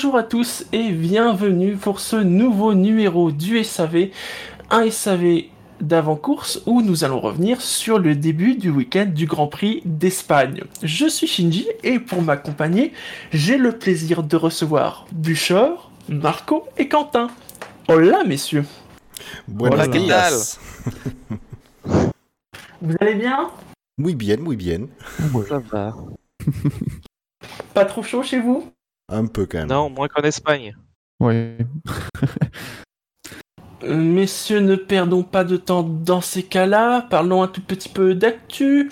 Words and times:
Bonjour 0.00 0.16
à 0.16 0.22
tous 0.22 0.64
et 0.72 0.92
bienvenue 0.92 1.74
pour 1.74 1.98
ce 1.98 2.14
nouveau 2.14 2.72
numéro 2.72 3.32
du 3.32 3.64
SAV, 3.64 4.10
un 4.70 4.88
SAV 4.88 5.46
d'avant-course 5.80 6.62
où 6.66 6.82
nous 6.82 7.02
allons 7.02 7.18
revenir 7.18 7.60
sur 7.60 7.98
le 7.98 8.14
début 8.14 8.54
du 8.54 8.70
week-end 8.70 9.06
du 9.12 9.26
Grand 9.26 9.48
Prix 9.48 9.82
d'Espagne. 9.84 10.62
Je 10.84 11.08
suis 11.08 11.26
Shinji 11.26 11.66
et 11.82 11.98
pour 11.98 12.22
m'accompagner, 12.22 12.92
j'ai 13.32 13.58
le 13.58 13.72
plaisir 13.72 14.22
de 14.22 14.36
recevoir 14.36 15.08
Buchor, 15.10 15.90
Marco 16.08 16.68
et 16.76 16.86
Quentin. 16.86 17.26
Hola 17.88 18.22
messieurs. 18.22 18.66
Buenos 19.48 19.80
Hola, 19.80 19.88
¿qué 19.88 19.98
días. 19.98 20.60
Vous 22.80 22.94
allez 23.00 23.16
bien? 23.16 23.48
Muy 23.98 24.14
bien, 24.14 24.36
muy 24.40 24.54
bien. 24.54 24.86
Ça 25.48 25.58
va. 25.58 25.96
Pas 27.74 27.84
trop 27.84 28.04
chaud 28.04 28.22
chez 28.22 28.38
vous? 28.38 28.70
Un 29.08 29.26
peu 29.26 29.46
quand 29.46 29.58
même. 29.58 29.68
Non, 29.68 29.90
moins 29.90 30.08
qu'en 30.08 30.22
Espagne. 30.22 30.74
Oui. 31.20 31.34
Euh, 33.84 33.94
Messieurs, 33.94 34.60
ne 34.60 34.76
perdons 34.76 35.22
pas 35.22 35.44
de 35.44 35.56
temps 35.56 35.82
dans 35.82 36.20
ces 36.20 36.42
cas-là. 36.42 37.06
Parlons 37.08 37.42
un 37.42 37.48
tout 37.48 37.62
petit 37.62 37.88
peu 37.88 38.14
d'actu. 38.14 38.90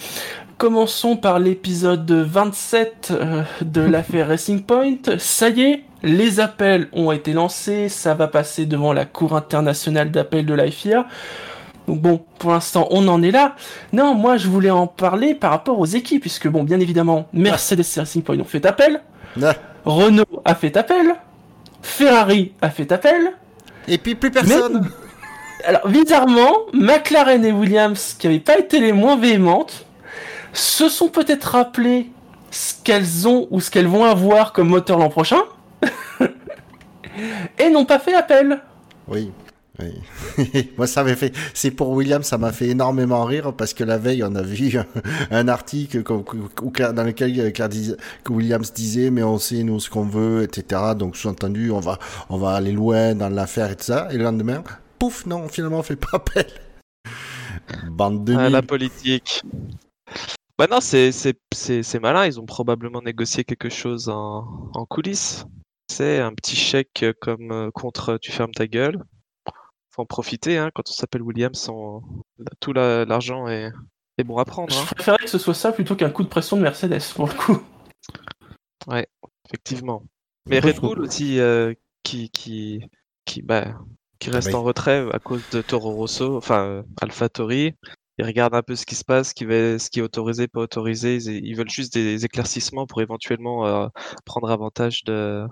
Commençons 0.58 1.16
par 1.16 1.38
l'épisode 1.38 2.10
27 2.10 3.08
euh, 3.10 3.42
de 3.62 3.80
l'affaire 3.90 4.28
Racing 4.28 4.62
Point. 4.62 5.18
Ça 5.18 5.50
y 5.50 5.62
est, 5.62 5.84
les 6.02 6.40
appels 6.40 6.88
ont 6.92 7.12
été 7.12 7.32
lancés. 7.32 7.88
Ça 7.88 8.14
va 8.14 8.28
passer 8.28 8.64
devant 8.64 8.92
la 8.92 9.04
Cour 9.04 9.36
internationale 9.36 10.10
d'appel 10.10 10.46
de 10.46 10.54
la 10.54 10.70
FIA. 10.70 11.06
Donc 11.88 12.00
bon, 12.00 12.24
pour 12.38 12.52
l'instant, 12.52 12.88
on 12.90 13.06
en 13.08 13.22
est 13.22 13.30
là. 13.30 13.54
Non, 13.92 14.14
moi, 14.14 14.36
je 14.36 14.48
voulais 14.48 14.70
en 14.70 14.86
parler 14.86 15.34
par 15.34 15.50
rapport 15.50 15.78
aux 15.78 15.86
équipes, 15.86 16.20
puisque 16.22 16.48
bon, 16.48 16.64
bien 16.64 16.80
évidemment, 16.80 17.28
Mercedes 17.32 17.84
et 17.96 18.00
Racing 18.00 18.22
Point 18.22 18.38
ont 18.40 18.44
fait 18.44 18.64
appel. 18.66 19.02
Ah. 19.42 19.54
Renault 19.86 20.42
a 20.44 20.54
fait 20.54 20.76
appel. 20.76 21.14
Ferrari 21.80 22.52
a 22.60 22.70
fait 22.70 22.90
appel. 22.92 23.32
Et 23.88 23.98
puis 23.98 24.16
plus 24.16 24.30
personne. 24.30 24.90
Alors, 25.64 25.88
bizarrement, 25.88 26.52
McLaren 26.72 27.44
et 27.44 27.52
Williams, 27.52 28.14
qui 28.18 28.26
n'avaient 28.26 28.40
pas 28.40 28.58
été 28.58 28.80
les 28.80 28.92
moins 28.92 29.16
véhémentes, 29.16 29.86
se 30.52 30.88
sont 30.88 31.08
peut-être 31.08 31.44
rappelé 31.44 32.10
ce 32.50 32.74
qu'elles 32.84 33.26
ont 33.26 33.46
ou 33.50 33.60
ce 33.60 33.70
qu'elles 33.70 33.86
vont 33.86 34.04
avoir 34.04 34.52
comme 34.52 34.68
moteur 34.68 34.98
l'an 34.98 35.08
prochain, 35.08 35.42
et 37.58 37.70
n'ont 37.70 37.84
pas 37.84 37.98
fait 37.98 38.14
appel. 38.14 38.60
Oui. 39.08 39.32
Oui. 39.78 40.70
Moi, 40.76 40.86
ça 40.86 41.02
m'avait 41.02 41.16
fait. 41.16 41.34
C'est 41.54 41.70
pour 41.70 41.90
William, 41.90 42.22
ça 42.22 42.38
m'a 42.38 42.52
fait 42.52 42.68
énormément 42.68 43.24
rire 43.24 43.52
parce 43.54 43.74
que 43.74 43.84
la 43.84 43.98
veille, 43.98 44.22
on 44.24 44.34
a 44.34 44.42
vu 44.42 44.78
un, 45.30 45.48
article 45.48 46.02
dans 46.02 47.04
lequel 47.04 47.52
que 47.52 48.32
Williams 48.32 48.72
disait, 48.72 49.10
mais 49.10 49.22
on 49.22 49.38
sait 49.38 49.62
nous 49.62 49.80
ce 49.80 49.90
qu'on 49.90 50.04
veut, 50.04 50.42
etc. 50.42 50.94
Donc, 50.96 51.16
sous-entendu, 51.16 51.70
on 51.70 51.80
va, 51.80 51.98
on 52.30 52.38
va 52.38 52.52
aller 52.52 52.72
loin 52.72 53.14
dans 53.14 53.28
l'affaire 53.28 53.70
et 53.70 53.76
tout 53.76 53.84
ça. 53.84 54.08
Et 54.10 54.16
le 54.16 54.24
lendemain, 54.24 54.62
pouf, 54.98 55.26
non, 55.26 55.48
finalement, 55.48 55.80
on 55.80 55.82
fait 55.82 55.96
pas 55.96 56.14
appel. 56.14 56.46
Bande 57.90 58.24
de 58.24 58.34
Ah, 58.34 58.48
la 58.48 58.62
politique. 58.62 59.42
Bah 60.58 60.66
non, 60.70 60.80
c'est 60.80 61.12
malin. 62.00 62.26
Ils 62.26 62.40
ont 62.40 62.46
probablement 62.46 63.02
négocié 63.02 63.44
quelque 63.44 63.68
chose 63.68 64.08
en, 64.08 64.70
en 64.74 64.86
coulisses. 64.86 65.44
C'est 65.88 66.18
un 66.18 66.32
petit 66.32 66.56
chèque 66.56 67.02
euh, 67.02 67.12
comme 67.20 67.52
euh, 67.52 67.70
contre 67.70 68.18
tu 68.20 68.32
fermes 68.32 68.52
ta 68.52 68.66
gueule. 68.66 69.04
Faut 69.96 70.02
en 70.02 70.06
profiter, 70.06 70.58
hein. 70.58 70.70
Quand 70.74 70.82
on 70.88 70.92
s'appelle 70.92 71.22
Williams, 71.22 71.70
on- 71.70 72.02
tout 72.60 72.74
la- 72.74 73.06
l'argent 73.06 73.48
est, 73.48 73.72
est 74.18 74.24
bon 74.24 74.36
à 74.36 74.44
prendre. 74.44 74.70
Je 74.70 74.78
hein. 74.78 74.84
préférais 74.94 75.18
que 75.18 75.30
ce 75.30 75.38
soit 75.38 75.54
ça 75.54 75.72
plutôt 75.72 75.96
qu'un 75.96 76.10
coup 76.10 76.22
de 76.22 76.28
pression 76.28 76.58
de 76.58 76.62
Mercedes, 76.62 77.00
pour 77.14 77.26
le 77.26 77.32
coup. 77.32 77.58
Effectivement. 79.46 80.02
Mais 80.46 80.60
Red 80.60 80.76
je 80.76 80.80
Bull 80.80 81.00
aussi, 81.00 81.40
euh, 81.40 81.72
qui, 82.02 82.28
qui, 82.30 82.82
qui, 83.24 83.40
bah, 83.40 83.74
qui 84.18 84.30
reste 84.30 84.54
en 84.54 84.62
retrait 84.62 85.06
à 85.12 85.18
cause 85.18 85.42
de 85.50 85.62
Toro 85.62 85.92
Rosso, 85.92 86.36
enfin 86.36 86.64
euh, 86.66 86.82
AlphaTauri. 87.00 87.74
Ils 88.18 88.24
regardent 88.24 88.54
un 88.54 88.62
peu 88.62 88.76
ce 88.76 88.86
qui 88.86 88.94
se 88.94 89.04
passe, 89.04 89.30
ce 89.30 89.34
qui, 89.34 89.44
va, 89.44 89.78
ce 89.78 89.90
qui 89.90 89.98
est 90.00 90.02
autorisé, 90.02 90.46
pas 90.46 90.60
autorisé. 90.60 91.16
Ils, 91.16 91.46
ils 91.46 91.56
veulent 91.56 91.70
juste 91.70 91.94
des 91.94 92.24
éclaircissements 92.24 92.86
pour 92.86 93.00
éventuellement 93.02 93.66
euh, 93.66 93.88
prendre 94.24 94.50
avantage 94.50 95.04
de, 95.04 95.46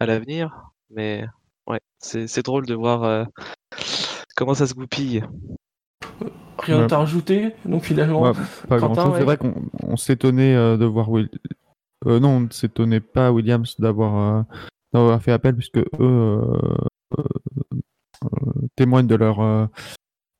à 0.00 0.06
l'avenir. 0.06 0.70
Mais 0.90 1.26
ouais, 1.70 1.80
c'est 1.98 2.26
c'est 2.26 2.44
drôle 2.44 2.66
de 2.66 2.74
voir 2.74 3.04
euh, 3.04 3.24
comment 4.36 4.54
ça 4.54 4.66
se 4.66 4.74
goupille. 4.74 5.22
Rien 6.58 6.80
Ouais. 6.86 6.92
à 6.92 6.98
rajouter, 6.98 7.54
donc 7.64 7.84
finalement? 7.84 8.20
Ouais, 8.22 8.32
pas 8.68 8.78
Quentin, 8.78 8.94
grand 8.94 8.94
chose. 8.94 9.12
ouais. 9.12 9.18
C'est 9.18 9.24
vrai 9.24 9.36
qu'on 9.38 9.54
on 9.82 9.96
s'étonnait 9.96 10.54
euh, 10.54 10.76
de 10.76 10.84
voir 10.84 11.08
Will... 11.10 11.30
euh, 12.06 12.20
non, 12.20 12.28
on 12.36 12.40
ne 12.40 12.50
s'étonnait 12.50 13.00
pas 13.00 13.32
Williams 13.32 13.76
d'avoir 13.78 14.38
euh, 14.38 14.42
d'avoir 14.92 15.22
fait 15.22 15.32
appel 15.32 15.56
puisque 15.56 15.78
eux 15.78 15.86
euh, 16.00 16.42
euh, 17.18 17.22
euh, 18.24 18.52
témoignent 18.76 19.06
de 19.06 19.14
leur 19.14 19.40
euh, 19.40 19.66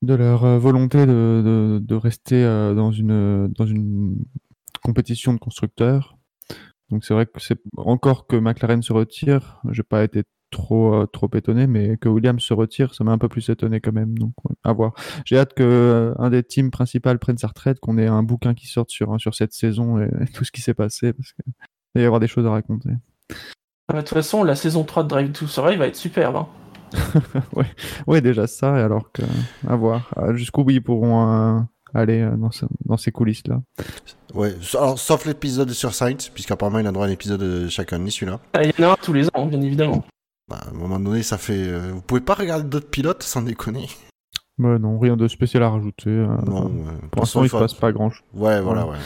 de 0.03 0.15
leur 0.15 0.59
volonté 0.59 1.07
de, 1.07 1.43
de, 1.45 1.79
de 1.83 1.95
rester 1.95 2.43
dans 2.75 2.91
une 2.93 3.49
dans 3.49 3.67
une 3.67 4.17
compétition 4.83 5.33
de 5.35 5.39
constructeurs. 5.39 6.17
Donc 6.91 7.05
c'est 7.05 7.15
vrai 7.15 7.25
que 7.27 7.39
c'est 7.41 7.61
encore 7.77 8.27
que 8.27 8.37
McLaren 8.37 8.83
se 8.83 8.93
retire, 8.93 9.61
j'ai 9.71 9.83
pas 9.83 10.03
été 10.05 10.25
trop 10.51 10.95
euh, 10.95 11.07
trop 11.07 11.29
étonné, 11.35 11.67
mais 11.67 11.97
que 11.97 12.09
Williams 12.09 12.43
se 12.43 12.53
retire, 12.55 12.95
ça 12.95 13.05
m'a 13.05 13.13
un 13.13 13.19
peu 13.19 13.29
plus 13.29 13.49
étonné 13.49 13.81
quand 13.81 13.93
même. 13.93 14.17
Donc 14.19 14.33
ouais, 14.45 14.55
à 14.65 14.73
voir. 14.73 14.93
J'ai 15.25 15.39
hâte 15.39 15.55
que 15.55 15.63
euh, 15.63 16.15
un 16.19 16.31
des 16.31 16.43
teams 16.43 16.71
principaux 16.71 17.17
prenne 17.19 17.39
sa 17.39 17.49
retraite, 17.49 17.79
qu'on 17.81 17.99
ait 17.99 18.07
un 18.07 18.23
bouquin 18.23 18.55
qui 18.55 18.67
sorte 18.67 18.91
sur 18.91 19.21
sur 19.21 19.35
cette 19.35 19.53
saison 19.53 19.99
et, 19.99 20.09
et 20.23 20.27
tout 20.27 20.45
ce 20.45 20.53
qui 20.53 20.61
s'est 20.61 20.75
passé, 20.75 21.13
parce 21.13 21.33
qu'il 21.33 21.53
va 21.95 22.01
y 22.03 22.05
avoir 22.05 22.21
des 22.21 22.29
choses 22.29 22.47
à 22.47 22.51
raconter. 22.51 22.91
Ah, 23.89 23.95
De 23.95 24.01
toute 24.01 24.11
façon, 24.11 24.45
la 24.45 24.55
saison 24.55 24.85
3 24.85 25.03
de 25.05 25.09
Drive 25.09 25.33
to 25.33 25.47
Survive 25.47 25.79
va 25.79 25.87
être 25.87 25.97
superbe. 25.97 26.37
hein. 26.37 26.47
Ouais, 28.07 28.21
déjà 28.21 28.47
ça, 28.47 28.79
et 28.79 28.83
alors 28.83 29.13
que 29.13 29.23
à 29.69 29.77
voir 29.77 30.11
Euh, 30.19 30.35
jusqu'où 30.35 30.69
ils 30.71 30.83
pourront 30.83 31.57
euh, 31.57 31.61
aller 31.95 32.21
euh, 32.21 32.37
dans, 32.37 32.51
ce- 32.51 32.67
dans 32.85 32.97
ces 32.97 33.13
coulisses 33.13 33.47
là. 33.47 33.61
Ouais, 34.35 34.55
alors, 34.75 34.99
sauf 34.99 35.27
l'épisode 35.27 35.71
sur 35.71 35.93
Sainz, 35.95 36.29
puisqu'apparemment 36.33 36.79
il 36.79 36.87
a 36.87 36.93
droit 36.93 37.05
à 37.07 37.09
un 37.09 37.13
épisode 37.13 37.41
de 37.41 37.69
chaque 37.69 37.93
année, 37.93 38.11
celui-là. 38.11 38.41
Ah, 38.55 38.63
Il 38.65 38.73
y 38.79 38.85
en 38.85 38.89
a 38.91 38.93
un 38.93 38.97
tous 39.03 39.13
les 39.13 39.27
ans, 39.35 39.47
bien 39.47 39.61
évidemment. 39.61 40.05
Bah, 40.51 40.59
à 40.67 40.71
un 40.71 40.73
moment 40.79 40.99
donné, 40.99 41.23
ça 41.23 41.39
fait. 41.39 41.53
euh, 41.57 41.91
vous 41.95 42.01
pouvez 42.03 42.21
pas 42.21 42.35
regarder 42.35 42.65
d'autres 42.69 42.91
pilotes 42.91 43.23
sans 43.23 43.43
déconner. 43.43 43.89
Mais 44.59 44.79
non, 44.79 44.99
rien 44.99 45.17
de 45.17 45.27
spécial 45.29 45.63
à 45.63 45.71
rajouter. 45.71 46.11
euh, 46.11 46.27
Non, 46.47 46.67
euh, 46.67 46.91
pour 47.13 47.23
l'instant, 47.23 47.43
il 47.43 47.47
se 47.49 47.53
faut- 47.53 47.61
passe 47.61 47.75
pas 47.75 47.93
grand 47.93 48.11
chose. 48.11 48.25
Ouais, 48.35 48.61
voilà, 48.61 48.85
ouais. 48.87 48.97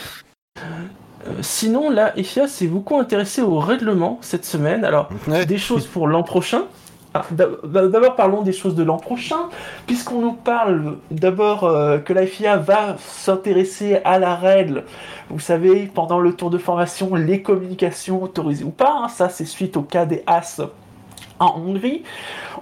Euh, 0.58 1.32
sinon, 1.42 1.90
la 1.90 2.12
FIA 2.22 2.48
s'est 2.48 2.66
beaucoup 2.66 2.98
intéressée 2.98 3.42
au 3.42 3.58
règlement 3.58 4.18
cette 4.20 4.44
semaine. 4.44 4.84
Alors, 4.84 5.08
Ouais. 5.28 5.46
des 5.46 5.58
choses 5.58 5.86
pour 5.86 6.08
l'an 6.08 6.22
prochain. 6.22 6.62
Ah, 7.16 7.24
d'ab- 7.30 7.64
D'abord, 7.64 8.16
parlons 8.16 8.42
des 8.42 8.52
choses 8.52 8.74
de 8.74 8.82
l'an 8.82 8.96
prochain, 8.96 9.48
puisqu'on 9.86 10.20
nous 10.20 10.32
parle 10.32 10.96
d'abord 11.12 11.62
euh, 11.62 11.98
que 11.98 12.12
la 12.12 12.26
FIA 12.26 12.56
va 12.56 12.96
s'intéresser 12.98 14.00
à 14.04 14.18
la 14.18 14.34
règle. 14.34 14.82
Vous 15.30 15.38
savez, 15.38 15.86
pendant 15.86 16.18
le 16.18 16.32
tour 16.34 16.50
de 16.50 16.58
formation, 16.58 17.14
les 17.14 17.40
communications 17.40 18.20
autorisées 18.20 18.64
ou 18.64 18.70
pas, 18.70 18.94
hein, 19.04 19.08
ça 19.08 19.28
c'est 19.28 19.44
suite 19.44 19.76
au 19.76 19.82
cas 19.82 20.06
des 20.06 20.24
As 20.26 20.60
en 21.40 21.58
Hongrie. 21.58 22.02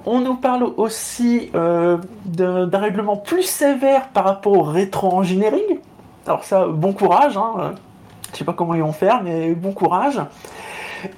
On 0.06 0.20
nous 0.20 0.34
parle 0.36 0.64
aussi 0.76 1.50
euh, 1.54 1.98
d'un 2.24 2.68
règlement 2.78 3.16
plus 3.16 3.42
sévère 3.42 4.08
par 4.08 4.24
rapport 4.24 4.52
au 4.52 4.62
rétro-engineering. 4.62 5.78
Alors 6.26 6.44
ça, 6.44 6.66
bon 6.66 6.92
courage, 6.92 7.36
hein, 7.36 7.74
je 8.32 8.38
sais 8.38 8.44
pas 8.44 8.52
comment 8.52 8.74
ils 8.74 8.82
vont 8.82 8.92
faire, 8.92 9.22
mais 9.22 9.54
bon 9.54 9.72
courage. 9.72 10.20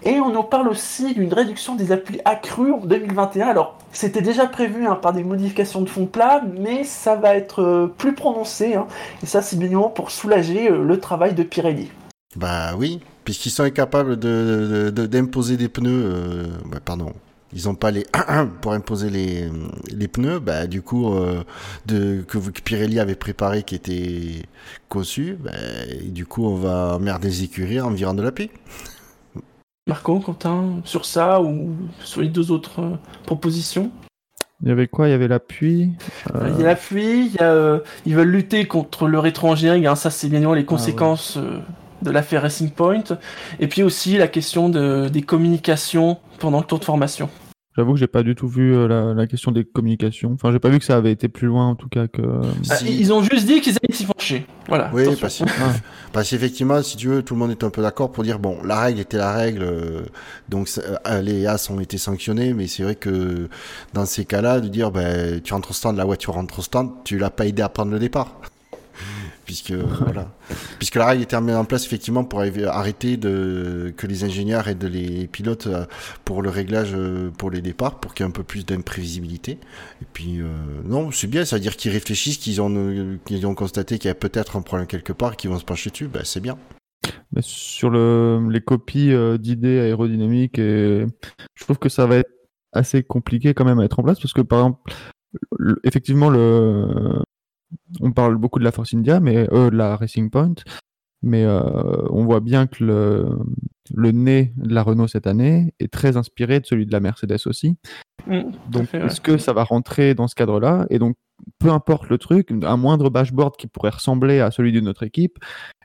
Et 0.02 0.18
on 0.18 0.30
nous 0.30 0.42
parle 0.42 0.68
aussi 0.68 1.12
d'une 1.14 1.32
réduction 1.32 1.74
des 1.74 1.92
applis 1.92 2.18
accrues 2.24 2.72
en 2.72 2.78
2021. 2.78 3.48
Alors, 3.48 3.76
c'était 3.92 4.22
déjà 4.22 4.46
prévu 4.46 4.86
hein, 4.86 4.94
par 4.94 5.12
des 5.12 5.22
modifications 5.22 5.82
de 5.82 5.88
fond 5.90 6.06
plat, 6.06 6.40
mais 6.58 6.84
ça 6.84 7.16
va 7.16 7.34
être 7.34 7.60
euh, 7.62 7.94
plus 7.98 8.14
prononcé. 8.14 8.74
hein. 8.76 8.86
et 9.22 9.26
ça, 9.26 9.42
c'est 9.42 9.56
évidemment 9.56 9.90
pour 9.90 10.10
soulager 10.10 10.70
euh, 10.70 10.82
le 10.82 10.98
travail 11.00 11.34
de 11.34 11.42
Pirelli. 11.42 11.90
Bah 12.34 12.70
oui, 12.78 13.00
puisqu'ils 13.24 13.50
sont 13.50 13.62
incapables 13.62 14.16
de, 14.18 14.88
de- 14.88 14.90
de- 14.90 15.06
d'imposer 15.06 15.58
des 15.58 15.68
pneus. 15.68 15.90
euh, 16.06 16.46
bah, 16.64 16.78
pardon. 16.82 17.12
Ils 17.54 17.68
ont 17.68 17.74
pas 17.74 17.90
les 17.92 18.04
pour 18.60 18.72
imposer 18.72 19.10
les, 19.10 19.48
les 19.92 20.08
pneus, 20.08 20.40
bah 20.40 20.66
du 20.66 20.82
coup 20.82 21.14
euh, 21.14 21.44
de 21.86 22.24
que, 22.26 22.38
que 22.38 22.60
Pirelli 22.60 22.98
avait 22.98 23.14
préparé 23.14 23.62
qui 23.62 23.74
était 23.76 24.42
conçu, 24.88 25.36
bah, 25.40 25.52
et 25.88 26.08
du 26.08 26.26
coup 26.26 26.44
on 26.46 26.56
va 26.56 26.96
emmerder 26.96 27.28
les 27.28 27.44
écuries 27.44 27.80
en 27.80 27.90
virant 27.90 28.14
de 28.14 28.22
l'appui. 28.22 28.50
Marco, 29.86 30.18
Quentin, 30.18 30.80
sur 30.84 31.04
ça 31.04 31.40
ou 31.42 31.74
sur 32.02 32.22
les 32.22 32.28
deux 32.28 32.50
autres 32.50 32.80
euh, 32.80 32.96
propositions? 33.26 33.90
Il 34.62 34.68
y 34.68 34.72
avait 34.72 34.88
quoi? 34.88 35.08
Il 35.08 35.10
y 35.10 35.14
avait 35.14 35.28
l'appui. 35.28 35.90
euh, 36.34 36.50
Il 36.54 36.60
y 36.60 36.64
a 36.64 36.68
la 36.68 36.74
pluie, 36.76 37.26
il 37.26 37.34
y 37.34 37.38
a, 37.38 37.52
euh, 37.52 37.80
ils 38.06 38.14
veulent 38.14 38.30
lutter 38.30 38.66
contre 38.66 39.06
le 39.08 39.18
rétro-engineering, 39.18 39.86
hein, 39.86 39.94
ça 39.94 40.10
c'est 40.10 40.28
bien 40.28 40.38
évidemment 40.38 40.54
les 40.54 40.64
conséquences 40.64 41.36
euh, 41.36 41.58
de 42.00 42.10
l'affaire 42.10 42.42
Racing 42.42 42.70
Point. 42.70 43.04
Et 43.60 43.68
puis 43.68 43.82
aussi 43.82 44.16
la 44.16 44.28
question 44.28 44.70
de, 44.70 45.08
des 45.08 45.22
communications 45.22 46.18
pendant 46.38 46.60
le 46.60 46.64
tour 46.64 46.78
de 46.78 46.84
formation. 46.84 47.28
J'avoue 47.76 47.94
que 47.94 47.98
j'ai 47.98 48.06
pas 48.06 48.22
du 48.22 48.36
tout 48.36 48.46
vu 48.46 48.72
euh, 48.72 48.86
la, 48.86 49.14
la 49.14 49.26
question 49.26 49.50
des 49.50 49.64
communications. 49.64 50.32
Enfin, 50.34 50.52
j'ai 50.52 50.60
pas 50.60 50.68
vu 50.68 50.78
que 50.78 50.84
ça 50.84 50.96
avait 50.96 51.10
été 51.10 51.26
plus 51.28 51.48
loin 51.48 51.66
en 51.70 51.74
tout 51.74 51.88
cas 51.88 52.06
que. 52.06 52.22
Ah, 52.70 52.76
Si- 52.76 52.96
Ils 53.00 53.12
ont 53.12 53.20
juste 53.22 53.46
dit 53.46 53.60
qu'ils 53.60 53.72
allaient 53.82 53.92
s'y 53.94 54.06
pencher. 54.06 54.46
Voilà. 54.68 54.90
Oui, 54.94 55.04
parce, 55.20 55.42
Ah. 55.42 55.72
parce 56.12 56.30
qu'effectivement, 56.30 56.80
si 56.82 56.96
tu 56.96 57.08
veux, 57.08 57.22
tout 57.22 57.34
le 57.34 57.40
monde 57.40 57.50
est 57.50 57.64
un 57.64 57.70
peu 57.70 57.82
d'accord 57.82 58.12
pour 58.12 58.22
dire 58.22 58.38
bon, 58.38 58.58
la 58.64 58.78
règle 58.80 59.00
était 59.00 59.16
la 59.16 59.32
règle, 59.32 59.62
euh, 59.64 60.02
donc 60.48 60.70
euh, 60.78 61.20
les 61.20 61.46
As 61.46 61.68
ont 61.70 61.80
été 61.80 61.98
sanctionnés, 61.98 62.54
mais 62.54 62.68
c'est 62.68 62.84
vrai 62.84 62.94
que 62.94 63.48
dans 63.92 64.06
ces 64.06 64.24
cas-là, 64.24 64.60
de 64.60 64.68
dire 64.68 64.92
ben, 64.92 65.40
tu 65.40 65.52
rentres 65.52 65.70
au 65.72 65.74
stand, 65.74 65.96
la 65.96 66.04
voiture 66.04 66.34
rentre 66.34 66.60
au 66.60 66.62
stand, 66.62 66.90
tu 67.04 67.18
l'as 67.18 67.30
pas 67.30 67.46
aidé 67.46 67.62
à 67.62 67.68
prendre 67.68 67.90
le 67.90 67.98
départ. 67.98 68.40
Puisque 69.44 69.72
voilà, 69.72 70.32
puisque 70.78 70.94
la 70.94 71.06
règle 71.06 71.22
était 71.22 71.38
mise 71.38 71.54
en 71.54 71.66
place 71.66 71.84
effectivement 71.84 72.24
pour 72.24 72.40
arrêter 72.40 73.18
que 73.18 74.06
les 74.06 74.24
ingénieurs 74.24 74.66
aident 74.68 74.84
les 74.84 75.26
pilotes 75.26 75.66
euh, 75.66 75.84
pour 76.24 76.40
le 76.40 76.48
réglage 76.48 76.92
euh, 76.94 77.30
pour 77.30 77.50
les 77.50 77.60
départs, 77.60 78.00
pour 78.00 78.14
qu'il 78.14 78.24
y 78.24 78.26
ait 78.26 78.30
un 78.30 78.32
peu 78.32 78.42
plus 78.42 78.64
d'imprévisibilité. 78.64 79.58
Et 80.00 80.06
puis 80.14 80.40
euh, 80.40 80.46
non, 80.84 81.10
c'est 81.10 81.26
bien, 81.26 81.44
ça 81.44 81.56
veut 81.56 81.60
dire 81.60 81.76
qu'ils 81.76 81.92
réfléchissent, 81.92 82.38
qu'ils 82.38 82.62
ont 82.62 83.18
qu'ils 83.26 83.46
ont 83.46 83.54
constaté 83.54 83.98
qu'il 83.98 84.08
y 84.08 84.10
a 84.10 84.14
peut-être 84.14 84.56
un 84.56 84.62
problème 84.62 84.86
quelque 84.86 85.12
part, 85.12 85.36
qu'ils 85.36 85.50
vont 85.50 85.58
se 85.58 85.64
pencher 85.64 85.90
dessus. 85.90 86.08
Ben 86.08 86.22
c'est 86.24 86.40
bien. 86.40 86.56
Mais 87.32 87.42
sur 87.42 87.90
le, 87.90 88.48
les 88.50 88.62
copies 88.62 89.12
d'idées 89.38 89.80
aérodynamiques, 89.80 90.56
je 90.56 91.06
trouve 91.60 91.78
que 91.78 91.90
ça 91.90 92.06
va 92.06 92.16
être 92.16 92.30
assez 92.72 93.02
compliqué 93.02 93.52
quand 93.52 93.66
même 93.66 93.78
à 93.78 93.82
mettre 93.82 94.00
en 94.00 94.02
place 94.02 94.18
parce 94.18 94.32
que 94.32 94.40
par 94.40 94.60
exemple, 94.60 94.92
le- 95.58 95.80
effectivement, 95.84 96.30
le, 96.30 97.22
on 98.00 98.12
parle 98.12 98.36
beaucoup 98.36 98.58
de 98.58 98.64
la 98.64 98.72
Force 98.72 98.94
India, 98.94 99.20
mais 99.20 99.48
euh, 99.52 99.70
de 99.70 99.76
la 99.76 99.96
Racing 99.96 100.30
Point, 100.30 100.54
mais 101.22 101.44
euh, 101.44 101.62
on 102.10 102.24
voit 102.24 102.40
bien 102.40 102.66
que 102.66 102.84
le, 102.84 103.38
le 103.94 104.12
nez 104.12 104.52
de 104.56 104.74
la 104.74 104.82
Renault 104.82 105.08
cette 105.08 105.26
année 105.26 105.74
est 105.80 105.92
très 105.92 106.16
inspiré 106.16 106.60
de 106.60 106.66
celui 106.66 106.86
de 106.86 106.92
la 106.92 107.00
Mercedes 107.00 107.46
aussi. 107.46 107.76
Mm, 108.26 108.42
Donc, 108.70 108.94
est-ce 108.94 109.20
que 109.20 109.38
ça 109.38 109.52
va 109.52 109.64
rentrer 109.64 110.14
dans 110.14 110.28
ce 110.28 110.34
cadre-là? 110.34 110.86
Et 110.90 110.98
donc, 110.98 111.16
peu 111.58 111.70
importe 111.70 112.08
le 112.08 112.18
truc, 112.18 112.50
un 112.62 112.76
moindre 112.76 113.10
dashboard 113.10 113.56
qui 113.56 113.66
pourrait 113.66 113.90
ressembler 113.90 114.40
à 114.40 114.50
celui 114.50 114.72
d'une 114.72 114.88
autre 114.88 115.02
équipe, 115.02 115.38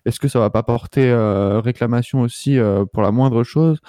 est-ce 0.05 0.19
que 0.19 0.27
ça 0.27 0.39
va 0.39 0.49
pas 0.49 0.63
porter 0.63 1.09
euh, 1.09 1.59
réclamation 1.59 2.21
aussi 2.21 2.57
euh, 2.57 2.85
pour 2.85 3.01
la 3.03 3.11
moindre 3.11 3.43
chose? 3.43 3.79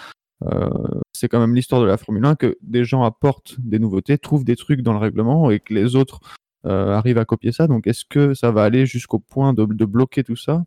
Euh, 0.44 0.70
C'est 1.12 1.28
quand 1.28 1.40
même 1.40 1.54
l'histoire 1.54 1.80
de 1.80 1.86
la 1.86 1.96
Formule 1.96 2.24
1 2.24 2.34
que 2.34 2.56
des 2.62 2.84
gens 2.84 3.04
apportent 3.04 3.56
des 3.58 3.78
nouveautés, 3.78 4.18
trouvent 4.18 4.44
des 4.44 4.56
trucs 4.56 4.82
dans 4.82 4.92
le 4.92 4.98
règlement 4.98 5.50
et 5.50 5.60
que 5.60 5.74
les 5.74 5.96
autres 5.96 6.20
euh, 6.66 6.94
arrivent 6.94 7.18
à 7.18 7.24
copier 7.24 7.52
ça. 7.52 7.66
Donc, 7.66 7.86
est-ce 7.86 8.04
que 8.08 8.34
ça 8.34 8.50
va 8.50 8.64
aller 8.64 8.86
jusqu'au 8.86 9.18
point 9.18 9.52
de, 9.52 9.64
de 9.64 9.84
bloquer 9.84 10.24
tout 10.24 10.36
ça? 10.36 10.62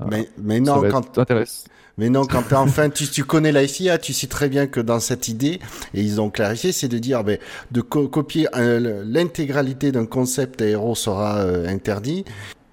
Ah, 0.00 0.06
Mais, 0.10 0.60
non, 0.60 0.82
quand, 0.90 1.18
mais 1.98 2.08
non, 2.10 2.24
quand 2.24 2.52
enfin, 2.54 2.90
tu, 2.90 3.06
tu 3.06 3.22
connais 3.24 3.52
la 3.52 3.66
FIA, 3.66 3.98
tu 3.98 4.12
sais 4.12 4.26
très 4.26 4.48
bien 4.48 4.66
que 4.66 4.80
dans 4.80 4.98
cette 4.98 5.28
idée, 5.28 5.60
et 5.94 6.02
ils 6.02 6.20
ont 6.20 6.30
clarifié, 6.30 6.72
c'est 6.72 6.88
de 6.88 6.98
dire, 6.98 7.22
ben, 7.22 7.38
de 7.70 7.80
co- 7.80 8.08
copier 8.08 8.48
euh, 8.56 9.04
l'intégralité 9.06 9.92
d'un 9.92 10.06
concept 10.06 10.60
aéro 10.62 10.96
sera 10.96 11.38
euh, 11.38 11.68
interdit, 11.68 12.24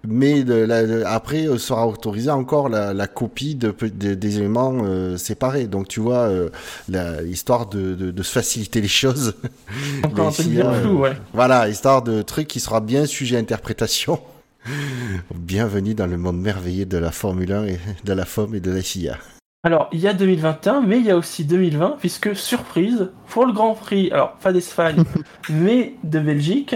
mais 0.08 0.44
de 0.44 0.54
la- 0.54 0.86
de- 0.86 1.04
après 1.06 1.48
euh, 1.48 1.58
sera 1.58 1.88
autorisé 1.88 2.30
encore 2.30 2.70
la, 2.70 2.94
la 2.94 3.08
copie 3.08 3.56
de, 3.56 3.72
pe- 3.72 3.90
de- 3.90 4.14
des 4.14 4.38
éléments 4.38 4.82
euh, 4.84 5.18
séparés. 5.18 5.68
Donc 5.68 5.88
tu 5.88 6.00
vois, 6.00 6.28
euh, 6.30 6.50
la- 6.90 7.22
histoire 7.24 7.68
de, 7.68 8.14
se 8.22 8.32
faciliter 8.32 8.82
les 8.82 8.88
choses. 8.88 9.36
Encore 10.04 10.28
un 10.28 10.32
truc 10.32 10.48
bien 10.48 10.68
euh, 10.72 10.82
flou, 10.82 11.00
ouais. 11.00 11.14
Voilà, 11.34 11.68
histoire 11.70 12.02
de 12.02 12.22
truc 12.22 12.48
qui 12.48 12.60
sera 12.60 12.82
bien 12.82 13.06
sujet 13.06 13.38
à 13.38 13.40
interprétation. 13.40 14.20
Bienvenue 15.36 15.94
dans 15.96 16.08
le 16.08 16.18
monde 16.18 16.40
merveilleux 16.40 16.86
de 16.86 16.98
la 16.98 17.12
Formule 17.12 17.52
1 17.52 17.66
et 17.66 17.80
de 18.04 18.14
la 18.14 18.26
FOM 18.26 18.54
et 18.56 18.60
de 18.60 18.72
la 18.72 18.82
FIA. 18.82 19.18
Alors, 19.64 19.90
il 19.92 20.00
y 20.00 20.08
a 20.08 20.14
2021, 20.14 20.82
mais 20.82 20.98
il 20.98 21.06
y 21.06 21.12
a 21.12 21.16
aussi 21.18 21.46
2020, 21.46 21.98
puisque, 22.00 22.36
surprise, 22.36 23.10
pour 23.28 23.46
le 23.46 23.54
Grand 23.54 23.76
Prix, 23.76 24.10
alors 24.12 24.34
pas 24.38 24.52
d'Espagne, 24.54 25.04
mais 25.50 25.94
de 26.04 26.20
Belgique, 26.20 26.76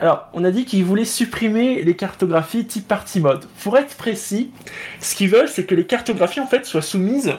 alors 0.00 0.28
on 0.32 0.44
a 0.44 0.50
dit 0.50 0.64
qu'ils 0.64 0.84
voulaient 0.84 1.04
supprimer 1.04 1.82
les 1.82 1.94
cartographies 1.94 2.64
type 2.64 2.88
party 2.88 3.20
mode. 3.20 3.44
Pour 3.62 3.76
être 3.76 3.94
précis, 3.96 4.50
ce 4.98 5.14
qu'ils 5.14 5.28
veulent, 5.28 5.48
c'est 5.48 5.64
que 5.64 5.74
les 5.74 5.84
cartographies, 5.84 6.40
en 6.40 6.46
fait, 6.46 6.64
soient 6.64 6.82
soumises 6.82 7.34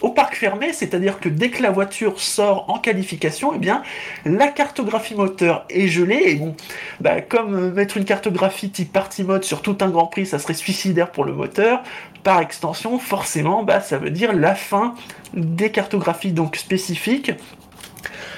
au 0.00 0.10
parc 0.10 0.36
fermé, 0.36 0.72
c'est-à-dire 0.72 1.18
que 1.20 1.28
dès 1.28 1.50
que 1.50 1.62
la 1.62 1.70
voiture 1.70 2.20
sort 2.20 2.70
en 2.70 2.78
qualification, 2.78 3.52
eh 3.54 3.58
bien, 3.58 3.82
la 4.24 4.46
cartographie 4.46 5.16
moteur 5.16 5.66
est 5.68 5.88
gelée, 5.88 6.22
et 6.26 6.34
bon, 6.36 6.54
bah, 7.00 7.20
comme 7.20 7.54
euh, 7.54 7.72
mettre 7.72 7.96
une 7.96 8.04
cartographie 8.04 8.70
type 8.70 8.92
party 8.92 9.24
mode 9.24 9.44
sur 9.44 9.60
tout 9.60 9.76
un 9.80 9.88
Grand 9.88 10.06
Prix, 10.06 10.26
ça 10.26 10.38
serait 10.38 10.54
suicidaire 10.54 11.10
pour 11.10 11.24
le 11.24 11.32
moteur, 11.32 11.82
par 12.22 12.40
extension, 12.40 12.98
forcément, 12.98 13.64
bah, 13.64 13.80
ça 13.80 13.98
veut 13.98 14.10
dire 14.10 14.32
la 14.32 14.54
fin 14.54 14.94
des 15.34 15.70
cartographies 15.70 16.32
donc 16.32 16.56
spécifiques. 16.56 17.32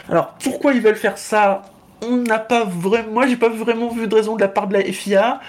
Alors, 0.08 0.34
pourquoi 0.42 0.72
ils 0.72 0.80
veulent 0.80 0.96
faire 0.96 1.18
ça 1.18 1.62
on 2.02 2.16
n'a 2.16 2.38
pas 2.38 2.64
vraiment, 2.64 3.12
moi 3.12 3.26
j'ai 3.26 3.36
pas 3.36 3.48
vraiment 3.48 3.88
vu 3.88 4.06
de 4.06 4.14
raison 4.14 4.36
de 4.36 4.40
la 4.40 4.48
part 4.48 4.68
de 4.68 4.74
la 4.74 4.82
FIA. 4.82 5.40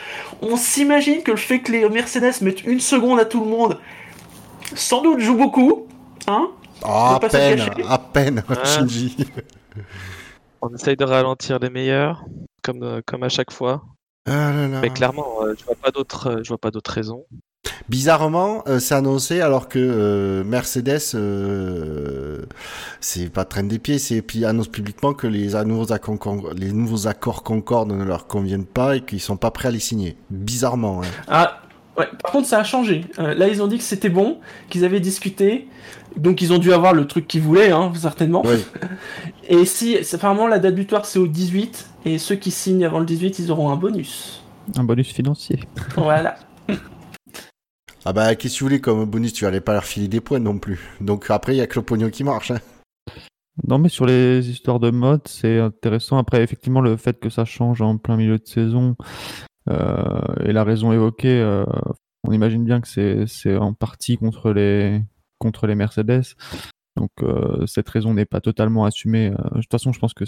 On 0.41 0.57
s'imagine 0.57 1.23
que 1.23 1.31
le 1.31 1.37
fait 1.37 1.59
que 1.59 1.71
les 1.71 1.87
Mercedes 1.89 2.41
mettent 2.41 2.63
une 2.63 2.79
seconde 2.79 3.19
à 3.19 3.25
tout 3.25 3.43
le 3.43 3.49
monde, 3.49 3.79
sans 4.75 5.01
doute 5.01 5.19
joue 5.19 5.37
beaucoup, 5.37 5.87
hein? 6.27 6.49
Oh, 6.83 6.87
va 6.87 7.15
à 7.15 7.19
peine, 7.19 7.61
à 7.87 7.97
peine, 7.99 8.43
Ah. 8.49 8.85
On 10.63 10.73
essaye 10.75 10.95
de 10.95 11.05
ralentir 11.05 11.59
les 11.59 11.69
meilleurs, 11.69 12.23
comme, 12.61 12.83
euh, 12.83 13.01
comme 13.05 13.23
à 13.23 13.29
chaque 13.29 13.51
fois. 13.51 13.83
Ah 14.25 14.51
là 14.51 14.67
là. 14.67 14.79
Mais 14.81 14.91
clairement, 14.91 15.41
euh, 15.41 15.55
je 15.57 15.65
vois 15.65 15.75
pas 15.75 15.89
d'autres, 15.89 16.27
euh, 16.27 16.43
je 16.43 16.49
vois 16.49 16.59
pas 16.59 16.69
d'autres 16.69 16.91
raisons. 16.91 17.25
Bizarrement, 17.89 18.63
euh, 18.67 18.79
c'est 18.79 18.95
annoncé 18.95 19.41
alors 19.41 19.67
que 19.67 19.77
euh, 19.79 20.43
Mercedes, 20.43 20.99
euh, 21.13 22.43
c'est 22.99 23.29
pas 23.29 23.43
traîne 23.45 23.67
des 23.67 23.79
pieds, 23.79 23.99
c'est 23.99 24.21
puis 24.21 24.45
annonce 24.45 24.67
publiquement 24.67 25.13
que 25.13 25.27
les 25.27 25.53
nouveaux 25.65 25.91
accords, 25.91 26.53
les 26.55 26.71
nouveaux 26.71 27.07
accords 27.07 27.43
Concorde 27.43 27.91
ne 27.91 28.03
leur 28.03 28.27
conviennent 28.27 28.65
pas 28.65 28.95
et 28.95 29.01
qu'ils 29.01 29.19
sont 29.19 29.37
pas 29.37 29.51
prêts 29.51 29.67
à 29.67 29.71
les 29.71 29.79
signer. 29.79 30.15
Bizarrement. 30.29 31.01
Hein. 31.03 31.07
Ah, 31.27 31.61
ouais. 31.97 32.07
Par 32.23 32.31
contre, 32.31 32.47
ça 32.47 32.59
a 32.59 32.63
changé. 32.63 33.05
Euh, 33.19 33.33
là, 33.35 33.47
ils 33.47 33.61
ont 33.61 33.67
dit 33.67 33.77
que 33.77 33.83
c'était 33.83 34.09
bon, 34.09 34.39
qu'ils 34.69 34.85
avaient 34.85 34.99
discuté. 34.99 35.67
Donc, 36.17 36.41
ils 36.41 36.53
ont 36.53 36.57
dû 36.57 36.73
avoir 36.73 36.93
le 36.93 37.05
truc 37.07 37.27
qu'ils 37.27 37.41
voulaient, 37.41 37.71
hein, 37.71 37.91
certainement. 37.95 38.41
Oui. 38.45 38.63
Et 39.49 39.65
si, 39.65 39.97
c'est- 40.03 40.15
apparemment, 40.15 40.47
la 40.47 40.59
date 40.59 40.75
butoir, 40.75 41.05
c'est 41.05 41.19
au 41.19 41.27
18. 41.27 41.89
Et 42.05 42.17
ceux 42.17 42.35
qui 42.35 42.51
signent 42.51 42.85
avant 42.85 42.99
le 42.99 43.05
18, 43.05 43.39
ils 43.39 43.51
auront 43.51 43.69
un 43.69 43.75
bonus. 43.75 44.43
Un 44.77 44.83
bonus 44.83 45.11
financier. 45.11 45.59
Voilà. 45.95 46.35
Ah 48.03 48.13
bah 48.13 48.35
qu'est-ce 48.35 48.55
que 48.55 48.57
tu 48.57 48.63
voulais 48.63 48.79
comme 48.81 49.05
bonus? 49.05 49.33
Tu 49.33 49.45
allais 49.45 49.61
pas 49.61 49.73
leur 49.73 49.85
filer 49.85 50.07
des 50.07 50.21
points 50.21 50.39
non 50.39 50.57
plus. 50.57 50.79
Donc 51.01 51.29
après 51.29 51.53
il 51.53 51.57
y 51.57 51.61
a 51.61 51.67
que 51.67 51.79
le 51.79 51.85
pognon 51.85 52.09
qui 52.09 52.23
marche. 52.23 52.51
Hein. 52.51 52.59
Non, 53.67 53.77
mais 53.77 53.89
sur 53.89 54.05
les 54.05 54.49
histoires 54.49 54.79
de 54.79 54.89
mode, 54.89 55.27
c'est 55.27 55.59
intéressant. 55.59 56.17
Après, 56.17 56.41
effectivement, 56.41 56.81
le 56.81 56.97
fait 56.97 57.19
que 57.19 57.29
ça 57.29 57.45
change 57.45 57.81
en 57.81 57.97
plein 57.97 58.17
milieu 58.17 58.39
de 58.39 58.47
saison 58.47 58.95
euh, 59.69 60.21
et 60.43 60.51
la 60.51 60.63
raison 60.63 60.91
évoquée, 60.93 61.39
euh, 61.39 61.65
on 62.23 62.31
imagine 62.31 62.63
bien 62.63 62.81
que 62.81 63.25
c'est 63.27 63.57
en 63.57 63.73
partie 63.73 64.17
contre 64.17 64.51
les, 64.51 65.01
contre 65.37 65.67
les 65.67 65.75
Mercedes. 65.75 66.23
Donc, 66.95 67.11
euh, 67.21 67.65
cette 67.67 67.89
raison 67.89 68.13
n'est 68.13 68.25
pas 68.25 68.41
totalement 68.41 68.85
assumée. 68.85 69.29
De 69.29 69.61
toute 69.61 69.71
façon, 69.71 69.93
je 69.93 69.99
pense 69.99 70.13
que 70.13 70.25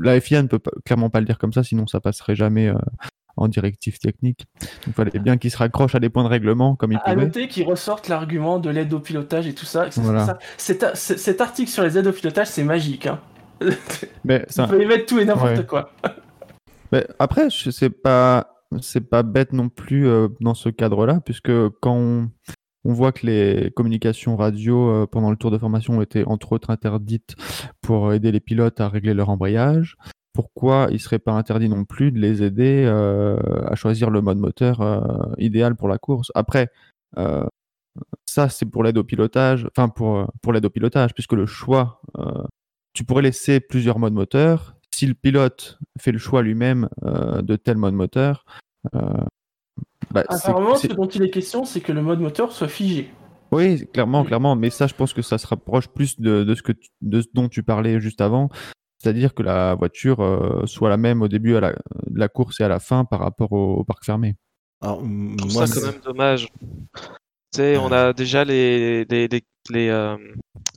la 0.00 0.18
FIA 0.20 0.42
ne 0.42 0.48
peut 0.48 0.60
clairement 0.84 1.10
pas 1.10 1.20
le 1.20 1.26
dire 1.26 1.38
comme 1.38 1.52
ça, 1.52 1.64
sinon 1.64 1.86
ça 1.86 2.00
passerait 2.00 2.36
jamais 2.36 2.72
en 3.42 3.48
directive 3.48 3.98
technique. 3.98 4.44
Il 4.86 4.92
fallait 4.92 5.18
bien 5.18 5.36
qu'ils 5.36 5.50
se 5.50 5.58
raccrochent 5.58 5.94
à 5.94 6.00
des 6.00 6.08
points 6.08 6.24
de 6.24 6.28
règlement 6.28 6.74
comme 6.76 6.92
ils 6.92 6.96
À 7.04 7.12
pouvaient. 7.12 7.26
noter 7.26 7.48
qu'ils 7.48 7.66
ressortent 7.66 8.08
l'argument 8.08 8.58
de 8.58 8.70
l'aide 8.70 8.92
au 8.92 9.00
pilotage 9.00 9.46
et 9.46 9.54
tout 9.54 9.66
ça. 9.66 9.88
Voilà. 9.96 10.38
ça- 10.56 10.94
cet, 10.94 11.40
article 11.40 11.70
sur 11.70 11.82
les 11.82 11.98
aides 11.98 12.06
au 12.06 12.12
pilotage, 12.12 12.46
c'est 12.48 12.64
magique. 12.64 13.06
Hein. 13.06 13.20
Mais 14.24 14.40
Vous 14.40 14.52
ça, 14.54 14.66
pouvez 14.66 14.86
mettre 14.86 15.06
tout 15.06 15.18
et 15.18 15.24
n'importe 15.24 15.58
Ouais. 15.58 15.66
quoi. 15.66 15.90
Mais 16.90 17.06
après, 17.18 17.48
c'est 17.50 17.90
pas 17.90 18.48
c'est 18.80 19.08
pas 19.08 19.22
bête 19.22 19.52
non 19.52 19.68
plus 19.68 20.06
euh, 20.08 20.28
dans 20.40 20.54
ce 20.54 20.68
cadre-là, 20.70 21.20
puisque 21.22 21.52
quand 21.80 21.94
on, 21.94 22.30
on 22.84 22.92
voit 22.94 23.12
que 23.12 23.26
les 23.26 23.70
communications 23.76 24.34
radio 24.36 24.88
euh, 24.90 25.06
pendant 25.06 25.30
le 25.30 25.36
tour 25.36 25.50
de 25.50 25.58
formation 25.58 25.98
ont 25.98 26.02
été 26.02 26.24
entre 26.26 26.52
autres 26.52 26.70
interdites 26.70 27.34
pour 27.82 28.12
aider 28.14 28.32
les 28.32 28.40
pilotes 28.40 28.80
à 28.80 28.88
régler 28.88 29.12
leur 29.14 29.28
embrayage, 29.28 29.96
pourquoi 30.32 30.88
il 30.90 31.00
serait 31.00 31.18
pas 31.18 31.32
interdit 31.32 31.68
non 31.68 31.84
plus 31.84 32.12
de 32.12 32.18
les 32.18 32.42
aider 32.42 32.84
euh, 32.86 33.36
à 33.66 33.74
choisir 33.74 34.10
le 34.10 34.20
mode 34.20 34.38
moteur 34.38 34.80
euh, 34.80 35.00
idéal 35.38 35.76
pour 35.76 35.88
la 35.88 35.98
course? 35.98 36.30
Après, 36.34 36.68
euh, 37.18 37.46
ça 38.26 38.48
c'est 38.48 38.66
pour 38.66 38.82
l'aide 38.84 38.98
au 38.98 39.04
pilotage, 39.04 39.68
enfin 39.76 39.88
pour 39.88 40.26
pour 40.40 40.52
l'aide 40.52 40.64
au 40.64 40.70
pilotage, 40.70 41.12
puisque 41.14 41.34
le 41.34 41.46
choix, 41.46 42.00
tu 42.94 43.04
pourrais 43.04 43.22
laisser 43.22 43.60
plusieurs 43.60 43.98
modes 43.98 44.14
moteurs. 44.14 44.76
Si 44.94 45.06
le 45.06 45.14
pilote 45.14 45.78
fait 45.98 46.12
le 46.12 46.18
choix 46.18 46.42
lui-même 46.42 46.88
de 47.02 47.56
tel 47.56 47.76
mode 47.76 47.94
moteur, 47.94 48.44
bah, 50.12 50.24
Apparemment, 50.28 50.74
ce 50.76 50.88
dont 50.88 51.06
il 51.06 51.22
est 51.22 51.30
question, 51.30 51.64
c'est 51.64 51.80
que 51.80 51.92
le 51.92 52.02
mode 52.02 52.20
moteur 52.20 52.52
soit 52.52 52.68
figé. 52.68 53.10
oui, 53.50 53.86
clairement, 53.92 54.24
clairement. 54.24 54.56
Mais 54.56 54.70
ça, 54.70 54.86
je 54.86 54.94
pense 54.94 55.12
que 55.12 55.22
ça 55.22 55.38
se 55.38 55.46
rapproche 55.46 55.88
plus 55.88 56.20
de, 56.20 56.44
de 56.44 56.54
ce 56.54 56.62
que 56.62 56.72
tu- 56.72 56.90
de 57.00 57.20
ce 57.20 57.28
dont 57.34 57.48
tu 57.48 57.62
parlais 57.62 58.00
juste 58.00 58.20
avant, 58.20 58.50
c'est-à-dire 59.02 59.34
que 59.34 59.42
la 59.42 59.74
voiture 59.74 60.20
euh, 60.20 60.64
soit 60.66 60.88
la 60.88 60.96
même 60.96 61.22
au 61.22 61.28
début 61.28 61.56
à 61.56 61.60
la, 61.60 61.72
de 61.72 62.18
la 62.18 62.28
course 62.28 62.60
et 62.60 62.64
à 62.64 62.68
la 62.68 62.78
fin 62.78 63.04
par 63.04 63.18
rapport 63.20 63.52
au, 63.52 63.74
au 63.78 63.84
parc 63.84 64.04
fermé. 64.04 64.36
Alors, 64.80 65.00
Je 65.00 65.04
m- 65.06 65.36
trouve 65.38 65.52
moi, 65.52 65.66
ça 65.66 65.74
quand 65.74 65.86
même 65.86 66.00
dommage. 66.04 66.48
Tu 66.60 67.56
sais, 67.56 67.76
on 67.76 67.90
a 67.90 68.12
déjà 68.12 68.44
les, 68.44 69.04
les, 69.06 69.26
les, 69.26 69.42
les, 69.70 69.88
euh, 69.88 70.16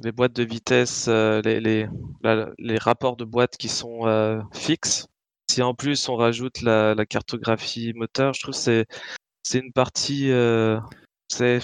les 0.03 0.11
boîtes 0.11 0.33
de 0.35 0.43
vitesse, 0.43 1.05
euh, 1.07 1.41
les, 1.43 1.59
les, 1.59 1.87
la- 2.23 2.49
les 2.57 2.77
rapports 2.79 3.15
de 3.15 3.25
boîtes 3.25 3.57
qui 3.57 3.69
sont 3.69 4.07
euh, 4.07 4.41
fixes. 4.53 5.05
Si 5.49 5.61
en 5.61 5.75
plus 5.75 6.09
on 6.09 6.15
rajoute 6.15 6.61
la, 6.61 6.95
la 6.95 7.05
cartographie 7.05 7.93
moteur, 7.93 8.33
je 8.33 8.41
trouve 8.41 8.55
que 8.55 8.85
c'est 9.43 9.59
une 9.59 9.71
partie. 9.71 10.31
euh, 10.31 10.79
je 11.39 11.61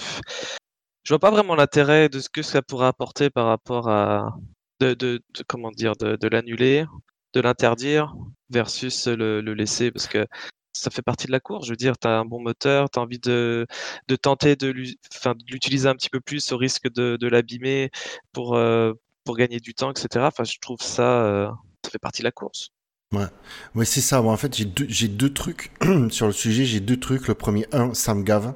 vois 1.08 1.18
pas 1.18 1.30
vraiment 1.32 1.56
l'intérêt 1.56 2.08
de 2.08 2.20
ce 2.20 2.28
que 2.28 2.42
ça 2.42 2.62
pourrait 2.62 2.86
apporter 2.86 3.30
par 3.30 3.46
rapport 3.46 3.88
à 3.88 4.36
de, 4.82 5.22
comment 5.46 5.70
dire 5.70 5.96
de, 5.96 6.28
l'annuler, 6.28 6.84
de 7.32 7.40
l'interdire 7.40 8.14
versus 8.50 9.06
le, 9.06 9.40
laisser 9.40 9.90
parce 9.90 10.06
que 10.06 10.26
ça 10.72 10.90
fait 10.90 11.02
partie 11.02 11.26
de 11.26 11.32
la 11.32 11.40
course. 11.40 11.66
Je 11.66 11.72
veux 11.72 11.76
dire, 11.76 11.98
tu 11.98 12.08
as 12.08 12.18
un 12.18 12.24
bon 12.24 12.40
moteur, 12.40 12.90
tu 12.90 12.98
as 12.98 13.02
envie 13.02 13.18
de, 13.18 13.66
de 14.08 14.16
tenter 14.16 14.56
de 14.56 14.68
l'utiliser 14.68 15.88
un 15.88 15.94
petit 15.94 16.10
peu 16.10 16.20
plus 16.20 16.52
au 16.52 16.56
risque 16.56 16.90
de, 16.92 17.16
de 17.16 17.28
l'abîmer 17.28 17.90
pour, 18.32 18.56
euh, 18.56 18.92
pour 19.24 19.36
gagner 19.36 19.60
du 19.60 19.74
temps, 19.74 19.90
etc. 19.90 20.26
Enfin, 20.26 20.44
je 20.44 20.58
trouve 20.60 20.80
ça, 20.80 21.24
euh, 21.24 21.50
ça 21.84 21.90
fait 21.90 21.98
partie 21.98 22.22
de 22.22 22.26
la 22.26 22.32
course. 22.32 22.70
Ouais, 23.12 23.84
c'est 23.84 24.00
ça. 24.00 24.22
Moi, 24.22 24.32
en 24.32 24.36
fait, 24.36 24.56
j'ai 24.56 24.64
deux, 24.64 24.86
deux 24.86 25.32
trucs 25.32 25.70
sur 26.10 26.26
le 26.26 26.32
sujet. 26.32 26.64
J'ai 26.64 26.80
deux 26.80 26.98
trucs. 26.98 27.28
Le 27.28 27.34
premier, 27.34 27.66
un, 27.72 27.94
ça 27.94 28.14
me 28.14 28.22
gave. 28.22 28.54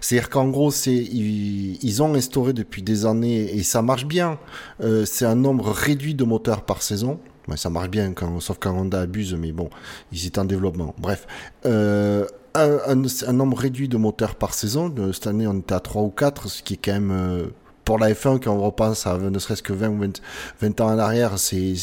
C'est-à-dire 0.00 0.30
qu'en 0.30 0.48
gros, 0.48 0.70
c'est 0.70 0.94
ils, 0.94 2.02
ont 2.02 2.14
instauré 2.14 2.52
depuis 2.52 2.82
des 2.82 3.06
années 3.06 3.54
et 3.54 3.62
ça 3.62 3.82
marche 3.82 4.06
bien. 4.06 4.38
Euh, 4.80 5.04
c'est 5.04 5.24
un 5.24 5.34
nombre 5.34 5.70
réduit 5.70 6.14
de 6.14 6.24
moteurs 6.24 6.64
par 6.64 6.82
saison. 6.82 7.18
Ouais, 7.48 7.56
ça 7.56 7.70
marche 7.70 7.88
bien, 7.88 8.12
quand, 8.12 8.40
sauf 8.40 8.58
quand 8.58 8.72
Honda 8.72 9.00
abuse, 9.00 9.34
mais 9.34 9.52
bon, 9.52 9.70
ils 10.12 10.26
étaient 10.26 10.40
en 10.40 10.44
développement. 10.44 10.94
Bref, 10.98 11.28
euh, 11.64 12.26
un, 12.54 13.32
nombre 13.32 13.56
réduit 13.56 13.88
de 13.88 13.96
moteurs 13.96 14.34
par 14.34 14.54
saison. 14.54 14.88
De, 14.88 15.12
cette 15.12 15.26
année, 15.28 15.46
on 15.46 15.58
était 15.58 15.74
à 15.74 15.80
3 15.80 16.02
ou 16.02 16.10
4, 16.10 16.48
ce 16.48 16.62
qui 16.62 16.74
est 16.74 16.78
quand 16.78 16.92
même 16.92 17.10
euh, 17.12 17.46
pour 17.86 18.00
la 18.00 18.12
F1, 18.12 18.40
quand 18.40 18.52
on 18.52 18.60
repense 18.60 19.06
à 19.06 19.16
ne 19.16 19.38
serait-ce 19.38 19.62
que 19.62 19.72
20 19.72 19.88
ou 19.90 19.98
20, 20.00 20.20
20 20.60 20.80
ans 20.80 20.88
en 20.88 20.98
arrière, 20.98 21.38
c'est, 21.38 21.74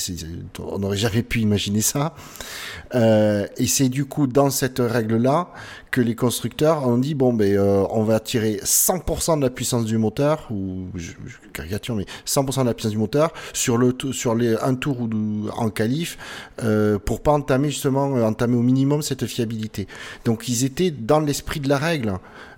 on 0.60 0.80
n'aurait 0.80 0.98
jamais 0.98 1.24
pu 1.24 1.40
imaginer 1.40 1.80
ça. 1.80 2.14
Euh, 2.94 3.48
et 3.56 3.68
c'est 3.68 3.88
du 3.88 4.04
coup 4.04 4.28
dans 4.28 4.50
cette 4.50 4.80
règle-là 4.80 5.48
que 5.94 6.02
les 6.02 6.16
constructeurs 6.16 6.88
ont 6.88 6.98
dit 6.98 7.14
bon 7.14 7.34
ben 7.34 7.56
euh, 7.56 7.86
on 7.92 8.04
va 8.04 8.20
tirer 8.20 8.60
100% 8.64 9.38
de 9.38 9.44
la 9.44 9.52
puissance 9.52 9.86
du 9.86 10.00
moteur 10.00 10.48
ou 10.50 10.88
je, 10.96 11.12
je 11.26 11.50
caricature 11.54 11.96
mais 11.96 12.06
100% 12.26 12.62
de 12.62 12.66
la 12.66 12.74
puissance 12.74 12.94
du 12.94 12.98
moteur 12.98 13.32
sur 13.54 13.78
le 13.78 13.96
sur 14.12 14.34
les 14.34 14.56
un 14.58 14.74
tour 14.74 15.02
ou 15.02 15.10
en 15.56 15.70
qualif 15.70 16.18
euh, 16.64 16.98
pour 16.98 17.22
pas 17.22 17.32
entamer 17.32 17.70
justement 17.70 18.16
euh, 18.18 18.24
entamer 18.24 18.56
au 18.56 18.64
minimum 18.64 19.04
cette 19.04 19.28
fiabilité. 19.28 19.88
Donc 20.26 20.50
ils 20.50 20.66
étaient 20.66 20.90
dans 20.90 21.20
l'esprit 21.20 21.60
de 21.60 21.70
la 21.70 21.78
règle 21.78 22.14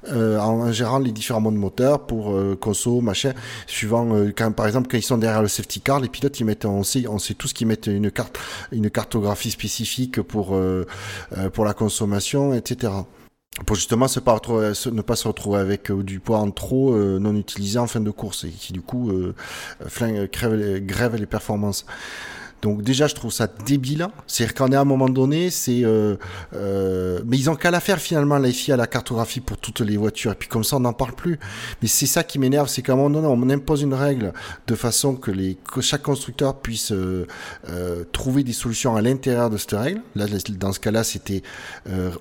euh, 0.09 0.39
en 0.39 0.71
gérant 0.71 0.99
les 0.99 1.11
différents 1.11 1.41
modes 1.41 1.55
moteurs 1.55 2.05
pour 2.05 2.31
euh, 2.31 2.57
conso 2.59 3.01
machin 3.01 3.33
suivant 3.67 4.15
euh, 4.15 4.31
quand 4.35 4.51
par 4.51 4.67
exemple 4.67 4.87
quand 4.89 4.97
ils 4.97 5.03
sont 5.03 5.17
derrière 5.17 5.41
le 5.41 5.47
safety 5.47 5.81
car 5.81 5.99
les 5.99 6.09
pilotes 6.09 6.39
ils 6.39 6.45
mettent 6.45 6.65
on 6.65 6.83
sait 6.83 7.07
on 7.07 7.19
sait 7.19 7.33
tous 7.33 7.53
qu'ils 7.53 7.67
mettent 7.67 7.87
une 7.87 8.11
carte 8.11 8.37
une 8.71 8.89
cartographie 8.89 9.51
spécifique 9.51 10.21
pour 10.21 10.55
euh, 10.55 10.85
pour 11.53 11.65
la 11.65 11.73
consommation 11.73 12.53
etc 12.53 12.93
pour 13.65 13.75
justement 13.75 14.07
ne 14.07 15.01
pas 15.01 15.15
se 15.15 15.27
retrouver 15.27 15.59
avec 15.59 15.91
du 15.91 16.19
poids 16.19 16.39
en 16.39 16.51
trop 16.51 16.93
non 16.95 17.35
utilisé 17.35 17.79
en 17.79 17.87
fin 17.87 18.01
de 18.01 18.11
course 18.11 18.43
et 18.43 18.49
qui 18.49 18.73
du 18.73 18.81
coup 18.81 19.13
flingue, 19.87 20.29
crève 20.29 20.85
grève 20.85 21.15
les 21.15 21.25
performances. 21.25 21.85
Donc 22.65 22.81
déjà, 22.81 23.05
je 23.05 23.13
trouve 23.13 23.31
ça 23.31 23.47
débile. 23.67 24.07
C'est-à-dire 24.25 24.55
qu'en 24.55 24.71
est 24.71 24.75
à 24.75 24.81
un 24.81 24.85
moment 24.85 25.07
donné, 25.07 25.51
c'est... 25.51 25.83
Euh, 25.83 26.15
euh, 26.55 27.19
mais 27.23 27.37
ils 27.37 27.47
ont 27.47 27.55
qu'à 27.55 27.69
la 27.69 27.79
faire 27.79 27.99
finalement, 27.99 28.39
la 28.39 28.51
FIA, 28.51 28.75
la 28.75 28.87
cartographie 28.87 29.39
pour 29.39 29.57
toutes 29.57 29.81
les 29.81 29.97
voitures. 29.97 30.31
Et 30.31 30.35
puis 30.35 30.49
comme 30.49 30.63
ça, 30.63 30.77
on 30.77 30.79
n'en 30.79 30.91
parle 30.91 31.13
plus. 31.13 31.37
Mais 31.83 31.87
c'est 31.87 32.07
ça 32.07 32.23
qui 32.23 32.39
m'énerve, 32.39 32.67
c'est 32.67 32.81
qu'à 32.81 32.93
un 32.93 32.95
moment 32.95 33.21
donné, 33.21 33.27
on 33.27 33.49
impose 33.51 33.83
une 33.83 33.93
règle 33.93 34.33
de 34.65 34.73
façon 34.73 35.13
que, 35.15 35.31
chaque 35.79 36.01
constructeur 36.01 36.59
puisse 36.59 36.91
euh, 36.91 37.27
trouver 38.11 38.43
des 38.43 38.53
solutions 38.53 38.95
à 38.95 39.01
l'intérieur 39.03 39.51
de 39.51 39.57
cette 39.57 39.73
règle. 39.73 40.01
Là, 40.15 40.25
dans 40.57 40.73
ce 40.73 40.79
cas-là, 40.79 41.03
c'était 41.03 41.43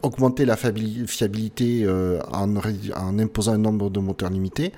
augmenter 0.03 0.45
la 0.45 0.57
fiabili- 0.57 1.07
fiabilité 1.07 1.89
en, 2.33 2.55
en 2.57 3.19
imposant 3.19 3.53
un 3.55 3.59
nombre 3.59 3.89
de 3.89 3.99
moteurs 3.99 4.29
limité. 4.29 4.73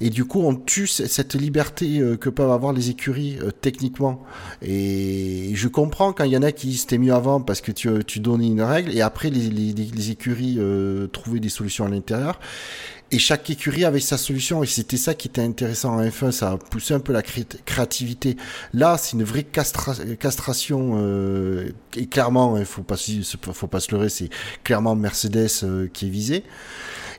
Et 0.00 0.10
du 0.10 0.24
coup, 0.24 0.42
on 0.42 0.54
tue 0.54 0.86
cette 0.86 1.34
liberté 1.34 1.98
euh, 2.00 2.16
que 2.16 2.28
peuvent 2.28 2.50
avoir 2.50 2.72
les 2.72 2.90
écuries 2.90 3.38
euh, 3.42 3.50
techniquement. 3.50 4.22
Et 4.62 5.52
je 5.54 5.68
comprends 5.68 6.12
quand 6.12 6.24
il 6.24 6.32
y 6.32 6.36
en 6.36 6.42
a 6.42 6.52
qui 6.52 6.68
disent 6.68 6.82
c'était 6.82 6.98
mieux 6.98 7.14
avant 7.14 7.40
parce 7.40 7.60
que 7.60 7.72
tu, 7.72 7.88
tu 8.06 8.20
donnais 8.20 8.46
une 8.48 8.62
règle 8.62 8.96
et 8.96 9.00
après 9.00 9.30
les, 9.30 9.48
les, 9.50 9.72
les- 9.72 10.10
écuries 10.10 10.56
euh, 10.58 11.08
trouvaient 11.08 11.40
des 11.40 11.48
solutions 11.48 11.84
à 11.84 11.88
l'intérieur. 11.88 12.38
Et 13.12 13.18
chaque 13.18 13.48
écurie 13.50 13.84
avait 13.84 14.00
sa 14.00 14.18
solution 14.18 14.64
et 14.64 14.66
c'était 14.66 14.96
ça 14.96 15.14
qui 15.14 15.28
était 15.28 15.40
intéressant 15.42 15.94
en 15.96 16.02
F1, 16.02 16.32
ça 16.32 16.52
a 16.52 16.56
poussé 16.58 16.92
un 16.92 16.98
peu 16.98 17.12
la 17.12 17.22
cré- 17.22 17.46
créativité. 17.64 18.36
Là, 18.74 18.98
c'est 18.98 19.12
une 19.16 19.22
vraie 19.22 19.42
castra- 19.50 20.16
castration 20.16 20.94
euh, 20.96 21.68
et 21.96 22.06
clairement, 22.06 22.58
il 22.58 22.64
faut 22.64 22.82
pas 22.82 22.96
faut 22.96 23.66
pas 23.68 23.80
se 23.80 23.92
leurrer, 23.92 24.08
c'est 24.08 24.28
clairement 24.64 24.96
Mercedes 24.96 25.46
euh, 25.62 25.86
qui 25.92 26.06
est 26.06 26.10
visé. 26.10 26.42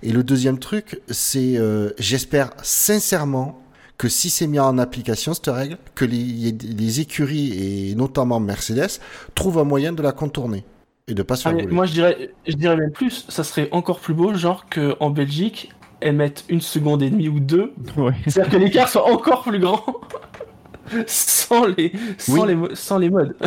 Et 0.04 0.12
le 0.12 0.24
deuxième 0.24 0.60
truc, 0.60 1.02
c'est 1.10 1.58
euh, 1.58 1.92
j'espère 2.00 2.52
sincèrement 2.62 3.60
que 3.98 4.10
si 4.10 4.30
c'est 4.30 4.48
mis 4.48 4.60
en 4.60 4.78
application 4.78 5.34
cette 5.34 5.48
règle, 5.48 5.78
que 5.96 6.06
les, 6.06 6.52
les 6.52 7.00
écuries 7.00 7.90
et 7.92 7.96
notamment 7.96 8.40
Mercedes 8.40 9.00
trouvent 9.34 9.58
un 9.58 9.64
moyen 9.64 9.92
de 9.92 10.02
la 10.04 10.12
contourner 10.12 10.64
et 11.08 11.14
de 11.16 11.24
pas 11.24 11.36
se 11.36 11.44
Ah, 11.46 11.52
faire 11.52 11.60
gauler. 11.60 11.74
moi, 11.74 11.86
je 11.86 11.94
dirais, 11.94 12.30
je 12.48 12.54
dirais 12.56 12.78
même 12.78 12.92
plus, 12.92 13.26
ça 13.30 13.44
serait 13.44 13.70
encore 13.72 14.00
plus 14.00 14.14
beau, 14.14 14.34
genre 14.36 14.66
qu'en 14.70 15.10
Belgique, 15.10 15.72
elles 16.00 16.16
mettent 16.16 16.46
une 16.50 16.62
seconde 16.62 17.02
et 17.02 17.10
demie 17.10 17.28
ou 17.30 17.40
deux. 17.40 17.74
Ouais. 17.96 18.14
C'est-à-dire 18.28 18.52
que 18.52 18.58
l'écart 18.58 18.88
soit 18.90 19.10
encore 19.12 19.44
plus 19.44 19.60
grand. 19.60 19.84
sans 21.08 21.66
les, 21.66 21.92
sans, 22.18 22.34
Oui. 22.46 22.56
les, 22.70 22.76
sans 22.76 22.98
les 22.98 23.10
modes. 23.10 23.36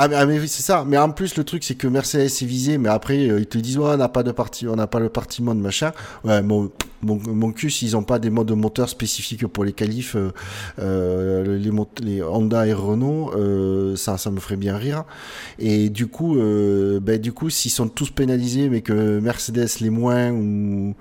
Ah 0.00 0.06
mais, 0.06 0.14
ah, 0.14 0.26
mais 0.26 0.38
oui 0.38 0.46
c'est 0.46 0.62
ça. 0.62 0.84
Mais 0.86 0.96
en 0.96 1.10
plus 1.10 1.36
le 1.36 1.42
truc 1.42 1.64
c'est 1.64 1.74
que 1.74 1.88
Mercedes 1.88 2.26
est 2.26 2.44
visé, 2.44 2.78
mais 2.78 2.88
après 2.88 3.28
euh, 3.28 3.40
ils 3.40 3.46
te 3.46 3.58
disent 3.58 3.78
ouais 3.78 3.90
on 3.94 3.96
n'a 3.96 4.08
pas 4.08 4.22
de 4.22 4.30
partie, 4.30 4.68
on 4.68 4.76
n'a 4.76 4.86
pas 4.86 5.00
le 5.00 5.08
parti 5.08 5.42
mode 5.42 5.58
machin. 5.58 5.90
Ouais 6.22 6.40
mon, 6.40 6.70
mon 7.02 7.52
cul 7.52 7.70
s'ils 7.70 7.96
ont 7.96 8.02
pas 8.02 8.18
des 8.18 8.30
modes 8.30 8.48
de 8.48 8.54
moteur 8.54 8.88
spécifiques 8.88 9.46
pour 9.46 9.64
les 9.64 9.72
qualifs, 9.72 10.16
euh, 10.16 10.32
euh, 10.78 11.58
les, 12.00 12.22
Honda 12.22 12.66
et 12.66 12.72
Renault, 12.72 13.32
euh, 13.36 13.96
ça 13.96 14.18
ça 14.18 14.30
me 14.30 14.40
ferait 14.40 14.56
bien 14.56 14.76
rire. 14.76 15.04
Et 15.58 15.90
du 15.90 16.06
coup 16.06 16.36
ben 16.36 17.20
du 17.20 17.32
coup 17.32 17.50
s'ils 17.50 17.70
sont 17.70 17.88
tous 17.88 18.10
pénalisés 18.10 18.68
mais 18.68 18.80
que 18.80 19.20
Mercedes 19.20 19.80
les 19.80 19.90
moins 19.90 20.32
ou 20.32 20.94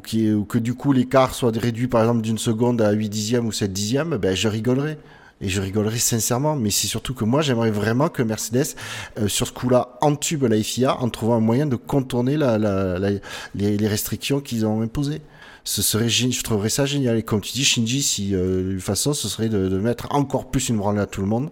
que 0.00 0.58
du 0.58 0.74
coup 0.74 0.92
l'écart 0.92 1.34
soit 1.34 1.56
réduit 1.56 1.88
par 1.88 2.02
exemple 2.02 2.22
d'une 2.22 2.38
seconde 2.38 2.80
à 2.80 2.92
8 2.92 3.08
dixièmes 3.08 3.46
ou 3.46 3.52
7 3.52 3.72
dixièmes, 3.72 4.16
ben 4.16 4.34
je 4.34 4.48
rigolerais. 4.48 4.98
Et 5.42 5.48
je 5.48 5.60
rigolerais 5.60 5.98
sincèrement, 5.98 6.54
mais 6.54 6.70
c'est 6.70 6.86
surtout 6.86 7.14
que 7.14 7.24
moi 7.24 7.40
j'aimerais 7.40 7.70
vraiment 7.70 8.08
que 8.08 8.22
Mercedes, 8.22 8.76
euh, 9.18 9.26
sur 9.26 9.46
ce 9.46 9.52
coup-là, 9.52 9.96
entube 10.02 10.44
la 10.44 10.62
FIA 10.62 10.98
en 11.00 11.08
trouvant 11.08 11.36
un 11.36 11.40
moyen 11.40 11.66
de 11.66 11.76
contourner 11.76 12.36
les, 12.36 13.88
restrictions 13.88 14.40
qu'ils 14.40 14.66
ont 14.66 14.82
imposées. 14.82 15.22
Ce 15.64 15.82
serait, 15.82 16.08
je 16.08 16.42
trouverais 16.42 16.68
ça 16.68 16.84
génial. 16.84 17.16
Et 17.16 17.22
comme 17.22 17.40
tu 17.40 17.52
dis, 17.52 17.64
Shinji, 17.64 18.02
si 18.02 18.34
euh, 18.34 18.74
de 18.74 18.78
façon 18.78 19.14
ce 19.14 19.28
serait 19.28 19.48
de, 19.48 19.78
mettre 19.78 20.14
encore 20.14 20.50
plus 20.50 20.68
une 20.68 20.76
branlée 20.76 21.00
à 21.00 21.06
tout 21.06 21.22
le 21.22 21.26
monde, 21.26 21.50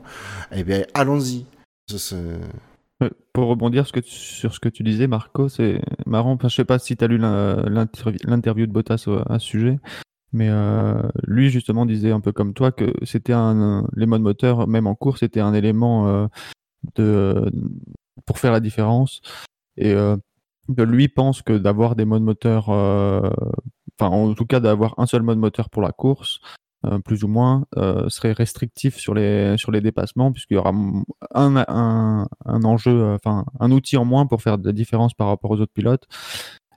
eh 0.53 0.65
bien 0.65 0.83
allons-y. 0.93 1.47
Ouais, 3.01 3.11
Pour 3.33 3.49
rebondir 3.49 3.87
sur 3.87 4.55
ce 4.55 4.61
que 4.61 4.69
tu 4.69 4.83
disais, 4.83 5.07
Marco, 5.07 5.49
c'est 5.49 5.81
marrant. 6.05 6.33
Enfin, 6.33 6.49
je 6.49 6.57
sais 6.57 6.65
pas 6.65 6.79
si 6.79 6.95
tu 6.97 7.05
as 7.05 7.09
lu 7.09 7.17
l'in- 7.17 7.65
l'interview 8.25 8.67
de 8.67 8.73
Bottas 8.73 9.07
à 9.29 9.39
ce 9.39 9.47
sujet, 9.47 9.79
mais 10.33 10.49
euh, 10.51 11.01
lui, 11.27 11.51
justement, 11.51 11.87
disait 11.87 12.13
un 12.13 12.21
peu 12.21 12.33
comme 12.33 12.53
toi 12.53 12.71
que 12.73 12.93
c'était 13.05 13.33
un, 13.33 13.87
les 13.95 14.07
modes 14.07 14.23
moteurs, 14.23 14.67
même 14.67 14.87
en 14.87 14.95
course, 14.95 15.21
c'était 15.21 15.41
un 15.41 15.55
élément 15.55 16.09
euh, 16.09 16.27
de, 16.97 17.51
pour 18.27 18.39
faire 18.39 18.53
la 18.53 18.61
différence. 18.61 19.21
Et 19.77 19.93
euh, 19.93 20.17
lui 20.69 21.09
pense 21.09 21.43
que 21.43 21.55
d'avoir 21.57 21.97
des 21.97 22.05
modes 22.05 22.23
moteurs, 22.23 22.69
enfin, 22.69 23.33
en 24.01 24.35
tout 24.35 24.47
cas, 24.47 24.61
d'avoir 24.61 24.95
un 24.99 25.07
seul 25.07 25.23
mode 25.23 25.39
moteur 25.39 25.71
pour 25.71 25.81
la 25.83 25.93
course, 25.93 26.41
plus 27.07 27.25
ou 27.25 27.29
moins, 27.29 27.65
serait 28.09 28.33
restrictif 28.33 28.97
sur 28.97 29.15
les, 29.15 29.57
sur 29.57 29.73
les 29.73 29.81
dépassements, 29.81 30.31
puisqu'il 30.31 30.55
y 30.55 30.57
aura 30.59 30.73
un, 31.35 31.57
un, 31.57 32.29
un 32.45 32.63
enjeu, 32.65 33.15
enfin, 33.15 33.47
un 33.61 33.71
outil 33.71 33.97
en 33.97 34.05
moins 34.05 34.27
pour 34.27 34.43
faire 34.43 34.59
de 34.59 34.67
la 34.67 34.73
différence 34.73 35.15
par 35.15 35.29
rapport 35.29 35.53
aux 35.53 35.61
autres 35.61 35.73
pilotes. 35.73 36.07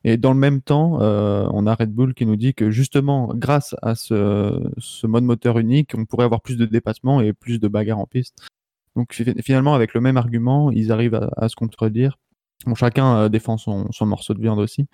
Et 0.03 0.17
dans 0.17 0.34
le 0.34 0.39
même 0.39 0.62
temps, 0.62 1.00
euh, 1.01 1.48
on 1.51 1.67
a 1.67 1.75
Red 1.75 1.91
Bull 1.93 2.13
qui 2.13 2.25
nous 2.25 2.36
dit 2.36 2.53
que 2.53 2.72
justement, 2.72 3.31
grâce 3.36 3.75
à 3.81 3.93
ce, 3.96 4.60
ce 4.77 5.05
mode 5.05 5.24
moteur 5.24 5.60
unique, 5.60 5.91
on 5.96 6.05
pourrait 6.05 6.25
avoir 6.25 6.41
plus 6.41 6.58
de 6.58 6.65
dépassements 6.65 7.22
et 7.22 7.34
plus 7.34 7.60
de 7.60 7.67
bagarres 7.67 8.00
en 8.00 8.08
piste. 8.08 8.38
Donc 8.96 9.13
fi- 9.13 9.36
finalement, 9.41 9.75
avec 9.75 9.93
le 9.93 10.01
même 10.01 10.17
argument, 10.17 10.72
ils 10.72 10.91
arrivent 10.91 11.15
à, 11.15 11.29
à 11.38 11.50
se 11.50 11.55
contredire. 11.55 12.17
Bon, 12.65 12.75
chacun 12.75 13.15
euh, 13.17 13.29
défend 13.29 13.58
son, 13.58 13.91
son 13.91 14.05
morceau 14.05 14.34
de 14.34 14.41
viande 14.41 14.60
aussi. 14.60 14.88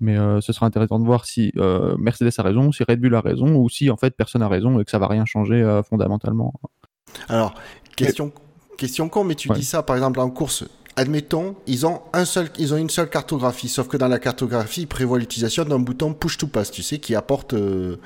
Mais 0.00 0.16
euh, 0.16 0.40
ce 0.40 0.52
sera 0.52 0.66
intéressant 0.66 0.98
de 1.00 1.04
voir 1.04 1.24
si 1.24 1.52
euh, 1.56 1.96
Mercedes 1.98 2.30
a 2.38 2.42
raison, 2.42 2.70
si 2.70 2.84
Red 2.88 3.00
Bull 3.00 3.14
a 3.14 3.20
raison, 3.20 3.56
ou 3.56 3.68
si 3.68 3.90
en 3.90 3.96
fait 3.96 4.16
personne 4.16 4.42
a 4.42 4.48
raison 4.48 4.78
et 4.80 4.84
que 4.84 4.90
ça 4.90 4.98
va 4.98 5.08
rien 5.08 5.24
changer 5.24 5.80
fondamentalement. 5.88 6.52
Alors, 7.28 7.54
question, 7.96 8.32
question 8.76 9.08
con, 9.08 9.24
mais 9.24 9.34
tu 9.34 9.48
Ouais. 9.48 9.56
dis 9.56 9.64
ça 9.64 9.82
par 9.82 9.96
exemple 9.96 10.20
en 10.20 10.30
course. 10.30 10.64
Admettons, 10.98 11.54
ils 11.68 11.86
ont 11.86 12.02
un 12.12 12.24
seul, 12.24 12.48
ils 12.58 12.74
ont 12.74 12.76
une 12.76 12.90
seule 12.90 13.08
cartographie, 13.08 13.68
sauf 13.68 13.86
que 13.86 13.96
dans 13.96 14.08
la 14.08 14.18
cartographie, 14.18 14.82
ils 14.82 14.86
prévoient 14.86 15.18
l'utilisation 15.18 15.64
d'un 15.64 15.78
bouton 15.78 16.12
push 16.12 16.36
to 16.38 16.48
pass, 16.48 16.72
tu 16.72 16.82
sais, 16.82 16.98
qui 16.98 17.14
apporte, 17.14 17.54
euh, 17.54 17.96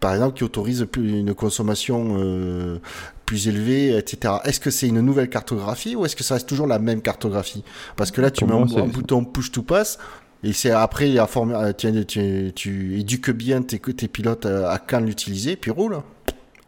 par 0.00 0.14
exemple, 0.14 0.36
qui 0.38 0.44
autorise 0.44 0.86
une 0.96 1.34
consommation 1.34 2.16
euh, 2.18 2.78
plus 3.26 3.48
élevée, 3.48 3.96
etc. 3.96 4.36
Est-ce 4.44 4.60
que 4.60 4.70
c'est 4.70 4.88
une 4.88 5.02
nouvelle 5.02 5.28
cartographie 5.28 5.94
ou 5.94 6.06
est-ce 6.06 6.16
que 6.16 6.24
ça 6.24 6.34
reste 6.34 6.48
toujours 6.48 6.66
la 6.66 6.78
même 6.78 7.02
cartographie? 7.02 7.62
Parce 7.96 8.10
que 8.10 8.22
là, 8.22 8.30
tu 8.30 8.46
mets 8.46 8.54
un, 8.54 8.86
bouton 8.86 9.24
push 9.24 9.52
to 9.52 9.62
pass. 9.62 9.98
Et 10.42 10.52
c'est 10.54 10.70
après, 10.70 11.10
il 11.10 11.18
a 11.18 11.26
forme, 11.26 11.52
euh, 11.52 11.72
tu, 11.72 12.06
tu, 12.06 12.52
tu 12.54 12.98
éduques 12.98 13.30
bien 13.30 13.60
tes, 13.60 13.78
tes 13.78 14.08
pilotes 14.08 14.46
à, 14.46 14.70
à 14.70 14.78
quand 14.78 15.00
l'utiliser, 15.00 15.56
puis 15.56 15.70
roule. 15.70 15.98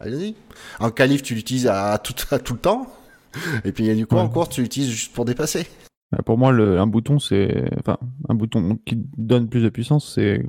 Allez-y. 0.00 0.34
En 0.78 0.90
qualif, 0.90 1.22
tu 1.22 1.34
l'utilises 1.34 1.68
à, 1.68 1.96
tout, 1.98 2.14
à 2.30 2.38
tout 2.38 2.54
le 2.54 2.58
temps. 2.58 2.86
Et 3.64 3.72
puis, 3.72 3.94
du 3.94 4.06
coup, 4.06 4.16
Ouais. 4.16 4.20
en 4.22 4.28
course, 4.28 4.48
tu 4.50 4.62
l'utilises 4.62 4.90
juste 4.90 5.12
pour 5.12 5.24
dépasser. 5.24 5.66
Euh, 6.12 6.22
Pour 6.22 6.38
moi, 6.38 6.50
le, 6.50 6.80
un 6.80 6.88
bouton, 6.88 7.20
c'est. 7.20 7.70
Enfin, 7.78 7.96
un 8.28 8.34
bouton 8.34 8.76
qui 8.84 8.96
donne 9.16 9.48
plus 9.48 9.62
de 9.62 9.68
puissance, 9.68 10.12
c'est 10.16 10.44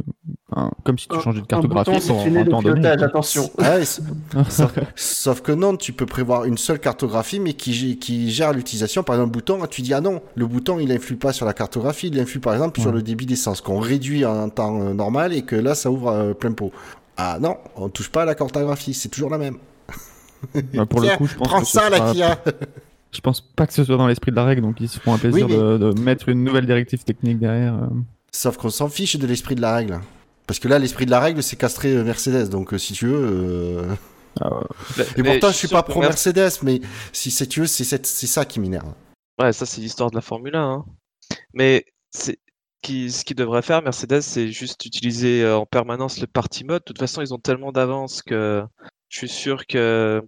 un- 0.55 0.71
comme 0.83 0.97
si 0.97 1.07
tu 1.07 1.19
changeais 1.19 1.41
de 1.41 1.45
cartographie 1.45 1.91
un 1.91 2.35
au 2.41 2.45
temps 2.45 2.63
donné. 2.63 2.87
attention. 2.87 3.47
Ah 3.59 3.75
ouais, 3.75 3.85
c'est- 3.85 4.01
sauf, 4.49 4.73
sauf 4.95 5.41
que 5.41 5.51
non, 5.51 5.77
tu 5.77 5.93
peux 5.93 6.07
prévoir 6.07 6.45
une 6.45 6.57
seule 6.57 6.79
cartographie, 6.79 7.39
mais 7.39 7.53
qui, 7.53 8.31
gère 8.31 8.53
l'utilisation. 8.53 9.03
Par 9.03 9.15
exemple, 9.17 9.29
le 9.29 9.33
bouton, 9.33 9.59
tu 9.69 9.83
dis, 9.83 9.93
ah 9.93 10.01
non, 10.01 10.23
le 10.33 10.47
bouton, 10.47 10.79
il 10.79 10.91
influe 10.91 11.17
pas 11.17 11.31
sur 11.31 11.45
la 11.45 11.53
cartographie, 11.53 12.07
il 12.07 12.19
influe 12.19 12.39
par 12.39 12.53
exemple 12.53 12.81
sur 12.81 12.91
le 12.91 13.03
débit 13.03 13.27
d'essence, 13.27 13.61
qu'on 13.61 13.79
réduit 13.79 14.25
en 14.25 14.49
temps 14.49 14.81
euh, 14.81 14.93
normal 14.95 15.31
et 15.31 15.43
que 15.43 15.55
là, 15.55 15.75
ça 15.75 15.91
ouvre 15.91 16.07
euh, 16.07 16.33
plein 16.33 16.53
pot. 16.53 16.71
Ah 17.17 17.37
non, 17.39 17.57
on 17.75 17.87
touche 17.89 18.09
pas 18.09 18.23
à 18.23 18.25
la 18.25 18.33
cartographie, 18.33 18.95
c'est 18.95 19.09
toujours 19.09 19.29
la 19.29 19.37
même. 19.37 19.57
Bah, 20.73 20.85
pour 20.85 21.01
Tiens, 21.01 21.11
le 21.13 21.17
coup, 21.17 21.27
je 21.27 21.35
pense 21.35 21.47
Prends 21.47 21.61
que 21.61 21.67
ça, 21.67 21.89
la 21.89 22.11
Kia 22.13 22.37
Je 23.11 23.19
pense 23.19 23.41
pas 23.41 23.67
que 23.67 23.73
ce 23.73 23.83
soit 23.83 23.97
dans 23.97 24.07
l'esprit 24.07 24.31
de 24.31 24.37
la 24.37 24.45
règle, 24.45 24.61
donc 24.61 24.79
ils 24.79 24.87
se 24.87 24.97
feront 24.99 25.13
un 25.13 25.17
plaisir 25.17 25.45
Oui, 25.47 25.51
mais- 25.53 25.57
de, 25.59 25.77
de 25.91 25.99
mettre 26.01 26.29
une 26.29 26.43
nouvelle 26.43 26.65
directive 26.65 27.03
technique 27.03 27.39
derrière. 27.39 27.73
euh. 27.75 27.87
Sauf 28.31 28.55
qu'on 28.57 28.69
s'en 28.69 28.87
fiche 28.87 29.17
de 29.17 29.27
l'esprit 29.27 29.55
de 29.55 29.61
la 29.61 29.75
règle. 29.75 29.99
Parce 30.47 30.59
que 30.59 30.67
là, 30.69 30.79
l'esprit 30.79 31.05
de 31.05 31.11
la 31.11 31.19
règle, 31.19 31.43
c'est 31.43 31.55
castrer 31.57 31.93
euh, 31.95 32.03
Mercedes. 32.05 32.49
Donc, 32.49 32.73
euh, 32.73 32.77
si 32.77 32.93
tu 32.93 33.07
veux. 33.07 33.19
euh, 33.21 33.95
Ah, 34.39 34.49
ouais. 34.55 35.05
Et 35.17 35.21
Mais 35.23 35.31
pourtant, 35.31 35.51
je 35.51 35.57
suis 35.57 35.67
pas 35.67 35.83
pro 35.83 35.99
Mer- 35.99 36.09
Mercedes, 36.09 36.59
mais 36.63 36.79
si, 37.11 37.31
si 37.31 37.47
tu 37.49 37.59
veux, 37.61 37.67
c'est 37.67 37.83
c'est 37.83 38.27
ça 38.27 38.45
qui 38.45 38.59
m'énerve. 38.61 38.93
Ouais, 39.39 39.51
ça 39.51 39.65
c'est 39.65 39.81
l'histoire 39.81 40.09
de 40.09 40.15
la 40.15 40.21
Formule 40.21 40.55
1. 40.55 40.61
hein. 40.71 40.85
Mais 41.53 41.85
c'est 42.11 42.39
qui, 42.81 43.11
ce 43.11 43.25
qu'ils 43.25 43.35
devraient 43.35 43.61
faire, 43.61 43.81
Mercedes, 43.81 44.21
c'est 44.21 44.47
juste 44.51 44.85
utiliser 44.85 45.45
en 45.49 45.65
permanence 45.65 46.19
le 46.21 46.27
party 46.27 46.63
mode. 46.63 46.79
De 46.79 46.85
toute 46.85 46.99
façon, 46.99 47.21
ils 47.21 47.33
ont 47.33 47.39
tellement 47.39 47.71
d'avance 47.73 48.21
que 48.21 48.63
je 49.11 49.17
suis 49.19 49.29
sûr 49.29 49.67
que 49.67 50.23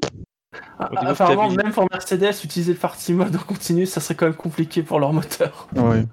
Ah, 0.78 0.90
Apparemment, 1.10 1.50
même 1.50 1.72
pour 1.72 1.88
Mercedes, 1.92 2.36
utiliser 2.44 2.74
le 2.74 2.78
party 2.78 3.14
mode 3.14 3.36
en 3.36 3.40
continu, 3.40 3.88
ça 3.88 4.00
serait 4.00 4.14
quand 4.14 4.28
même 4.28 4.36
compliqué 4.36 4.84
pour 4.84 5.00
leur 5.00 5.12
moteur. 5.12 5.68
Ouais. 5.76 5.82
Ouais. 5.82 6.06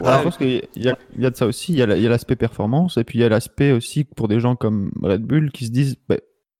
je 0.00 0.22
pense 0.22 0.36
qu'il 0.36 0.48
y, 0.76 0.88
a- 0.88 0.98
il 1.16 1.22
y 1.22 1.26
a 1.26 1.30
de 1.30 1.36
ça 1.36 1.46
aussi. 1.46 1.72
Il 1.72 1.78
y 1.78 1.82
a 1.82 1.86
la- 1.86 1.96
il 1.96 2.02
y 2.02 2.06
a 2.06 2.10
l'aspect 2.10 2.36
performance, 2.36 2.96
et 2.98 3.04
puis 3.04 3.18
il 3.18 3.22
y 3.22 3.24
a 3.24 3.28
l'aspect 3.30 3.72
aussi 3.72 4.04
pour 4.04 4.28
des 4.28 4.38
gens 4.40 4.54
comme 4.56 4.90
Red 5.02 5.22
Bull 5.22 5.50
qui 5.52 5.64
se 5.66 5.70
disent 5.70 5.96
bah, 6.08 6.16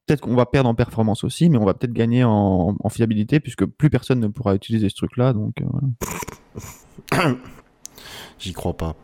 peut-être 0.07 0.21
qu'on 0.23 0.35
va 0.35 0.47
perdre 0.47 0.69
en 0.71 0.75
performance 0.75 1.25
aussi, 1.25 1.49
mais 1.51 1.59
on 1.59 1.65
va 1.65 1.75
peut-être 1.75 1.93
gagner 1.95 2.25
en, 2.25 2.75
en 2.79 2.89
fiabilité 2.89 3.41
puisque 3.41 3.65
plus 3.67 3.91
personne 3.91 4.21
ne 4.21 4.29
pourra 4.29 4.55
utiliser 4.55 4.89
ce 4.89 4.95
truc-là. 4.97 5.33
Donc, 5.35 5.61
euh, 5.61 5.65
voilà. 7.11 7.35
J'y 8.39 8.53
crois 8.53 8.77
pas. 8.77 8.95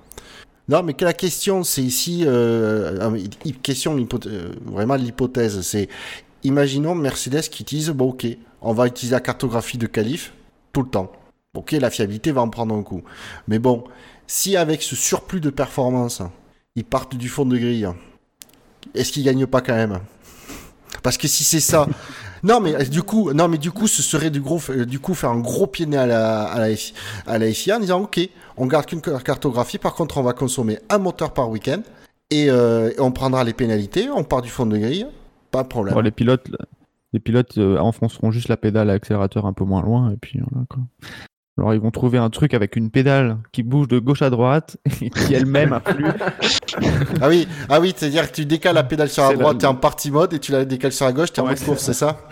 Non, 0.68 0.82
mais 0.82 0.94
que 0.94 1.04
la 1.04 1.12
question, 1.12 1.64
c'est 1.64 1.82
ici, 1.82 2.22
euh, 2.26 3.10
mais, 3.10 3.16
hy- 3.44 3.54
question, 3.54 3.96
euh, 4.26 4.52
vraiment 4.66 4.94
l'hypothèse, 4.94 5.62
c'est, 5.62 5.88
imaginons 6.44 6.94
Mercedes 6.94 7.42
qui 7.50 7.62
utilise, 7.62 7.90
bon 7.90 8.10
ok, 8.10 8.26
on 8.62 8.72
va 8.72 8.86
utiliser 8.86 9.14
la 9.14 9.20
cartographie 9.20 9.78
de 9.78 9.86
qualif 9.86 10.32
tout 10.72 10.82
le 10.82 10.88
temps. 10.88 11.10
Ok, 11.54 11.72
la 11.72 11.90
fiabilité 11.90 12.30
va 12.30 12.42
en 12.42 12.48
prendre 12.48 12.74
un 12.74 12.82
coup. 12.84 13.02
Mais 13.48 13.58
bon, 13.58 13.82
si 14.28 14.56
avec 14.56 14.82
ce 14.82 14.94
surplus 14.94 15.40
de 15.40 15.50
performance, 15.50 16.22
ils 16.76 16.84
partent 16.84 17.16
du 17.16 17.28
fond 17.28 17.44
de 17.44 17.58
grille, 17.58 17.88
est-ce 18.94 19.10
qu'ils 19.10 19.24
gagnent 19.24 19.46
pas 19.46 19.60
quand 19.60 19.74
même? 19.74 19.98
Parce 21.02 21.18
que 21.18 21.26
si 21.26 21.42
c'est 21.42 21.60
ça, 21.60 21.88
non 22.42 22.60
mais 22.60 22.74
euh, 22.74 22.84
du 22.84 23.02
coup, 23.02 23.32
non 23.32 23.48
mais 23.48 23.58
du 23.58 23.70
coup, 23.70 23.86
ce 23.86 24.02
serait 24.02 24.30
du 24.30 24.40
euh, 24.40 24.98
coup 24.98 25.14
faire 25.14 25.30
un 25.30 25.40
gros 25.40 25.66
pied 25.66 25.86
nez 25.86 25.96
à 25.96 26.06
la, 26.06 26.44
à 26.44 27.36
en 27.36 27.80
disant 27.80 28.00
ok, 28.00 28.20
on 28.56 28.66
garde 28.66 28.86
qu'une 28.86 29.00
car- 29.00 29.22
cartographie, 29.22 29.78
par 29.78 29.94
contre 29.94 30.18
on 30.18 30.22
va 30.22 30.32
consommer 30.32 30.78
un 30.88 30.98
moteur 30.98 31.32
par 31.32 31.50
week-end 31.50 31.82
et, 32.30 32.50
euh, 32.50 32.90
et 32.96 33.00
on 33.00 33.12
prendra 33.12 33.44
les 33.44 33.52
pénalités, 33.52 34.08
on 34.10 34.24
part 34.24 34.42
du 34.42 34.48
fond 34.50 34.66
de 34.66 34.78
grille, 34.78 35.06
pas 35.50 35.62
de 35.62 35.68
problème. 35.68 35.94
Les 37.12 37.18
pilotes, 37.20 37.58
enfonceront 37.58 38.30
juste 38.30 38.48
la 38.48 38.56
pédale 38.56 38.88
à 38.88 38.92
l'accélérateur 38.92 39.44
un 39.44 39.52
peu 39.52 39.64
moins 39.64 39.82
loin, 39.82 40.12
et 40.12 40.16
puis 40.16 40.40
voilà 40.50 40.64
quoi. 40.68 40.82
Alors 41.58 41.74
ils 41.74 41.80
vont 41.80 41.90
trouver 41.90 42.18
un 42.18 42.30
truc 42.30 42.54
avec 42.54 42.76
une 42.76 42.90
pédale 42.90 43.38
qui 43.52 43.62
bouge 43.62 43.88
de 43.88 43.98
gauche 43.98 44.22
à 44.22 44.30
droite 44.30 44.78
et 45.02 45.10
qui 45.10 45.34
elle-même 45.34 45.72
influe. 45.72 46.06
Ah 47.20 47.28
oui, 47.28 47.46
ah 47.68 47.80
oui, 47.80 47.92
c'est-à-dire 47.94 48.30
que 48.30 48.36
tu 48.36 48.46
décales 48.46 48.74
la 48.74 48.84
pédale 48.84 49.08
sur 49.08 49.28
la 49.28 49.34
droite, 49.34 49.58
t'es 49.58 49.66
en 49.66 49.74
party 49.74 50.10
mode 50.10 50.32
et 50.32 50.38
tu 50.38 50.52
la 50.52 50.64
décales 50.64 50.92
sur 50.92 51.06
la 51.06 51.12
gauche, 51.12 51.32
t'es 51.32 51.40
en 51.40 51.44
Ouais, 51.44 51.50
mode 51.50 51.58
c'est 51.58 51.66
course, 51.66 51.82
c'est 51.82 51.92
ça. 51.92 52.28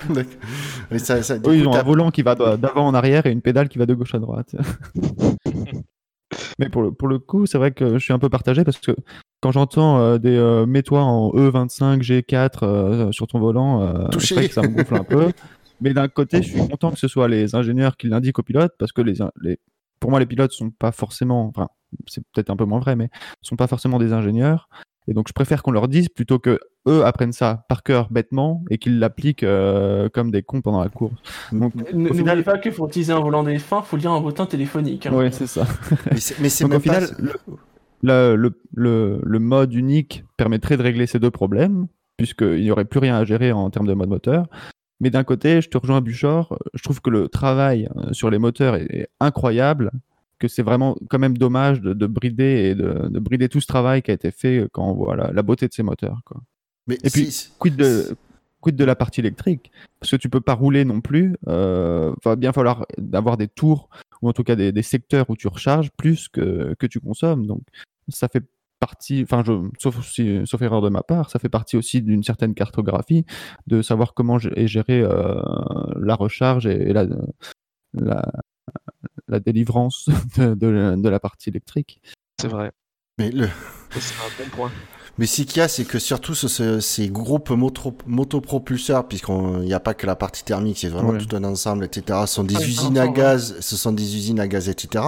Oui, 0.91 1.01
ça, 1.01 1.23
ça, 1.23 1.37
ils 1.37 1.43
coup, 1.43 1.51
ont 1.69 1.75
un 1.75 1.83
volant 1.83 2.11
qui 2.11 2.23
va 2.23 2.35
d'avant 2.35 2.87
en 2.87 2.95
arrière 2.95 3.27
et 3.27 3.31
une 3.31 3.43
pédale 3.43 3.69
qui 3.69 3.79
va 3.79 3.87
de 3.87 3.95
gauche 3.95 4.15
à 4.15 4.19
droite. 4.19 4.55
Mais 6.59 6.69
pour 6.69 6.83
le, 6.83 6.93
pour 6.93 7.09
le 7.09 7.19
coup, 7.19 7.47
c'est 7.47 7.59
vrai 7.59 7.71
que 7.71 7.95
je 7.95 8.05
suis 8.05 8.13
un 8.13 8.19
peu 8.19 8.29
partagé 8.29 8.65
parce 8.65 8.79
que 8.79 8.95
quand 9.41 9.53
j'entends 9.53 9.99
euh, 9.99 10.19
des 10.19 10.37
euh, 10.37 10.67
mets-toi 10.67 11.01
en 11.01 11.31
E25, 11.31 12.03
G4 12.03 12.59
euh, 12.63 13.13
sur 13.13 13.27
ton 13.27 13.39
volant, 13.39 14.09
Touché. 14.11 14.27
c'est 14.27 14.35
vrai 14.35 14.49
que 14.49 14.55
ça 14.55 14.63
me 14.63 14.69
gonfle 14.69 14.95
un 14.97 15.05
peu. 15.05 15.33
Mais 15.81 15.95
d'un 15.95 16.09
côté, 16.09 16.43
je 16.43 16.49
suis 16.51 16.69
content 16.69 16.91
que 16.91 16.99
ce 16.99 17.09
soit 17.09 17.29
les 17.29 17.55
ingénieurs 17.55 17.97
qui 17.97 18.09
l'indiquent 18.09 18.39
aux 18.39 18.43
pilotes 18.43 18.73
parce 18.79 18.93
que 18.93 19.01
les, 19.03 19.15
les, 19.43 19.59
pour 20.01 20.11
moi, 20.11 20.19
les 20.21 20.27
pilotes 20.27 20.53
sont 20.53 20.71
pas 20.71 20.93
forcément, 20.93 21.47
enfin, 21.47 21.69
c'est 22.07 22.23
peut-être 22.33 22.51
un 22.51 22.57
peu 22.57 22.65
moins 22.65 22.81
vrai, 22.81 22.97
mais 22.97 23.11
sont 23.43 23.57
pas 23.57 23.67
forcément 23.69 23.99
des 23.99 24.13
ingénieurs. 24.13 24.69
Et 25.11 25.15
donc, 25.15 25.27
je 25.29 25.33
préfère 25.33 25.63
qu'on 25.63 25.71
leur 25.71 25.89
dise 25.89 26.09
plutôt 26.11 26.39
que 26.39 26.61
eux 26.87 27.05
apprennent 27.07 27.33
ça 27.33 27.65
par 27.71 27.83
cœur 27.83 28.09
bêtement 28.11 28.63
et 28.69 28.77
qu'ils 28.77 28.99
l'appliquent 28.99 29.43
euh, 29.43 30.11
comme 30.11 30.31
des 30.31 30.43
cons 30.43 30.61
pendant 30.61 30.83
la 30.83 30.91
course. 30.91 31.15
Donc, 31.51 31.75
N'oubliez 31.95 32.15
final, 32.15 32.45
pas 32.45 32.59
que 32.59 32.69
pour 32.69 32.89
utiliser 32.89 33.13
un 33.15 33.21
volant 33.21 33.43
d'éléphant, 33.43 33.81
faut 33.81 33.97
lire 33.97 34.11
un 34.13 34.21
bouton 34.21 34.45
téléphonique. 34.45 35.07
hein. 35.07 35.15
ouais, 35.15 35.31
c'est 35.31 35.47
ça. 35.47 35.67
Mais 36.13 36.49
c'est 36.51 36.67
même 36.69 36.77
au 36.77 36.81
final, 36.81 37.07
pas... 37.09 37.23
le, 37.23 37.33
le, 38.03 38.37
le, 38.37 38.61
le- 38.75 39.21
le 39.25 39.39
mode 39.39 39.73
unique 39.73 40.25
permettrait 40.37 40.77
de 40.77 40.83
régler 40.83 41.07
ces 41.07 41.19
deux 41.19 41.31
problèmes, 41.31 41.87
puisqu'il 42.19 42.61
n'y 42.61 42.71
aurait 42.71 42.85
plus 42.85 42.99
rien 43.01 43.17
à 43.17 43.25
gérer 43.25 43.53
en 43.53 43.71
termes 43.71 43.87
de 43.87 43.95
mode 43.95 44.11
moteur. 44.11 44.47
Mais 45.01 45.11
d'un 45.11 45.25
côté, 45.25 45.61
je 45.61 45.69
te 45.69 45.79
rejoins 45.79 46.01
Buchor, 46.01 46.59
je 46.75 46.83
trouve 46.83 47.01
que 47.01 47.11
le 47.11 47.29
travail 47.29 47.89
euh, 47.97 48.13
sur 48.13 48.31
les 48.31 48.39
moteurs 48.39 48.75
est, 48.75 48.87
est 48.91 49.09
incroyable, 49.21 49.93
que 50.39 50.49
c'est 50.49 50.63
vraiment 50.63 50.97
quand 51.09 51.19
même 51.19 51.37
dommage 51.37 51.81
de, 51.81 51.93
de 51.95 52.07
brider 52.07 52.71
et 52.71 52.75
de, 52.75 53.09
de 53.09 53.19
brider 53.19 53.49
tout 53.49 53.61
ce 53.61 53.67
travail 53.67 54.03
qui 54.03 54.11
a 54.11 54.15
été 54.15 54.31
fait 54.31 54.69
quand 54.73 54.85
on 54.89 54.95
voit 54.95 55.17
la, 55.17 55.33
la 55.33 55.43
beauté 55.43 55.69
de 55.69 55.73
ces 55.73 55.83
moteurs. 55.83 56.21
Quoi. 56.25 56.41
Mais 56.87 56.97
Et 57.05 57.11
puis, 57.11 57.51
Quid 57.59 57.77
de, 57.77 58.17
quid 58.61 58.77
de 58.77 58.85
la 58.85 58.97
partie 58.97 59.21
électrique? 59.21 59.71
Parce 60.01 60.11
que 60.11 60.17
tu 60.17 60.29
peux 60.29 60.41
pas 60.41 60.55
rouler 60.55 60.85
non 60.85 61.01
plus. 61.01 61.37
Euh, 61.49 62.13
va 62.25 62.37
bien 62.37 62.53
falloir 62.53 62.87
avoir 63.13 63.37
des 63.37 63.49
tours 63.49 63.89
ou 64.23 64.29
en 64.29 64.33
tout 64.33 64.43
cas 64.43 64.57
des, 64.57 64.73
des 64.73 64.83
secteurs 64.83 65.29
où 65.29 65.37
tu 65.37 65.49
recharges 65.49 65.91
plus 65.97 66.29
que, 66.29 66.75
que 66.79 66.87
tu 66.87 66.99
consommes. 67.01 67.47
Donc 67.47 67.63
ça 68.09 68.29
fait 68.29 68.45
partie, 68.81 69.23
enfin, 69.25 69.43
je, 69.45 69.53
sauf, 69.79 70.05
si- 70.07 70.47
sauf 70.47 70.63
erreur 70.63 70.81
de 70.83 70.89
ma 70.89 71.03
part, 71.03 71.31
ça 71.31 71.39
fait 71.39 71.49
partie 71.49 71.77
aussi 71.77 72.01
d'une 72.03 72.23
certaine 72.23 72.55
cartographie 72.55 73.25
de 73.67 73.83
savoir 73.83 74.15
comment 74.15 74.39
est 74.39 74.67
gérée 74.69 75.01
euh, 75.03 75.41
la 76.01 76.15
recharge 76.15 76.67
et, 76.67 76.91
et 76.91 76.93
la, 76.93 77.07
la, 77.95 78.23
la 79.29 79.41
délivrance 79.41 80.09
de, 80.39 80.55
de- 80.55 80.95
de 81.01 81.09
la 81.09 81.21
partie 81.21 81.49
électrique. 81.51 82.01
c'est 82.41 82.49
vrai. 82.49 82.73
mais 83.19 83.31
le... 83.31 83.49
C'est 83.91 84.15
un 84.15 84.45
bon 84.45 84.51
point. 84.51 84.71
Mais 85.19 85.27
ce 85.27 85.43
qu'il 85.43 85.57
y 85.57 85.61
a, 85.61 85.69
c'est 85.69 85.85
que 85.85 85.99
surtout 85.99 86.35
ce- 86.35 86.47
ce- 86.49 86.81
ces 86.81 87.09
groupes 87.09 87.51
moto, 87.51 87.93
motopropulseurs, 88.07 89.07
puisqu'il 89.09 89.35
n'y 89.65 89.75
a 89.75 89.81
pas 89.81 89.95
que 89.95 90.07
la 90.07 90.15
partie 90.17 90.45
thermique, 90.45 90.79
c'est 90.79 90.89
vraiment 90.89 91.11
Ouais. 91.11 91.19
tout 91.19 91.35
un 91.35 91.43
ensemble, 91.45 91.85
etc. 91.85 92.21
Ce 92.27 92.35
sont 92.35 92.45
des 92.45 92.55
usines 92.67 92.99
à 92.99 93.09
gaz, 93.09 93.57
ce 93.61 93.77
sont 93.77 93.93
des 93.93 94.15
usines 94.17 94.39
à 94.41 94.47
gaz, 94.47 94.69
etc. 94.69 95.05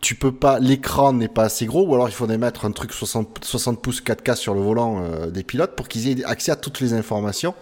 Tu 0.00 0.14
peux 0.14 0.32
pas, 0.32 0.58
l'écran 0.58 1.12
n'est 1.12 1.28
pas 1.28 1.44
assez 1.44 1.66
gros, 1.66 1.86
ou 1.86 1.94
alors 1.94 2.08
il 2.08 2.12
faudrait 2.14 2.38
mettre 2.38 2.64
un 2.64 2.70
truc 2.72 2.92
60, 2.92 3.38
60 3.42 3.80
pouces 3.82 4.00
4K 4.02 4.34
sur 4.36 4.54
le 4.54 4.60
volant 4.60 5.02
euh, 5.02 5.30
des 5.30 5.42
pilotes 5.42 5.76
pour 5.76 5.88
qu'ils 5.88 6.08
aient 6.08 6.24
accès 6.24 6.50
à 6.52 6.56
toutes 6.56 6.80
les 6.80 6.92
informations. 6.94 7.54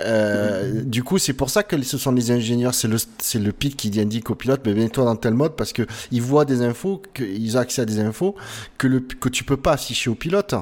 Euh, 0.00 0.82
du 0.82 1.02
coup, 1.02 1.18
c'est 1.18 1.32
pour 1.32 1.50
ça 1.50 1.62
que 1.62 1.80
ce 1.82 1.98
sont 1.98 2.12
les 2.12 2.30
ingénieurs, 2.30 2.74
c'est 2.74 2.88
le, 2.88 2.96
c'est 3.18 3.38
le 3.38 3.52
PIC 3.52 3.76
qui 3.76 4.00
indique 4.00 4.30
au 4.30 4.34
pilote, 4.34 4.62
mais 4.64 4.74
mets-toi 4.74 5.04
dans 5.04 5.16
tel 5.16 5.34
mode, 5.34 5.56
parce 5.56 5.72
que 5.72 5.82
ils 6.10 6.22
voient 6.22 6.44
des 6.44 6.62
infos, 6.62 7.02
qu'ils 7.14 7.56
ont 7.56 7.60
accès 7.60 7.82
à 7.82 7.84
des 7.84 8.00
infos 8.00 8.34
que, 8.78 8.86
le, 8.86 9.00
que 9.00 9.28
tu 9.28 9.44
peux 9.44 9.56
pas 9.56 9.72
afficher 9.72 10.10
au 10.10 10.14
pilote 10.14 10.54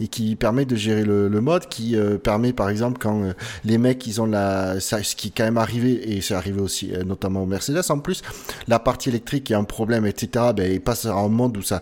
et 0.00 0.08
qui 0.08 0.36
permet 0.36 0.64
de 0.64 0.76
gérer 0.76 1.04
le, 1.04 1.28
le 1.28 1.40
mode, 1.40 1.68
qui 1.68 1.96
euh, 1.96 2.18
permet 2.18 2.52
par 2.52 2.68
exemple 2.68 2.98
quand 2.98 3.22
euh, 3.22 3.32
les 3.64 3.78
mecs 3.78 4.06
ils 4.06 4.20
ont 4.20 4.26
la, 4.26 4.80
ce 4.80 5.14
qui 5.14 5.28
est 5.28 5.32
quand 5.36 5.44
même 5.44 5.58
arrivé 5.58 6.16
et 6.16 6.20
c'est 6.20 6.34
arrivé 6.34 6.60
aussi 6.60 6.92
euh, 6.94 7.04
notamment 7.04 7.42
au 7.42 7.46
Mercedes 7.46 7.82
en 7.90 7.98
plus, 7.98 8.22
la 8.68 8.78
partie 8.78 9.08
électrique 9.08 9.50
a 9.50 9.58
un 9.58 9.64
problème 9.64 10.06
etc. 10.06 10.46
Ben 10.56 10.70
ils 10.70 10.80
passent 10.80 11.06
à 11.06 11.14
un 11.14 11.28
monde 11.28 11.56
où 11.56 11.62
ça 11.62 11.80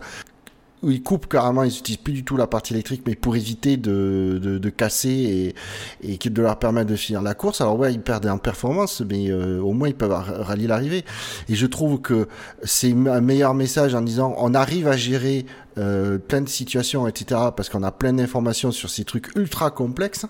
où 0.85 0.91
ils 0.91 1.01
coupent 1.01 1.27
carrément, 1.27 1.63
ils 1.63 1.75
utilisent 1.75 1.97
plus 1.97 2.13
du 2.13 2.23
tout 2.23 2.37
la 2.37 2.45
partie 2.45 2.73
électrique, 2.73 3.01
mais 3.07 3.15
pour 3.15 3.35
éviter 3.35 3.75
de, 3.75 4.39
de, 4.39 4.69
casser 4.69 5.55
et, 6.03 6.13
et 6.13 6.29
de 6.29 6.41
leur 6.41 6.59
permettre 6.59 6.91
de 6.91 6.95
finir 6.95 7.23
la 7.23 7.33
course. 7.33 7.59
Alors 7.59 7.79
ouais, 7.79 7.91
ils 7.91 7.99
perdent 7.99 8.27
en 8.27 8.37
performance, 8.37 9.01
mais 9.01 9.31
euh, 9.31 9.59
au 9.59 9.73
moins 9.73 9.87
ils 9.87 9.95
peuvent 9.95 10.11
rallier 10.11 10.67
l'arrivée. 10.67 11.03
Et 11.49 11.55
je 11.55 11.65
trouve 11.65 12.01
que 12.01 12.27
c'est 12.63 12.91
un 12.91 13.21
meilleur 13.21 13.55
message 13.55 13.95
en 13.95 14.01
disant 14.01 14.35
on 14.37 14.53
arrive 14.53 14.87
à 14.87 14.95
gérer 14.95 15.47
euh, 15.79 16.19
plein 16.19 16.41
de 16.41 16.49
situations, 16.49 17.07
etc. 17.07 17.41
Parce 17.57 17.69
qu'on 17.69 17.81
a 17.81 17.91
plein 17.91 18.13
d'informations 18.13 18.71
sur 18.71 18.91
ces 18.91 19.05
trucs 19.05 19.35
ultra 19.35 19.71
complexes 19.71 20.27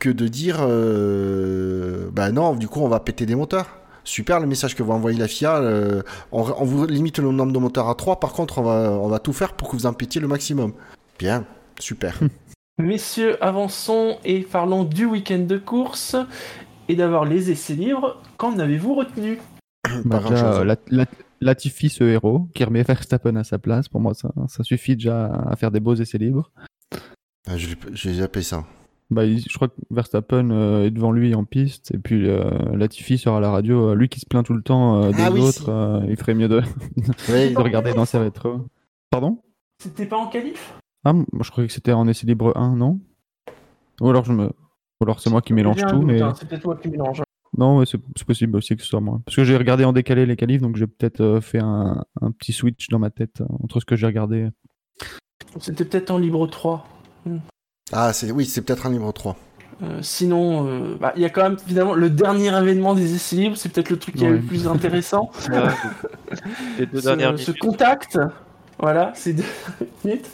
que 0.00 0.08
de 0.08 0.28
dire 0.28 0.58
bah 2.12 2.30
non, 2.32 2.54
du 2.54 2.68
coup 2.68 2.80
on 2.80 2.88
va 2.88 3.00
péter 3.00 3.26
des 3.26 3.34
moteurs 3.34 3.66
super 4.08 4.40
le 4.40 4.46
message 4.46 4.74
que 4.74 4.82
vous 4.82 4.92
envoyez 4.92 5.18
la 5.18 5.28
FIA. 5.28 5.58
Euh, 5.58 6.02
on, 6.32 6.42
vous 6.42 6.86
limite 6.86 7.18
le 7.18 7.30
nombre 7.30 7.52
de 7.52 7.58
moteurs 7.58 7.88
à 7.88 7.94
3. 7.94 8.20
Par 8.20 8.32
contre, 8.32 8.58
on 8.58 8.62
va, 8.62 8.90
on 8.92 9.08
va 9.08 9.18
tout 9.18 9.32
faire 9.32 9.52
pour 9.52 9.68
que 9.68 9.76
vous 9.76 9.86
en 9.86 9.92
pétiez 9.92 10.20
le 10.20 10.28
maximum. 10.28 10.72
Bien, 11.18 11.44
super. 11.78 12.18
Messieurs, 12.78 13.42
avançons 13.42 14.18
et 14.24 14.40
parlons 14.40 14.84
du 14.84 15.04
week-end 15.04 15.40
de 15.40 15.58
course 15.58 16.16
et 16.88 16.96
d'avoir 16.96 17.24
les 17.24 17.50
essais 17.50 17.74
libres. 17.74 18.20
Qu'en 18.36 18.58
avez-vous 18.58 18.94
retenu? 18.94 19.38
Bah, 20.04 20.22
déjà, 20.28 20.64
la, 20.64 20.76
Latifi, 21.40 21.88
ce 21.88 22.04
héros, 22.04 22.48
qui 22.54 22.64
remet 22.64 22.82
Verstappen 22.82 23.36
à 23.36 23.44
sa 23.44 23.58
place, 23.58 23.88
pour 23.88 24.00
moi, 24.00 24.14
ça, 24.14 24.32
ça 24.48 24.62
suffit 24.64 24.96
déjà 24.96 25.26
à 25.26 25.56
faire 25.56 25.70
des 25.70 25.80
beaux 25.80 25.94
essais 25.94 26.18
libres. 26.18 26.50
Ah, 27.46 27.56
J'ai 27.56 28.10
déjà 28.10 28.28
ça. 28.42 28.64
Bah, 29.10 29.26
je 29.26 29.54
crois 29.54 29.68
que 29.68 29.74
Verstappen 29.90 30.50
euh, 30.50 30.84
est 30.84 30.90
devant 30.90 31.12
lui 31.12 31.34
en 31.34 31.44
piste, 31.44 31.94
et 31.94 31.98
puis 31.98 32.28
euh, 32.28 32.50
Latifi 32.76 33.16
sera 33.16 33.38
à 33.38 33.40
la 33.40 33.50
radio. 33.50 33.90
Euh, 33.90 33.94
lui 33.94 34.10
qui 34.10 34.20
se 34.20 34.26
plaint 34.26 34.44
tout 34.44 34.52
le 34.52 34.62
temps 34.62 35.10
des 35.10 35.22
ah 35.22 35.32
autres, 35.32 36.04
il 36.08 36.16
ferait 36.16 36.34
mieux 36.34 36.48
de, 36.48 36.60
regarder 37.56 37.94
dans 37.94 38.04
ses 38.04 38.18
rétros. 38.18 38.66
Pardon? 39.10 39.38
C'était 39.82 40.04
pas 40.04 40.18
en 40.18 40.26
qualif? 40.26 40.74
Ah, 41.04 41.14
je 41.40 41.50
croyais 41.50 41.68
que 41.68 41.72
c'était 41.72 41.92
en 41.92 42.06
essai 42.06 42.26
libre 42.26 42.54
1, 42.56 42.76
non? 42.76 43.00
Ou 44.00 44.10
alors 44.10 44.24
je 44.24 44.32
me. 44.32 44.46
Ou 45.00 45.04
alors 45.04 45.20
c'est 45.20 45.30
moi 45.30 45.40
qui 45.40 45.54
mélange 45.54 45.80
tout, 45.88 46.02
mais. 46.02 46.20
Hein, 46.20 46.34
c'est 46.38 46.46
peut-être 46.46 46.62
toi 46.62 46.76
qui 46.76 46.88
mélange. 46.88 47.22
Non, 47.56 47.82
c'est 47.86 47.98
possible 48.26 48.56
aussi 48.56 48.76
que 48.76 48.82
ce 48.82 48.88
soit 48.88 49.00
moi. 49.00 49.22
Parce 49.24 49.36
que 49.36 49.44
j'ai 49.44 49.56
regardé 49.56 49.84
en 49.84 49.94
décalé 49.94 50.26
les 50.26 50.36
qualifs, 50.36 50.60
donc 50.60 50.76
j'ai 50.76 50.86
peut-être 50.86 51.40
fait 51.40 51.60
un, 51.60 52.04
un, 52.20 52.30
petit 52.30 52.52
switch 52.52 52.88
dans 52.88 52.98
ma 52.98 53.08
tête 53.08 53.42
entre 53.62 53.80
ce 53.80 53.86
que 53.86 53.96
j'ai 53.96 54.06
regardé. 54.06 54.50
C'était 55.58 55.86
peut-être 55.86 56.10
en 56.10 56.18
libre 56.18 56.46
3. 56.46 56.86
Ah, 57.92 58.12
c'est 58.12 58.30
oui, 58.30 58.44
c'est 58.44 58.62
peut-être 58.62 58.86
un 58.86 58.90
livre 58.90 59.10
3. 59.12 59.36
Euh, 59.80 60.00
sinon, 60.02 60.66
euh, 60.66 60.96
bah, 61.00 61.12
il 61.14 61.22
y 61.22 61.24
a 61.24 61.30
quand 61.30 61.42
même 61.42 61.56
évidemment 61.64 61.94
le 61.94 62.10
dernier 62.10 62.48
événement 62.48 62.94
des 62.94 63.14
essais 63.14 63.36
libres, 63.36 63.56
c'est 63.56 63.68
peut-être 63.68 63.90
le 63.90 63.98
truc 63.98 64.16
qui 64.16 64.24
est 64.24 64.30
le 64.30 64.40
plus 64.40 64.66
intéressant. 64.66 65.30
Les 66.78 66.86
deux 66.86 67.00
dernières 67.00 67.38
ce, 67.38 67.52
contact, 67.52 68.18
voilà, 68.80 69.12
c'est 69.14 69.34
deux 69.34 69.44
minutes 70.04 70.26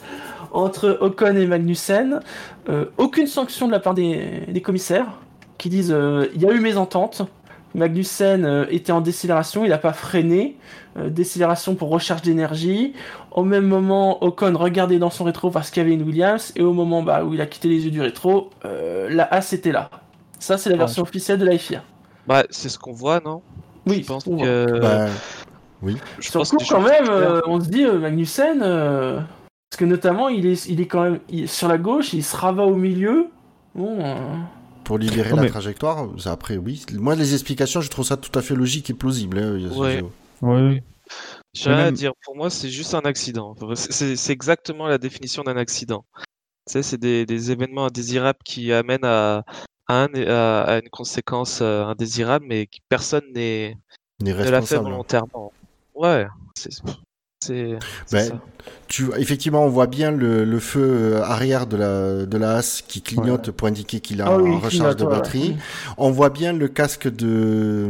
entre 0.51 0.97
Ocon 0.99 1.35
et 1.35 1.45
Magnussen. 1.45 2.21
Euh, 2.69 2.85
aucune 2.97 3.27
sanction 3.27 3.67
de 3.67 3.71
la 3.71 3.79
part 3.79 3.93
des, 3.93 4.45
des 4.47 4.61
commissaires 4.61 5.19
qui 5.59 5.69
disent 5.69 5.95
il 6.33 6.41
y 6.41 6.47
a 6.47 6.51
eu 6.51 6.59
mésentente, 6.59 7.27
Magnussen 7.75 8.45
euh, 8.45 8.65
était 8.69 8.91
en 8.91 9.01
décélération, 9.01 9.65
il 9.65 9.69
n'a 9.69 9.77
pas 9.77 9.93
freiné. 9.93 10.57
Euh, 10.97 11.09
décélération 11.09 11.75
pour 11.75 11.89
recherche 11.89 12.21
d'énergie. 12.21 12.93
Au 13.35 13.43
même 13.43 13.67
moment, 13.67 14.23
Ocon 14.23 14.57
regardait 14.57 14.97
dans 14.97 15.09
son 15.09 15.25
rétro 15.25 15.51
parce 15.51 15.69
qu'il 15.69 15.83
y 15.83 15.85
avait 15.85 15.93
une 15.93 16.03
Williams. 16.03 16.53
Et 16.55 16.61
au 16.61 16.73
moment 16.73 17.03
bah, 17.03 17.23
où 17.23 17.33
il 17.33 17.41
a 17.41 17.45
quitté 17.45 17.67
les 17.67 17.83
yeux 17.83 17.91
du 17.91 18.01
rétro, 18.01 18.49
euh, 18.63 19.09
la 19.11 19.25
As 19.25 19.51
était 19.51 19.73
là. 19.73 19.89
Ça, 20.39 20.57
c'est 20.57 20.69
la 20.69 20.77
version 20.77 21.03
officielle 21.03 21.37
de 21.37 21.45
la 21.45 21.57
FIA. 21.57 21.83
Bah, 22.27 22.43
c'est 22.49 22.69
ce 22.69 22.79
qu'on 22.79 22.93
voit, 22.93 23.21
non? 23.23 23.41
Oui, 23.85 24.01
je 24.01 24.07
pense 24.07 24.23
que. 24.23 24.79
Bah, 24.79 25.07
oui. 25.81 25.97
Je 26.19 26.31
pense 26.31 26.51
que 26.51 26.67
quand 26.67 26.81
même, 26.81 27.41
on 27.45 27.59
se 27.59 27.67
dit 27.67 27.85
Magnussen, 27.85 28.59
parce 28.59 29.77
que 29.77 29.85
notamment, 29.85 30.29
il 30.29 30.45
est, 30.45 30.65
il 30.67 30.79
est 30.79 30.87
quand 30.87 31.03
même 31.03 31.19
sur 31.45 31.67
la 31.67 31.77
gauche, 31.77 32.13
il 32.13 32.23
se 32.23 32.35
ravat 32.35 32.63
au 32.63 32.75
milieu. 32.75 33.27
Bon 33.75 33.97
pour 34.85 34.97
libérer 34.99 35.35
la 35.35 35.49
trajectoire. 35.49 36.07
Après, 36.25 36.55
oui. 36.55 36.85
Moi, 36.93 37.15
les 37.15 37.33
explications, 37.33 37.81
je 37.81 37.89
trouve 37.89 38.05
ça 38.05 38.15
tout 38.15 38.37
à 38.39 38.41
fait 38.41 38.55
logique 38.55 38.89
et 38.89 38.93
plausible. 38.93 39.39
Hein, 39.39 39.59
ouais. 40.41 40.83
Oui. 41.55 41.61
J'ai 41.63 41.91
dire, 41.91 42.13
pour 42.23 42.35
moi, 42.35 42.49
c'est 42.49 42.69
juste 42.69 42.93
un 42.93 43.01
accident. 43.01 43.55
C'est 43.75 44.31
exactement 44.33 44.87
la 44.87 44.97
définition 44.97 45.43
d'un 45.43 45.57
accident. 45.57 46.05
Tu 46.67 46.73
sais, 46.73 46.83
c'est 46.83 46.97
des, 46.97 47.51
événements 47.51 47.85
indésirables 47.85 48.39
qui 48.43 48.73
amènent 48.73 49.05
à, 49.05 49.43
à, 49.87 50.77
une 50.77 50.89
conséquence 50.91 51.59
euh, 51.61 51.83
indésirable, 51.83 52.45
mais 52.47 52.67
personne 52.89 53.23
n'est 53.33 53.77
ne 54.21 54.33
l'a 54.33 54.61
fait 54.61 54.77
volontairement. 54.77 55.53
Ouais, 55.93 56.27
c'est 56.55 57.77
ben, 58.11 58.41
tu, 58.87 59.07
effectivement, 59.17 59.63
on 59.63 59.69
voit 59.69 59.87
bien 59.87 60.11
le, 60.11 60.45
le, 60.45 60.59
feu 60.59 60.83
euh, 60.83 61.23
arrière 61.23 61.65
de 61.65 61.75
la, 61.75 62.25
de 62.25 62.37
la 62.37 62.57
As 62.57 62.83
qui 62.87 63.01
clignote 63.01 63.49
pour 63.49 63.67
indiquer 63.67 63.99
qu'il 63.99 64.21
a 64.21 64.29
une 64.31 64.57
recharge 64.57 64.95
de 64.97 65.05
batterie. 65.05 65.55
On 65.97 66.11
voit 66.11 66.29
bien 66.29 66.53
le 66.53 66.67
casque 66.67 67.07
de, 67.07 67.89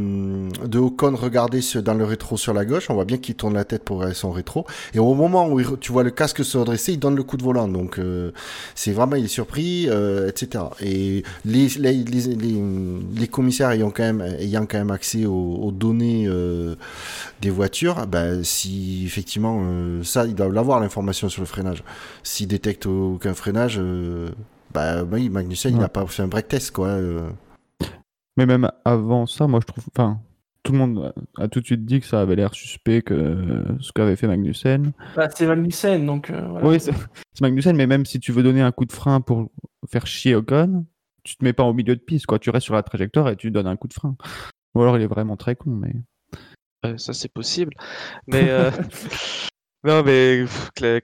de 0.66 0.80
Ocon 0.80 1.16
regarder 1.16 1.60
dans 1.84 1.94
le 1.94 2.06
rétro 2.06 2.38
sur 2.38 2.54
la 2.54 2.64
gauche. 2.64 2.90
On 2.90 2.94
voit 2.94 3.06
bien 3.06 3.18
qu'il 3.18 3.36
tourne 3.36 3.56
la 3.56 3.66
tête 3.66 3.84
pour 3.84 3.98
regarder 3.98 4.16
son 4.16 4.32
rétro. 4.32 4.66
Et 4.94 5.00
au 5.00 5.14
moment 5.14 5.50
où 5.50 5.62
tu 5.78 5.92
vois 5.92 6.04
le 6.04 6.12
casque 6.12 6.46
se 6.46 6.58
redresser, 6.58 6.94
il 6.94 7.00
donne 7.00 7.16
le 7.16 7.24
coup 7.24 7.36
de 7.36 7.44
volant. 7.44 7.68
Donc, 7.68 8.00
euh, 8.00 8.32
c'est 8.74 8.92
vraiment, 8.92 9.18
il 9.18 9.26
est 9.26 9.30
surpris, 9.30 9.88
euh, 9.90 10.30
etc. 10.30 10.64
Et 10.82 11.24
les, 11.44 11.68
les, 11.78 11.94
les, 11.94 12.36
les, 13.16 13.28
commissaires 13.28 13.72
ayant 13.72 13.92
quand 13.92 14.04
même, 14.04 14.22
ayant 14.40 14.66
quand 14.66 14.78
même 14.78 14.92
accès 14.92 15.26
aux, 15.26 15.60
aux 15.62 15.72
données 15.72 16.26
euh, 16.28 16.76
des 17.42 17.50
voitures, 17.50 18.08
ben, 18.08 18.44
si 18.44 19.04
effectivement, 19.06 19.62
ça, 20.04 20.26
ils 20.26 20.36
doivent 20.36 20.54
l'avoir 20.54 20.64
information 20.73 21.30
sur 21.30 21.41
le 21.41 21.47
freinage. 21.47 21.84
S'il 22.23 22.47
détecte 22.47 22.86
aucun 22.86 23.34
freinage, 23.34 23.78
euh, 23.80 24.30
bah 24.73 25.04
oui, 25.04 25.30
Magnussen, 25.30 25.73
il 25.73 25.80
n'a 25.80 25.89
pas 25.89 26.06
fait 26.08 26.23
un 26.23 26.28
break 26.28 26.47
test, 26.47 26.71
quoi. 26.71 26.88
Euh. 26.88 27.30
Mais 28.38 28.45
même 28.45 28.69
avant 28.84 29.25
ça, 29.25 29.47
moi 29.47 29.60
je 29.62 29.67
trouve. 29.67 29.84
Enfin, 29.93 30.19
tout 30.63 30.73
le 30.73 30.80
monde 30.80 31.13
a 31.38 31.47
tout 31.47 31.62
de 31.62 31.65
suite 31.65 31.86
dit 31.86 32.01
que 32.01 32.06
ça 32.06 32.21
avait 32.21 32.36
l'air 32.36 32.54
suspect 32.54 33.01
que 33.01 33.63
ce 33.80 33.91
qu'avait 33.93 34.15
fait 34.15 34.28
Magnussen. 34.28 34.91
Bah, 35.15 35.30
c'est 35.34 35.47
Magnussen, 35.47 36.06
donc. 36.06 36.30
Euh, 36.30 36.60
oui, 36.62 36.80
c'est 36.80 36.93
Magnussen, 37.41 37.75
mais 37.75 37.88
même 37.88 38.06
si 38.06 38.19
tu 38.19 38.32
veux 38.32 38.43
donner 38.43 38.62
un 38.62 38.71
coup 38.71 38.86
de 38.86 38.91
frein 38.91 39.21
pour 39.21 39.49
faire 39.88 40.08
chier 40.08 40.36
Ocon, 40.36 40.86
tu 41.23 41.38
te 41.38 41.43
mets 41.43 41.54
pas 41.54 41.63
au 41.63 41.73
milieu 41.73 41.95
de 41.95 42.01
piste, 42.01 42.25
quoi. 42.25 42.39
Tu 42.39 42.49
restes 42.49 42.65
sur 42.65 42.75
la 42.75 42.84
trajectoire 42.84 43.30
et 43.30 43.36
tu 43.36 43.51
donnes 43.51 43.67
un 43.67 43.78
coup 43.78 43.88
de 43.88 43.93
frein. 43.93 44.15
Ou 44.73 44.82
alors 44.82 44.97
il 44.97 45.04
est 45.04 45.08
vraiment 45.08 45.38
très 45.38 45.56
con, 45.56 45.71
mais. 45.71 46.97
ça 46.97 47.13
c'est 47.13 47.32
possible. 47.32 47.73
Mais 48.28 48.51
Non, 49.86 50.02
mais 50.02 50.45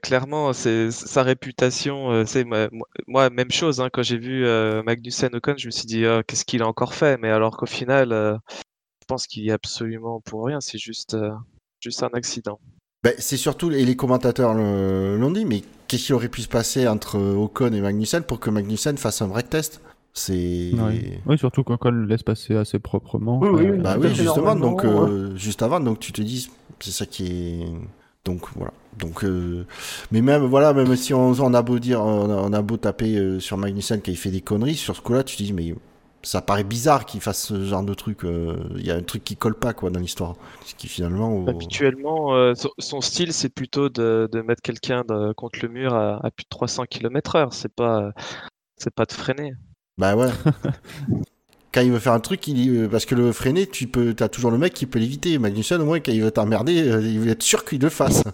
clairement, 0.02 0.52
c'est 0.52 0.90
sa 0.90 1.22
réputation. 1.22 2.26
c'est 2.26 2.44
euh, 2.52 2.68
moi, 3.06 3.30
même 3.30 3.52
chose. 3.52 3.80
Hein, 3.80 3.90
quand 3.92 4.02
j'ai 4.02 4.18
vu 4.18 4.44
euh, 4.44 4.82
Magnussen 4.82 5.32
Ocon, 5.36 5.54
je 5.56 5.66
me 5.66 5.70
suis 5.70 5.86
dit, 5.86 6.04
«Ah, 6.04 6.22
qu'est-ce 6.26 6.44
qu'il 6.44 6.62
a 6.62 6.66
encore 6.66 6.92
fait? 6.92 7.16
Mais 7.16 7.30
alors 7.30 7.56
qu'au 7.56 7.66
final, 7.66 8.10
euh, 8.10 8.36
je 8.50 9.06
pense 9.06 9.28
qu'il 9.28 9.44
y 9.44 9.52
a 9.52 9.54
absolument 9.54 10.20
pour 10.20 10.44
rien. 10.44 10.60
C'est 10.60 10.78
juste, 10.78 11.16
juste 11.78 12.02
un 12.02 12.10
accident. 12.12 12.58
Ben, 13.04 13.14
c'est 13.18 13.36
surtout, 13.36 13.70
et 13.70 13.84
les 13.84 13.94
commentateurs 13.94 14.52
l'ont 14.52 15.30
dit, 15.30 15.44
mais 15.44 15.62
qu'est-ce 15.86 16.06
qui 16.06 16.12
aurait 16.12 16.28
pu 16.28 16.42
se 16.42 16.48
passer 16.48 16.88
entre 16.88 17.20
Ocon 17.20 17.72
et 17.72 17.80
Magnussen 17.80 18.24
pour 18.24 18.40
que 18.40 18.50
Magnussen 18.50 18.98
fasse 18.98 19.22
un 19.22 19.28
break 19.28 19.48
test? 19.48 19.80
C'est 20.12 20.72
oui. 20.74 21.38
surtout 21.38 21.62
quand 21.62 21.88
le 21.88 22.04
laisse 22.04 22.22
passer 22.22 22.56
assez 22.56 22.80
proprement. 22.80 23.38
Oui, 23.40 23.48
oui, 23.48 23.78
bah 23.78 23.96
oui 23.98 24.12
justement. 24.12 24.56
Donc 24.56 24.84
juste 25.36 25.62
avant, 25.62 25.78
donc 25.78 26.00
tu 26.00 26.12
te 26.12 26.20
dis, 26.20 26.50
c'est 26.80 26.90
ça 26.90 27.06
qui 27.06 27.26
est 27.26 27.66
donc 28.24 28.42
voilà. 28.56 28.72
Donc, 28.98 29.24
euh, 29.24 29.66
mais 30.10 30.20
même 30.20 30.44
voilà, 30.44 30.72
même 30.72 30.94
si 30.96 31.14
on, 31.14 31.30
on 31.30 31.54
a 31.54 31.62
beau 31.62 31.78
dire, 31.78 32.00
on 32.00 32.52
a, 32.52 32.62
beau 32.62 32.76
taper 32.76 33.16
euh, 33.16 33.40
sur 33.40 33.56
Magnussen 33.56 34.00
qui 34.00 34.14
fait 34.16 34.30
des 34.30 34.40
conneries, 34.40 34.74
sur 34.74 34.94
ce 34.94 35.00
coup-là, 35.00 35.24
tu 35.24 35.36
te 35.36 35.42
dis 35.42 35.52
mais 35.52 35.74
ça 36.22 36.40
paraît 36.40 36.62
bizarre 36.62 37.04
qu'il 37.04 37.20
fasse 37.20 37.46
ce 37.48 37.64
genre 37.64 37.82
de 37.82 37.94
truc. 37.94 38.24
Euh, 38.24 38.56
il 38.76 38.86
y 38.86 38.90
a 38.90 38.94
un 38.94 39.02
truc 39.02 39.24
qui 39.24 39.36
colle 39.36 39.58
pas 39.58 39.72
quoi 39.72 39.90
dans 39.90 39.98
l'histoire. 39.98 40.36
Qui 40.78 40.88
finalement. 40.88 41.44
Habituellement, 41.46 42.54
son 42.78 43.00
style 43.00 43.32
c'est 43.32 43.48
plutôt 43.48 43.88
de, 43.88 44.28
de 44.30 44.40
mettre 44.42 44.62
quelqu'un 44.62 45.02
contre 45.36 45.60
le 45.62 45.68
mur 45.68 45.94
à, 45.94 46.24
à, 46.24 46.30
plus 46.30 46.44
de 46.44 46.50
300 46.50 46.84
km/h. 46.88 47.48
C'est 47.50 47.74
pas, 47.74 48.12
c'est 48.76 48.94
pas 48.94 49.04
de 49.04 49.12
freiner. 49.12 49.54
Bah 49.98 50.14
ouais. 50.16 50.30
quand 51.72 51.80
il 51.80 51.90
veut 51.90 51.98
faire 51.98 52.12
un 52.12 52.20
truc, 52.20 52.46
il, 52.46 52.70
euh, 52.70 52.88
parce 52.88 53.06
que 53.06 53.14
le 53.14 53.32
freiner, 53.32 53.66
tu 53.66 53.86
peux, 53.86 54.14
as 54.20 54.28
toujours 54.28 54.50
le 54.50 54.58
mec 54.58 54.74
qui 54.74 54.86
peut 54.86 54.98
l'éviter. 54.98 55.38
Magnussen, 55.38 55.80
au 55.80 55.84
moins, 55.84 56.00
quand 56.00 56.12
il 56.12 56.22
veut 56.22 56.30
t'emmerder, 56.30 56.82
euh, 56.82 57.00
il 57.00 57.18
veut 57.20 57.30
être 57.30 57.42
sûr 57.42 57.64
qu'il 57.64 57.80
le 57.80 57.88
fasse. 57.88 58.22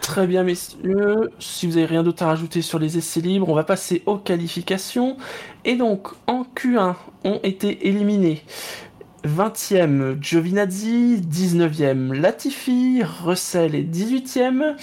Très 0.00 0.26
bien, 0.26 0.42
messieurs. 0.42 1.30
Si 1.38 1.66
vous 1.66 1.76
avez 1.76 1.86
rien 1.86 2.02
d'autre 2.02 2.24
à 2.24 2.26
rajouter 2.26 2.60
sur 2.60 2.80
les 2.80 2.98
essais 2.98 3.20
libres, 3.20 3.48
on 3.48 3.54
va 3.54 3.62
passer 3.62 4.02
aux 4.06 4.18
qualifications. 4.18 5.16
Et 5.64 5.76
donc, 5.76 6.08
en 6.26 6.42
Q1, 6.42 6.96
ont 7.24 7.38
été 7.44 7.86
éliminés 7.86 8.42
20e 9.24 10.20
Giovinazzi, 10.20 11.20
19e 11.20 12.12
Latifi, 12.12 13.02
Russell 13.24 13.76
est 13.76 13.84
18e. 13.84 14.74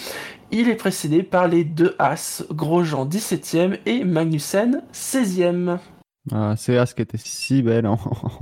Il 0.51 0.69
est 0.69 0.75
précédé 0.75 1.21
par 1.21 1.49
les 1.49 1.65
deux 1.65 1.95
As, 1.99 2.43
Grosjean 2.51 3.05
17e 3.05 3.79
et 3.85 4.05
Magnussen 4.05 4.81
16e. 4.93 5.79
Ah, 6.31 6.53
c'est 6.57 6.77
As 6.77 6.93
qui 6.93 7.01
était 7.01 7.17
si 7.17 7.61
belle 7.61 7.87
en, 7.87 7.97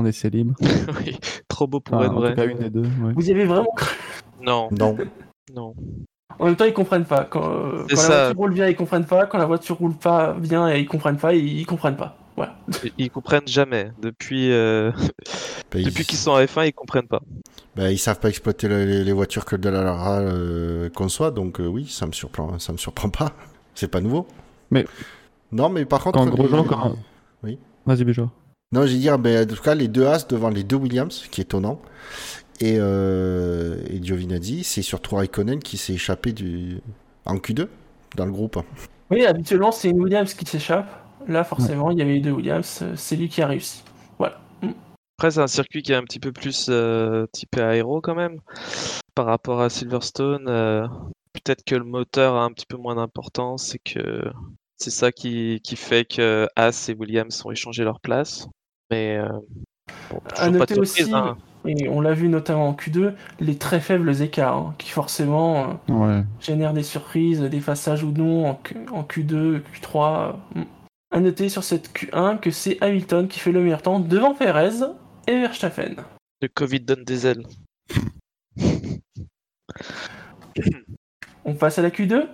essai 0.05 0.29
libre. 0.29 0.53
oui, 1.05 1.17
trop 1.47 1.67
beau 1.67 1.79
pour 1.79 2.03
être 2.03 2.11
vrai. 2.13 2.47
une 2.51 2.57
des 2.59 2.69
deux. 2.69 2.85
Vous 3.15 3.27
y 3.29 3.31
avez 3.31 3.45
vraiment 3.45 3.71
cru 3.75 3.95
Non. 4.41 4.69
Non. 4.77 4.97
Non. 5.53 5.73
En 6.39 6.45
même 6.45 6.55
temps, 6.55 6.65
ils 6.65 6.73
comprennent 6.73 7.05
pas. 7.05 7.23
Quand, 7.23 7.43
euh, 7.49 7.85
quand 7.89 7.95
la 7.95 7.95
ça. 7.95 8.23
voiture 8.25 8.37
roule 8.37 8.53
bien, 8.53 8.67
ils 8.67 8.75
comprennent 8.75 9.05
pas. 9.05 9.25
Quand 9.25 9.37
la 9.37 9.45
voiture 9.45 9.77
roule 9.77 9.95
pas 9.95 10.33
bien 10.33 10.69
et 10.69 10.79
ils 10.81 10.87
comprennent 10.87 11.17
pas, 11.17 11.33
ils, 11.33 11.59
ils 11.61 11.65
comprennent 11.65 11.95
pas. 11.95 12.17
Voilà. 12.35 12.55
Ils- 12.99 13.09
comprennent 13.09 13.47
jamais. 13.47 13.91
Depuis, 13.99 14.51
euh, 14.51 14.91
Bah, 15.71 15.79
ils- 15.79 15.85
depuis 15.85 16.05
qu'ils 16.05 16.19
sont 16.19 16.31
en 16.31 16.39
F1, 16.39 16.67
ils 16.67 16.73
comprennent 16.73 17.07
pas. 17.07 17.21
bah, 17.75 17.91
ils 17.91 17.97
savent 17.97 18.19
pas 18.19 18.29
exploiter 18.29 18.67
le- 18.67 18.85
les, 18.85 19.03
les 19.03 19.11
voitures 19.13 19.45
que 19.45 19.55
Dallara 19.55 20.19
euh, 20.19 20.89
conçoit, 20.89 21.31
donc 21.31 21.59
euh, 21.59 21.65
oui, 21.65 21.87
ça 21.87 22.05
me 22.05 22.11
surprend, 22.11 22.59
ça 22.59 22.71
me 22.73 22.77
surprend 22.77 23.09
pas. 23.09 23.31
C'est 23.73 23.87
pas 23.89 24.01
nouveau. 24.01 24.27
Mais- 24.69 24.85
non, 25.51 25.69
mais 25.69 25.85
par 25.85 26.03
contre, 26.03 26.19
Quand 26.19 26.25
les- 26.25 26.31
Grosjean, 26.31 26.63
quand- 26.65 26.95
Vas-y, 27.87 28.03
Béjo. 28.03 28.29
Non, 28.73 28.85
j'ai 28.85 28.97
dire, 28.97 29.17
ben, 29.17 29.49
en 29.49 29.55
tout 29.55 29.61
cas, 29.61 29.73
les 29.73 29.87
deux 29.87 30.05
As 30.05 30.27
devant 30.27 30.49
les 30.49 30.63
deux 30.63 30.75
Williams, 30.75 31.13
ce 31.13 31.29
qui 31.29 31.41
est 31.41 31.45
étonnant. 31.45 31.81
Et, 32.59 32.75
euh, 32.79 33.77
et 33.89 34.01
Giovinazzi, 34.03 34.63
c'est 34.63 34.81
surtout 34.81 35.15
Raikkonen 35.15 35.59
qui 35.59 35.77
s'est 35.77 35.93
échappé 35.93 36.33
du... 36.33 36.81
en 37.25 37.37
Q2 37.37 37.67
dans 38.15 38.25
le 38.25 38.31
groupe. 38.31 38.59
Oui, 39.09 39.25
habituellement, 39.25 39.71
c'est 39.71 39.89
une 39.89 40.01
Williams 40.01 40.33
qui 40.33 40.45
s'échappe. 40.45 40.89
Là, 41.27 41.43
forcément, 41.43 41.91
il 41.91 41.99
y 41.99 42.01
avait 42.01 42.13
les 42.13 42.21
deux 42.21 42.31
Williams. 42.31 42.83
C'est 42.95 43.15
lui 43.15 43.29
qui 43.29 43.41
a 43.41 43.47
réussi. 43.47 43.83
Après, 45.19 45.31
c'est 45.31 45.41
un 45.41 45.47
circuit 45.47 45.81
qui 45.81 45.93
est 45.93 45.95
un 45.95 46.03
petit 46.03 46.19
peu 46.19 46.31
plus 46.31 46.67
euh, 46.69 47.25
typé 47.31 47.61
aéro 47.61 48.01
quand 48.01 48.13
même 48.13 48.39
par 49.15 49.25
rapport 49.25 49.61
à 49.61 49.69
Silverstone. 49.69 50.45
euh, 50.47 50.87
Peut-être 51.33 51.63
que 51.65 51.73
le 51.73 51.85
moteur 51.85 52.35
a 52.35 52.43
un 52.43 52.51
petit 52.51 52.67
peu 52.67 52.77
moins 52.77 52.93
d'importance 52.95 53.73
et 53.73 53.79
que 53.79 54.29
c'est 54.77 54.91
ça 54.91 55.11
qui, 55.11 55.59
qui 55.63 55.75
fait 55.75 56.05
que 56.05 56.47
As 56.55 56.89
et 56.89 56.93
Williams 56.93 57.43
ont 57.45 57.51
échangé 57.51 57.83
leur 57.83 57.99
place. 57.99 58.47
Mais 58.91 59.17
euh, 59.17 59.27
bon, 60.09 60.19
À 60.35 60.35
pas 60.45 60.49
noter 60.49 60.79
aussi, 60.79 61.11
hein. 61.13 61.35
et 61.65 61.89
on 61.89 61.99
l'a 61.99 62.13
vu 62.13 62.29
notamment 62.29 62.69
en 62.69 62.73
Q2, 62.73 63.13
les 63.39 63.57
très 63.57 63.79
faibles 63.81 64.21
écarts, 64.21 64.55
hein, 64.55 64.75
qui 64.77 64.89
forcément 64.89 65.79
euh, 65.89 65.93
Ouais. 65.93 66.23
génèrent 66.39 66.73
des 66.73 66.83
surprises, 66.83 67.41
des 67.41 67.59
passages 67.59 68.03
ou 68.03 68.11
non 68.11 68.47
en, 68.49 68.59
en 68.91 69.03
Q2, 69.03 69.61
Q3. 69.81 70.35
euh. 70.55 70.63
À 71.09 71.19
noter 71.21 71.47
sur 71.47 71.63
cette 71.63 71.93
Q1 71.93 72.37
que 72.39 72.51
c'est 72.51 72.77
Hamilton 72.83 73.27
qui 73.29 73.39
fait 73.39 73.53
le 73.53 73.61
meilleur 73.61 73.81
temps 73.81 73.99
devant 74.01 74.35
Perez 74.35 74.83
et 75.27 75.39
Verstappen. 75.39 75.95
Le 76.41 76.49
Covid 76.49 76.81
donne 76.81 77.03
des 77.05 77.25
ailes. 77.25 77.45
On 81.45 81.53
passe 81.55 81.79
à 81.79 81.81
la 81.81 81.89
Q2 81.89 82.27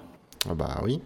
Ah 0.50 0.56
bah 0.56 0.82
oui. 0.84 1.02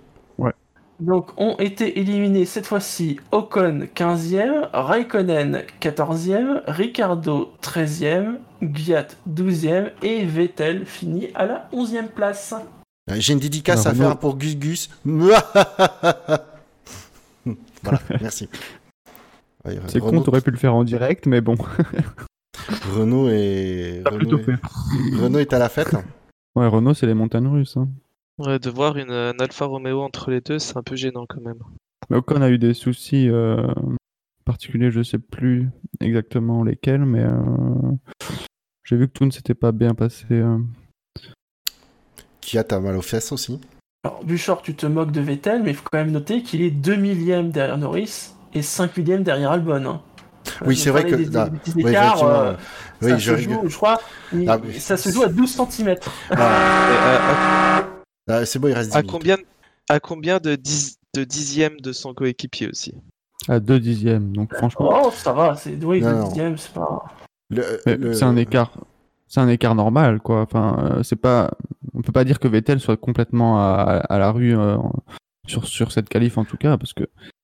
Donc 1.00 1.40
ont 1.40 1.56
été 1.60 2.00
éliminés 2.00 2.46
cette 2.46 2.66
fois-ci 2.66 3.20
Ocon 3.32 3.88
15e, 3.96 4.70
Raikkonen 4.74 5.62
14e, 5.80 6.64
Ricardo 6.68 7.54
13e, 7.62 8.38
Gviat 8.64 9.08
12e 9.30 9.92
et 10.02 10.26
Vettel 10.26 10.86
finit 10.86 11.28
à 11.36 11.46
la 11.46 11.70
11e 11.72 12.08
place. 12.08 12.56
Euh, 13.10 13.16
J'ai 13.20 13.34
une 13.34 13.40
dédicace 13.40 13.86
à 13.86 13.94
faire 13.94 14.18
pour 14.18 14.38
Gus 14.38 14.58
Gus. 14.58 14.90
voilà, 15.06 16.40
merci. 18.20 18.50
Ouais, 19.66 19.78
C'est 19.88 20.00
con, 20.00 20.20
t'aurais 20.22 20.42
pu 20.42 20.50
le 20.52 20.58
faire 20.58 20.74
en 20.74 20.84
direct, 20.84 21.28
mais 21.28 21.42
bon. 21.42 21.56
Renault 22.96 23.30
est... 23.30 24.02
Renault 24.08 25.40
est 25.40 25.54
à 25.54 25.60
la 25.60 25.70
fête. 25.70 25.96
Ouais, 26.56 26.68
Renault, 26.68 26.96
c'est 26.96 27.06
les 27.06 27.14
montagnes 27.14 27.48
russes. 27.48 27.78
hein. 27.78 27.88
Ouais, 28.40 28.60
de 28.60 28.70
voir 28.70 28.98
une, 28.98 29.12
un 29.12 29.34
Alfa 29.40 29.66
Romeo 29.66 30.02
entre 30.02 30.30
les 30.32 30.42
deux, 30.42 30.60
c'est 30.60 30.78
un 30.78 30.84
peu 30.84 30.96
gênant 30.96 31.26
quand 31.28 31.42
même. 31.42 31.58
Mais 32.10 32.18
Ocon 32.18 32.42
a 32.42 32.50
eu 32.50 32.60
des 32.60 32.74
soucis 32.76 33.30
euh, 33.30 33.68
particuliers, 34.46 34.92
je 34.92 35.02
sais 35.02 35.18
plus 35.18 35.70
exactement 36.00 36.64
lesquels, 36.64 37.04
mais 37.06 37.24
euh, 37.24 37.32
j'ai 38.84 38.96
vu 38.96 39.08
que 39.08 39.14
tout 39.14 39.26
ne 39.26 39.32
s'était 39.32 39.56
pas 39.56 39.72
bien 39.72 39.96
passé. 39.96 40.26
euh. 40.32 40.60
Qui 42.42 42.58
a 42.58 42.64
ta 42.64 42.80
mal 42.80 42.96
aux 42.96 43.02
fesses 43.02 43.32
aussi. 43.32 43.60
Alors 44.06 44.24
Buchor, 44.24 44.62
tu 44.62 44.76
te 44.76 44.86
moques 44.86 45.12
de 45.12 45.20
Vettel, 45.20 45.64
mais 45.64 45.72
il 45.72 45.76
faut 45.76 45.84
quand 45.92 45.98
même 45.98 46.12
noter 46.12 46.44
qu'il 46.44 46.62
est 46.62 46.70
2 46.72 46.96
millièmes 46.96 47.50
derrière 47.50 47.78
Norris 47.78 48.34
et 48.54 48.62
5 48.62 48.96
millièmes 48.98 49.24
derrière 49.24 49.52
Albon. 49.52 49.84
hein. 49.86 50.02
Oui, 50.66 50.78
c'est 50.78 50.92
vrai 50.92 51.06
que- 51.06 51.16
des, 51.16 51.36
ah, 51.36 51.50
des 51.50 51.58
petits 51.60 51.74
Oui, 51.76 51.90
écarts, 51.92 52.24
euh, 52.24 52.54
oui, 53.02 53.10
ça 53.10 53.18
je 53.18 53.32
se 53.32 53.36
rigole. 53.38 53.56
joue, 53.64 53.70
je 53.70 53.76
crois, 53.76 54.00
il- 54.32 54.48
Ah, 54.50 54.60
ça 54.78 54.96
se 54.96 55.10
joue 55.10 55.24
à 55.24 55.28
12 55.28 55.52
cm. 55.60 55.90
Et 55.90 55.96
à- 56.38 57.86
Ah, 58.28 58.46
c'est 58.46 58.60
bon, 58.60 58.68
il 58.68 58.74
reste 58.74 58.90
10 58.90 58.96
à 58.96 59.02
minutes. 59.02 59.12
combien, 59.12 59.38
à 59.90 60.00
combien 60.00 60.40
de, 60.40 60.56
dix- 60.56 60.98
de 61.16 61.24
dixièmes 61.24 61.80
de 61.80 61.92
son 61.94 62.14
coéquipier 62.14 62.68
aussi? 62.68 62.94
À 63.48 63.60
2 63.60 63.80
dixièmes, 63.80 64.36
donc 64.36 64.54
franchement, 64.54 65.02
Oh, 65.06 65.12
ça 65.12 65.32
va, 65.34 65.56
c'est 65.56 65.82
oui, 65.84 66.02
Non, 66.02 66.10
le 66.12 66.16
non. 66.18 66.28
dixième, 66.28 66.58
c'est 66.58 66.74
pas. 66.74 67.06
Le- 67.50 67.80
mais 67.86 67.96
le- 67.98 68.14
c'est 68.14 68.26
un 68.26 68.36
écart. 68.36 68.74
C'est 69.30 69.40
un 69.42 69.48
écart 69.50 69.76
normal, 69.76 70.20
quoi. 70.22 70.42
Enfin, 70.42 70.78
euh, 70.98 71.04
c'est 71.04 71.16
pas. 71.18 71.52
On 71.94 72.02
peut 72.02 72.12
pas 72.12 72.24
dire 72.24 72.40
que 72.40 72.48
Vettel 72.48 72.80
soit 72.80 72.98
complètement 72.98 73.58
à, 73.60 74.02
à 74.10 74.18
la 74.20 74.32
rue 74.32 74.58
euh, 74.58 74.78
sur, 75.48 75.68
sur 75.68 75.92
cette 75.92 76.10
qualif 76.10 76.38
en 76.38 76.46
tout 76.46 76.58
cas, 76.58 76.78
parce 76.78 76.94
que 76.94 77.04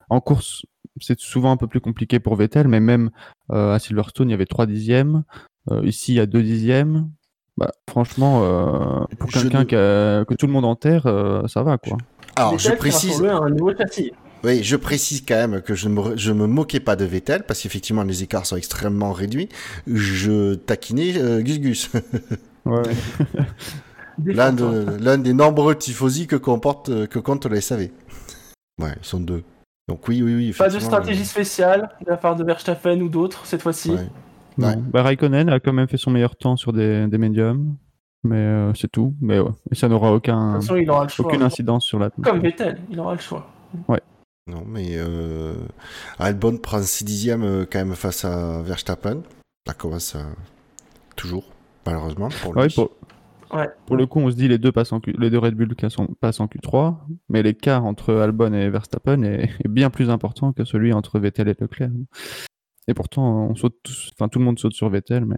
en 0.10 0.20
course, 0.22 0.66
c'est 1.02 1.20
souvent 1.20 1.52
un 1.52 1.58
peu 1.58 1.68
plus 1.68 1.82
compliqué 1.82 2.20
pour 2.20 2.36
Vettel, 2.36 2.68
mais 2.68 2.80
même 2.80 3.10
euh, 3.52 3.74
à 3.74 3.80
Silverstone, 3.80 4.30
il 4.30 4.32
y 4.32 4.36
avait 4.36 4.46
3 4.46 4.66
dixièmes. 4.66 5.24
Euh, 5.72 5.86
ici, 5.86 6.14
il 6.14 6.16
y 6.16 6.20
a 6.20 6.26
2 6.26 6.44
dixièmes. 6.44 7.10
Bah, 7.58 7.72
franchement, 7.90 8.42
euh, 8.44 9.06
pour 9.20 9.30
quelqu'un 9.30 9.60
ne- 9.64 10.24
que 10.24 10.34
tout 10.34 10.48
le 10.48 10.54
monde 10.54 10.66
enterre, 10.66 11.04
euh, 11.06 11.48
ça 11.48 11.62
va, 11.64 11.78
quoi. 11.78 11.98
Alors, 12.36 12.58
je 12.58 12.72
précise, 12.72 13.22
rappelons-le, 13.22 13.46
un 13.46 13.50
nouveau 13.52 13.76
châssis. 13.78 14.12
oui, 14.44 14.64
je 14.64 14.76
précise 14.76 15.24
quand 15.28 15.36
même 15.48 15.62
que 15.62 15.76
je 15.76 15.88
ne 15.88 15.94
me, 15.94 16.18
je 16.18 16.32
me 16.32 16.48
moquais 16.48 16.80
pas 16.80 16.96
de 16.96 17.06
Vettel 17.06 17.44
parce 17.44 17.62
qu'effectivement 17.62 18.02
les 18.04 18.24
écarts 18.24 18.48
sont 18.48 18.58
extrêmement 18.58 19.12
réduits. 19.14 19.50
Je 19.86 20.56
taquinais 20.56 21.14
euh, 21.18 21.42
Gus 21.42 21.60
Gus, 21.60 21.92
Ouais. 22.66 22.82
l'un 24.26 24.52
Défends-toi. 24.52 24.72
de- 24.98 25.04
l'un 25.04 25.18
des 25.20 25.34
nombreux 25.34 25.76
tifosi 25.76 26.26
que 26.28 26.36
comporte 26.38 27.08
que 27.08 27.20
compte 27.20 27.46
la 27.46 27.62
SAV. 27.62 27.90
Ouais, 28.82 28.90
ils 29.00 29.06
sont 29.06 29.20
deux. 29.20 29.44
Donc 29.88 30.08
oui, 30.08 30.24
oui, 30.24 30.34
oui. 30.36 30.54
Pas 30.58 30.70
de 30.70 30.80
stratégie 30.80 31.26
spéciale 31.26 31.90
de 32.06 32.10
la 32.10 32.18
part 32.18 32.36
de 32.36 32.44
Verstappen 32.44 33.00
ou 33.02 33.10
d'autres 33.10 33.46
cette 33.46 33.62
fois-ci. 33.62 33.92
ouais. 33.92 34.08
Non. 34.58 34.68
Ouais. 34.68 34.76
Bah, 34.92 35.04
Raikkonen 35.04 35.50
a 35.50 35.60
quand 35.60 35.74
même 35.74 35.88
fait 35.88 35.98
son 35.98 36.12
meilleur 36.12 36.36
temps 36.36 36.56
sur 36.56 36.74
des, 36.74 37.08
des 37.08 37.18
médiums, 37.18 37.76
mais 38.24 38.38
euh, 38.38 38.74
c'est 38.74 38.92
tout. 38.92 39.16
Mais 39.22 39.40
ouais. 39.40 39.52
Et 39.72 39.76
ça 39.76 39.88
n'aura 39.88 40.14
aucun, 40.14 40.54
toute 40.54 40.62
façon, 40.62 40.76
il 40.76 40.90
aura 40.90 41.04
le 41.04 41.10
choix. 41.10 41.26
aucune 41.26 41.42
incidence 41.42 41.86
sur 41.86 42.00
la. 42.00 42.10
Comme 42.10 42.40
Vettel, 42.40 42.80
il 42.90 43.00
aura 43.00 43.14
le 43.14 43.20
choix. 43.20 43.48
Non, 44.46 44.64
mais 44.68 44.98
euh, 44.98 45.54
Albon 46.20 46.58
prend 46.58 46.82
6 46.82 47.06
dixièmes 47.06 47.44
euh, 47.44 47.66
quand 47.70 47.80
même 47.80 47.96
face 47.96 48.26
à 48.26 48.62
Verstappen. 48.62 49.22
Ça 49.66 49.74
commence 49.74 50.16
à... 50.16 50.26
toujours, 51.16 51.46
malheureusement. 51.86 52.28
Pour 52.42 52.54
lui. 52.54 52.64
Ouais, 52.64 52.68
pour... 52.76 52.92
Ouais. 53.54 53.70
pour 53.86 53.96
le 53.96 54.06
coup, 54.06 54.20
on 54.20 54.30
se 54.30 54.36
dit 54.36 54.50
les 54.50 54.58
deux 54.58 54.74
passent 54.74 54.92
en 54.92 55.00
Q... 55.00 55.16
les 55.18 55.30
deux 55.30 55.38
Red 55.38 55.56
Bull 55.56 55.74
passent 56.20 56.40
en 56.42 56.48
Q3, 56.48 56.98
mais 57.30 57.42
l'écart 57.42 57.86
entre 57.86 58.16
Albon 58.16 58.52
et 58.52 58.70
Verstappen 58.70 59.24
est... 59.24 59.44
est 59.64 59.70
bien 59.70 59.90
plus 59.90 60.10
important 60.10 60.52
que 60.52 60.66
celui 60.66 60.92
entre 60.92 61.20
Vettel 61.20 61.48
et 61.48 61.56
Leclerc. 61.58 61.92
Et 62.88 62.94
pourtant, 62.94 63.50
on 63.50 63.56
saute, 63.56 63.76
enfin 64.14 64.28
tout 64.28 64.40
le 64.40 64.46
monde 64.46 64.60
saute 64.60 64.74
sur 64.74 64.90
Vettel, 64.90 65.26
mais 65.26 65.38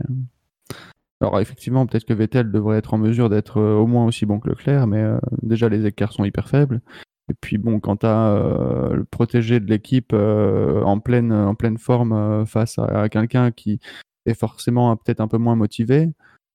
alors 1.21 1.39
effectivement, 1.39 1.85
peut-être 1.85 2.05
que 2.05 2.13
Vettel 2.13 2.51
devrait 2.51 2.77
être 2.77 2.93
en 2.93 2.97
mesure 2.97 3.29
d'être 3.29 3.57
euh, 3.57 3.75
au 3.75 3.87
moins 3.87 4.05
aussi 4.05 4.25
bon 4.25 4.39
que 4.39 4.49
Leclerc, 4.49 4.87
mais 4.87 5.01
euh, 5.01 5.17
déjà 5.41 5.69
les 5.69 5.85
écarts 5.85 6.13
sont 6.13 6.25
hyper 6.25 6.49
faibles. 6.49 6.81
Et 7.29 7.33
puis 7.39 7.57
bon, 7.57 7.79
quand 7.79 7.97
tu 7.97 8.05
as 8.05 8.91
le 8.93 9.03
protégé 9.05 9.59
de 9.59 9.65
l'équipe 9.65 10.11
euh, 10.13 10.81
en 10.83 10.99
pleine 10.99 11.31
en 11.33 11.55
pleine 11.55 11.77
forme 11.77 12.13
euh, 12.13 12.45
face 12.45 12.77
à, 12.77 12.85
à 12.85 13.09
quelqu'un 13.09 13.51
qui 13.51 13.79
est 14.25 14.33
forcément 14.33 14.91
euh, 14.91 14.95
peut-être 14.95 15.21
un 15.21 15.27
peu 15.27 15.37
moins 15.37 15.55
motivé, 15.55 16.11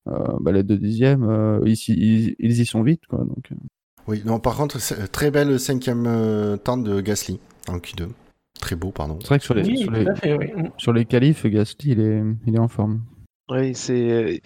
euh, 0.08 0.36
bah, 0.40 0.52
les 0.52 0.62
deux 0.62 0.78
dixièmes, 0.78 1.24
euh, 1.28 1.60
ils, 1.64 2.34
ils 2.38 2.60
y 2.60 2.66
sont 2.66 2.82
vite. 2.82 3.06
Quoi, 3.06 3.20
donc, 3.20 3.52
euh. 3.52 3.56
Oui, 4.06 4.22
non, 4.24 4.40
par 4.40 4.56
contre, 4.56 4.78
très 5.10 5.30
belle 5.30 5.58
cinquième 5.60 6.06
euh, 6.06 6.56
temps 6.56 6.78
de 6.78 7.00
Gasly 7.00 7.38
en 7.68 7.78
Q2. 7.78 8.08
Très 8.58 8.76
beau, 8.76 8.90
pardon. 8.90 9.18
C'est 9.20 9.28
vrai 9.28 9.38
que 9.38 9.44
sur 9.44 9.54
les, 9.54 9.62
Oui, 9.64 9.78
sur, 9.78 9.90
les, 9.92 10.14
fait, 10.16 10.34
oui. 10.34 10.52
sur 10.76 10.92
les 10.92 11.04
qualifs, 11.04 11.46
Gasly, 11.46 11.92
il 11.92 12.00
est, 12.00 12.22
il 12.46 12.54
est 12.54 12.58
en 12.58 12.68
forme. 12.68 13.02
Oui, 13.50 13.74
c'est 13.74 14.40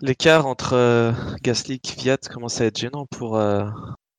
l'écart 0.00 0.46
entre 0.46 0.74
euh, 0.74 1.12
Gasly 1.42 1.74
et 1.74 1.78
Kvyat 1.78 2.18
commence 2.30 2.60
à 2.60 2.66
être 2.66 2.78
gênant 2.78 3.06
pour, 3.10 3.36
euh, 3.36 3.64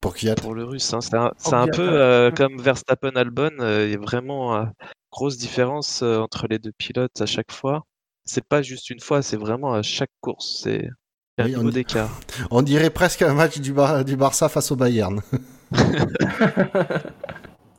Pour 0.02 0.16
Kvyat. 0.16 0.36
pour 0.36 0.54
le 0.54 0.64
russe. 0.66 0.94
hein. 0.94 1.02
C'est 1.02 1.16
un, 1.16 1.32
c'est 1.38 1.54
un 1.54 1.68
Kvyat, 1.68 1.76
peu 1.78 1.90
euh, 1.94 2.32
comme 2.32 2.62
Verstappen 2.62 3.12
Albon. 3.16 3.52
euh, 3.62 3.86
Il 3.88 3.92
y 3.92 3.96
a 3.96 4.00
vraiment 4.00 4.56
euh, 4.58 4.66
grosse 5.12 5.38
différence 5.38 6.02
euh, 6.04 6.18
entre 6.20 6.48
les 6.50 6.60
deux 6.60 6.74
pilotes 6.78 7.22
à 7.22 7.26
chaque 7.26 7.52
fois. 7.52 7.84
C'est 8.26 8.44
pas 8.46 8.62
juste 8.62 8.90
une 8.90 9.00
fois, 9.00 9.22
c'est 9.22 9.38
vraiment 9.38 9.74
à 9.74 9.82
chaque 9.82 10.12
course. 10.22 10.60
C'est 10.64 10.90
il 11.38 11.42
y 11.42 11.42
a 11.42 11.46
un 11.46 11.48
Oui, 11.48 11.56
on 11.56 11.60
niveau 11.60 11.72
d'écart. 11.72 12.20
On 12.52 12.62
dirait 12.62 12.90
presque 12.90 13.22
un 13.22 13.34
match 13.34 13.60
du, 13.60 13.72
Bar- 13.72 14.04
du 14.04 14.18
Barça 14.18 14.50
face 14.50 14.72
au 14.72 14.76
Bayern. 14.76 15.22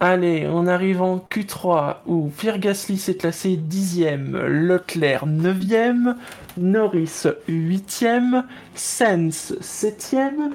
Allez, 0.03 0.49
on 0.51 0.67
arrive 0.67 1.03
en 1.03 1.19
Q3 1.19 1.97
où 2.07 2.31
Pierre 2.35 2.59
Gasly 2.59 2.97
s'est 2.97 3.17
classé 3.17 3.59
10e, 3.59 4.47
Leclerc 4.47 5.27
9e, 5.27 6.15
Norris 6.57 7.27
8e, 7.47 8.45
Sainz 8.75 9.55
7e, 9.61 10.53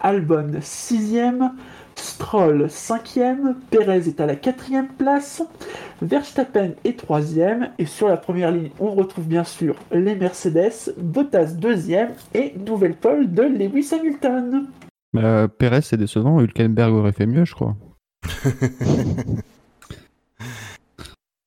Albon 0.00 0.58
6e, 0.60 1.52
Stroll 1.94 2.66
5e, 2.66 3.54
Perez 3.70 4.08
est 4.08 4.20
à 4.20 4.26
la 4.26 4.34
4e 4.34 4.88
place, 4.98 5.44
Verstappen 6.02 6.72
est 6.82 7.00
3e, 7.00 7.70
et 7.78 7.86
sur 7.86 8.08
la 8.08 8.16
première 8.16 8.50
ligne, 8.50 8.70
on 8.80 8.90
retrouve 8.90 9.28
bien 9.28 9.44
sûr 9.44 9.76
les 9.92 10.16
Mercedes, 10.16 10.92
Bottas 10.96 11.54
2e 11.56 12.08
et 12.34 12.52
nouvelle 12.66 12.96
pole 12.96 13.32
de 13.32 13.42
Lewis 13.42 13.90
Hamilton. 13.92 14.66
Bah, 15.12 15.46
Perez, 15.46 15.82
c'est 15.82 15.96
décevant. 15.96 16.40
Hülkenberg 16.40 16.92
aurait 16.92 17.12
fait 17.12 17.26
mieux, 17.26 17.44
je 17.44 17.54
crois. 17.54 17.76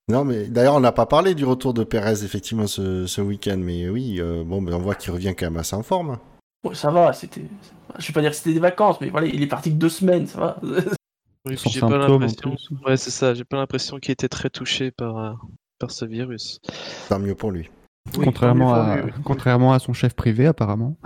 non, 0.08 0.26
mais 0.26 0.46
d'ailleurs, 0.48 0.76
on 0.76 0.80
n'a 0.80 0.92
pas 0.92 1.06
parlé 1.06 1.36
du 1.36 1.46
retour 1.46 1.74
de 1.74 1.84
Perez, 1.84 2.24
effectivement, 2.24 2.68
ce, 2.68 3.06
ce 3.08 3.22
week-end. 3.22 3.58
Mais 3.58 3.90
oui, 3.90 4.18
euh, 4.20 4.44
bon, 4.44 4.66
on 4.68 4.80
voit 4.80 4.96
qu'il 4.96 5.12
revient 5.12 5.36
quand 5.36 5.46
même 5.48 5.58
assez 5.58 5.76
en 5.76 5.84
forme. 5.84 6.18
Ça 6.74 6.92
va, 6.92 7.14
c'était. 7.14 7.46
Je 7.98 8.08
vais 8.08 8.14
pas 8.14 8.22
dire 8.22 8.30
que 8.32 8.36
c'était 8.38 8.54
des 8.54 8.60
vacances, 8.60 9.02
mais 9.02 9.10
voilà, 9.10 9.28
il 9.28 9.42
est 9.42 9.48
parti 9.48 9.72
que 9.72 9.76
deux 9.76 9.90
semaines, 9.90 10.28
ça 10.28 10.40
va. 10.40 10.60
Oui, 11.46 11.58
j'ai 11.58 11.80
pas 11.80 11.98
l'impression. 11.98 12.56
Ouais, 12.86 12.98
c'est 12.98 13.10
ça. 13.10 13.34
J'ai 13.34 13.44
pas 13.44 13.58
l'impression 13.58 13.98
qu'il 13.98 14.12
était 14.12 14.30
très 14.30 14.50
touché 14.50 14.92
par, 14.92 15.18
euh, 15.18 15.34
par 15.80 15.90
ce 15.90 16.06
virus. 16.06 16.60
Tant 17.10 17.20
mieux 17.20 17.36
pour 17.36 17.52
lui. 17.52 17.70
Oui, 18.18 18.26
contrairement, 18.26 18.74
à, 18.74 18.98
pour 18.98 19.06
lui, 19.06 19.14
oui. 19.16 19.22
contrairement 19.24 19.74
à 19.74 19.80
son 19.80 19.94
chef 19.94 20.14
privé, 20.14 20.46
apparemment. 20.46 20.98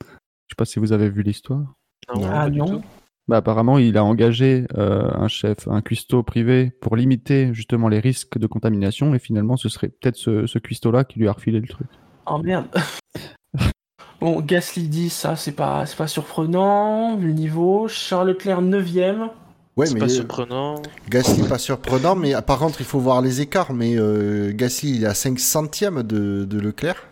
Je 0.00 0.06
sais 0.52 0.56
pas 0.56 0.64
si 0.64 0.78
vous 0.78 0.92
avez 0.92 1.10
vu 1.10 1.22
l'histoire. 1.22 1.74
Non. 2.14 2.26
Ah 2.26 2.44
pas 2.44 2.50
du 2.50 2.58
non 2.58 2.66
tout. 2.66 2.84
Bah, 3.26 3.38
apparemment, 3.38 3.78
il 3.78 3.96
a 3.96 4.04
engagé 4.04 4.66
euh, 4.76 5.08
un 5.14 5.28
chef, 5.28 5.66
un 5.66 5.80
cuistot 5.80 6.22
privé 6.22 6.72
pour 6.80 6.94
limiter 6.96 7.50
justement 7.54 7.88
les 7.88 7.98
risques 8.00 8.36
de 8.38 8.46
contamination. 8.46 9.14
Et 9.14 9.18
finalement, 9.18 9.56
ce 9.56 9.68
serait 9.68 9.88
peut-être 9.88 10.16
ce, 10.16 10.46
ce 10.46 10.58
cuistot-là 10.58 11.04
qui 11.04 11.18
lui 11.18 11.28
a 11.28 11.32
refilé 11.32 11.60
le 11.60 11.66
truc. 11.68 11.86
Oh 12.26 12.38
merde. 12.38 12.66
bon, 14.20 14.40
Gasly 14.40 14.88
dit 14.88 15.08
ça, 15.10 15.36
c'est 15.36 15.52
pas, 15.52 15.86
c'est 15.86 15.96
pas 15.96 16.06
surprenant, 16.06 17.16
vu 17.16 17.28
le 17.28 17.32
niveau. 17.32 17.88
Charles 17.88 18.28
Leclerc 18.28 18.60
9ème. 18.62 19.30
Ouais, 19.76 19.86
c'est 19.86 19.94
mais 19.94 20.00
pas 20.00 20.06
euh, 20.06 20.08
surprenant. 20.08 20.82
Gasly, 21.08 21.48
pas 21.48 21.58
surprenant, 21.58 22.14
mais 22.14 22.34
par 22.46 22.58
contre, 22.58 22.80
il 22.80 22.86
faut 22.86 23.00
voir 23.00 23.22
les 23.22 23.40
écarts. 23.40 23.72
Mais 23.72 23.96
euh, 23.96 24.52
Gasly, 24.54 24.96
il 24.96 25.04
est 25.04 25.08
à 25.08 25.14
5 25.14 25.38
centièmes 25.40 26.02
de, 26.02 26.44
de 26.44 26.60
Leclerc, 26.60 27.02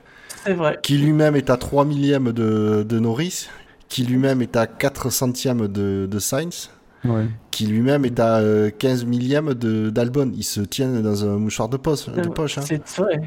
C'est 0.44 0.52
vrai. 0.54 0.78
qui 0.82 0.98
lui-même 0.98 1.34
est 1.36 1.50
à 1.50 1.56
3 1.56 1.84
millièmes 1.86 2.32
de, 2.32 2.84
de 2.88 2.98
Norris, 3.00 3.48
qui 3.92 4.04
lui-même 4.04 4.40
est 4.40 4.56
à 4.56 4.66
4 4.66 5.10
centièmes 5.10 5.68
de, 5.68 6.08
de 6.10 6.18
Sainz, 6.18 6.70
Ouais. 7.04 7.26
qui 7.50 7.66
lui-même 7.66 8.06
est 8.06 8.18
à 8.20 8.38
euh, 8.38 8.70
15 8.70 9.04
millièmes 9.04 9.52
de- 9.52 9.90
d'Albon. 9.90 10.32
Ils 10.34 10.44
se 10.44 10.62
tiennent 10.62 11.02
dans 11.02 11.26
un 11.26 11.36
mouchoir 11.36 11.68
de 11.68 11.76
poche. 11.76 12.08
De 12.08 12.26
poche 12.28 12.56
hein. 12.56 12.62
C'est 12.66 12.96
vrai. 12.98 13.20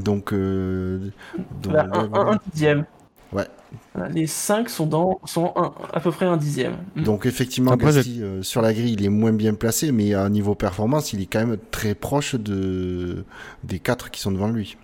Donc, 0.00 0.32
euh, 0.32 0.98
donc, 1.62 1.72
Bah, 1.72 1.86
un, 1.92 2.06
voilà. 2.08 2.30
un- 2.30 2.32
un 2.34 2.38
dixième. 2.52 2.84
Ouais. 3.32 3.46
Les 4.12 4.26
5 4.26 4.68
sont, 4.70 4.86
dans, 4.86 5.20
sont 5.24 5.52
un- 5.54 5.72
à 5.92 6.00
peu 6.00 6.10
près 6.10 6.26
un 6.26 6.36
dixième. 6.36 6.78
Mm. 6.96 7.02
Donc 7.04 7.26
effectivement, 7.26 7.72
Après, 7.72 7.96
euh, 7.98 8.42
sur 8.42 8.60
la 8.62 8.72
grille, 8.72 8.94
il 8.94 9.04
est 9.04 9.08
moins 9.10 9.32
bien 9.32 9.54
placé, 9.54 9.92
mais 9.92 10.14
à 10.14 10.28
niveau 10.30 10.54
performance, 10.56 11.12
il 11.12 11.20
est 11.22 11.26
quand 11.26 11.46
même 11.46 11.58
très 11.70 11.94
proche 11.94 12.34
de 12.34 13.24
des 13.62 13.78
quatre 13.78 14.10
qui 14.10 14.20
sont 14.20 14.32
devant 14.32 14.48
lui. 14.48 14.76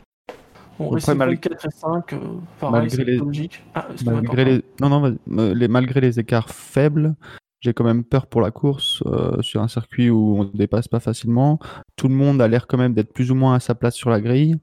Mal- 0.78 0.98
Point 1.00 1.36
4 1.36 1.66
et 1.66 1.70
5, 1.70 2.12
euh, 2.12 2.18
pareil, 2.60 2.72
Malgré 2.80 2.96
c'est 2.96 3.04
les- 3.04 3.16
logique. 3.18 3.62
Ah, 3.74 3.88
Malgré 4.04 4.44
les... 4.44 4.64
Non, 4.80 4.88
non, 4.88 5.00
vas-y. 5.00 5.18
Euh, 5.38 5.54
les... 5.54 5.68
malgré 5.68 6.00
les 6.00 6.18
écarts 6.18 6.50
faibles, 6.50 7.14
j'ai 7.60 7.72
quand 7.72 7.84
même 7.84 8.04
peur 8.04 8.26
pour 8.26 8.40
la 8.40 8.50
course 8.50 9.02
euh, 9.06 9.40
sur 9.40 9.62
un 9.62 9.68
circuit 9.68 10.10
où 10.10 10.36
on 10.38 10.44
ne 10.44 10.50
dépasse 10.50 10.88
pas 10.88 11.00
facilement. 11.00 11.58
Tout 11.96 12.08
le 12.08 12.14
monde 12.14 12.40
a 12.42 12.48
l'air 12.48 12.66
quand 12.66 12.76
même 12.78 12.92
d'être 12.94 13.12
plus 13.12 13.30
ou 13.30 13.34
moins 13.34 13.54
à 13.54 13.60
sa 13.60 13.74
place 13.74 13.94
sur 13.94 14.10
la 14.10 14.20
grille. 14.20 14.56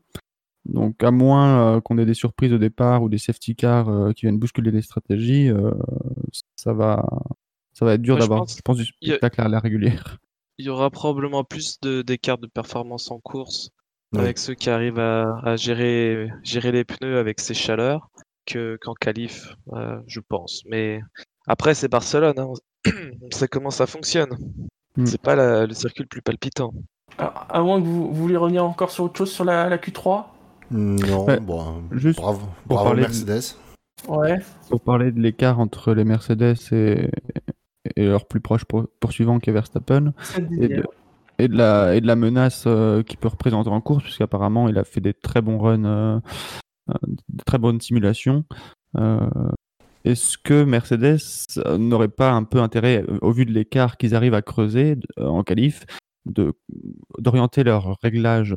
Donc, 0.66 1.02
à 1.04 1.10
moins 1.12 1.76
euh, 1.78 1.82
qu'on 1.82 1.98
ait 1.98 2.06
des 2.06 2.14
surprises 2.14 2.54
au 2.54 2.60
départ 2.60 3.02
ou 3.02 3.10
des 3.10 3.18
safety 3.18 3.56
cars 3.56 3.90
euh, 3.90 4.12
qui 4.12 4.26
viennent 4.28 4.38
bousculer 4.38 4.70
les 4.70 4.84
stratégies, 4.84 5.50
euh, 5.50 5.72
ça 6.56 6.74
va, 6.74 7.04
ça 7.74 7.86
va 7.86 7.94
être 7.96 8.02
dur 8.02 8.16
je 8.18 8.20
d'avoir, 8.22 8.42
pense 8.42 8.58
je 8.58 8.62
pense, 8.62 8.78
du 8.78 8.84
il 9.02 9.08
y 9.08 9.12
a- 9.12 9.16
spectacle 9.16 9.42
à 9.42 9.48
la 9.48 9.60
régulière. 9.60 10.18
Il 10.60 10.66
y 10.66 10.70
aura 10.70 10.92
probablement 10.92 11.44
plus 11.44 11.80
de- 11.82 12.04
d'écart 12.04 12.38
de, 12.38 12.46
performance 12.46 13.10
en 13.10 13.20
course 13.20 13.72
Ouais. 14.14 14.20
avec 14.22 14.38
ceux 14.38 14.54
qui 14.56 14.70
arrivent 14.70 15.00
à, 15.00 15.40
à 15.44 15.56
gérer, 15.56 16.30
gérer 16.44 16.72
les 16.72 16.84
pneus 16.84 17.18
avec 17.18 17.40
ces 17.40 17.54
chaleurs 17.54 18.10
que, 18.46 18.78
qu'en 18.82 18.94
qualif, 18.94 19.56
euh, 19.74 20.00
je 20.08 20.20
pense. 20.20 20.64
Mais 20.70 21.00
après, 21.48 21.74
c'est 21.74 21.88
Barcelone. 21.88 22.38
hein. 22.38 22.48
On 23.22 23.32
sait 23.36 23.48
comment 23.48 23.70
ça 23.72 23.86
fonctionne. 23.88 24.32
Mm. 24.98 25.06
C'est 25.06 25.22
pas 25.22 25.36
la- 25.36 25.66
le 25.66 25.74
circuit 25.74 26.04
le 26.04 26.08
plus 26.10 26.22
palpitant. 26.22 26.74
Alors, 27.18 27.46
à 27.50 27.62
moins 27.62 27.80
que 27.82 27.86
vous, 27.86 28.08
vous 28.08 28.14
voulez 28.22 28.36
revenir 28.38 28.66
encore 28.66 28.92
sur 28.92 29.06
autre 29.06 29.18
chose 29.18 29.32
sur 29.32 29.46
la, 29.46 29.70
la 29.70 29.78
Q3 29.78 30.26
Non, 30.72 31.26
Ouais, 31.26 31.40
bon, 31.40 31.84
juste 31.92 32.20
bravo, 32.20 32.40
pour 32.40 32.76
bravo 32.78 32.84
parler 32.90 33.04
de- 33.04 33.08
Mercedes. 33.08 33.56
Ouais. 34.08 34.40
Pour 34.70 34.82
parler 34.82 35.12
de 35.12 35.20
l'écart 35.22 35.60
entre 35.60 35.94
les 35.94 36.04
Mercedes 36.04 36.56
et, 36.72 37.10
et 37.96 38.06
leur 38.06 38.26
plus 38.26 38.42
proche 38.42 38.66
pour- 38.66 38.88
poursuivant 39.00 39.40
qui 39.40 39.52
est 39.52 39.54
Verstappen, 39.54 40.14
7 40.24 40.40
et 40.40 40.48
dixièmes. 40.48 40.68
de, 40.82 40.84
et 41.42 41.48
de 41.48 41.58
la, 41.58 42.16
menace 42.16 42.66
euh, 42.68 43.02
qu'il 43.04 43.18
peut 43.18 43.28
représenter 43.28 43.70
en 43.70 43.82
course, 43.82 44.04
puisqu'apparemment 44.04 44.70
il 44.70 44.78
a 44.78 44.84
fait 44.84 45.02
des 45.02 45.14
très 45.14 45.42
bons 45.42 45.58
runs, 45.58 45.86
euh, 45.86 46.20
euh, 46.90 46.94
de 47.30 47.44
très 47.44 47.58
bonnes 47.58 47.82
simulations. 47.82 48.46
Euh, 48.98 49.28
Est-ce 50.06 50.38
que 50.38 50.64
Mercedes 50.64 51.20
n'aurait 51.78 52.10
pas 52.10 52.32
un 52.32 52.44
peu 52.44 52.60
intérêt, 52.60 53.04
au 53.22 53.32
vu 53.32 53.46
de 53.46 53.52
l'écart 53.52 53.98
qu'ils 53.98 54.16
arrivent 54.16 54.36
à 54.36 54.42
creuser 54.42 54.98
en 55.18 55.44
qualif, 55.44 55.86
d'orienter 57.18 57.64
leur 57.64 57.98
réglage 58.04 58.56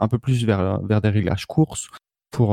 un 0.00 0.08
peu 0.08 0.18
plus 0.18 0.44
vers, 0.44 0.80
vers 0.82 1.00
des 1.00 1.10
réglages 1.10 1.46
courses 1.46 1.88
pour 2.32 2.52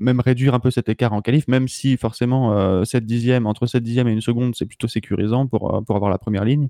même 0.00 0.20
réduire 0.20 0.54
un 0.54 0.60
peu 0.60 0.70
cet 0.70 0.88
écart 0.88 1.12
en 1.12 1.20
qualif, 1.20 1.46
même 1.46 1.68
si 1.68 1.96
forcément 1.96 2.56
euh, 2.56 2.84
7 2.84 3.04
dixièmes, 3.04 3.46
entre 3.46 3.66
7 3.66 3.82
dixièmes 3.82 4.08
et 4.08 4.12
une 4.12 4.22
seconde, 4.22 4.54
c'est 4.56 4.66
plutôt 4.66 4.88
sécurisant 4.88 5.46
pour, 5.46 5.82
pour 5.86 5.96
avoir 5.96 6.10
la 6.10 6.18
première 6.18 6.44
ligne. 6.44 6.68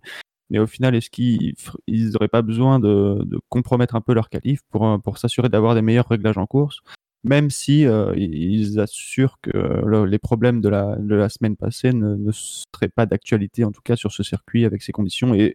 Mais 0.50 0.58
au 0.58 0.66
final, 0.66 0.94
est-ce 0.94 1.10
qu'ils 1.10 1.54
n'auraient 1.88 2.28
pas 2.28 2.42
besoin 2.42 2.78
de, 2.80 3.24
compromettre 3.48 3.94
un 3.94 4.00
peu 4.00 4.12
leur 4.12 4.28
qualif 4.28 4.60
pour, 4.70 4.86
euh, 4.86 4.98
pour 4.98 5.18
s'assurer 5.18 5.48
d'avoir 5.48 5.74
des 5.74 5.82
meilleurs 5.82 6.08
réglages 6.08 6.38
en 6.38 6.46
course, 6.46 6.80
même 7.24 7.50
si 7.50 7.86
euh, 7.86 8.12
ils 8.16 8.80
assurent 8.80 9.38
que 9.42 9.50
le- 9.50 10.06
les 10.06 10.18
problèmes 10.18 10.60
de 10.60 10.68
la, 10.68 11.28
semaine 11.28 11.56
passée 11.56 11.92
ne, 11.92 12.30
seraient 12.32 12.88
pas 12.88 13.06
d'actualité, 13.06 13.64
en 13.64 13.72
tout 13.72 13.82
cas 13.82 13.96
sur 13.96 14.12
ce 14.12 14.22
circuit 14.22 14.64
avec 14.64 14.82
ces 14.82 14.92
conditions, 14.92 15.34
et 15.34 15.54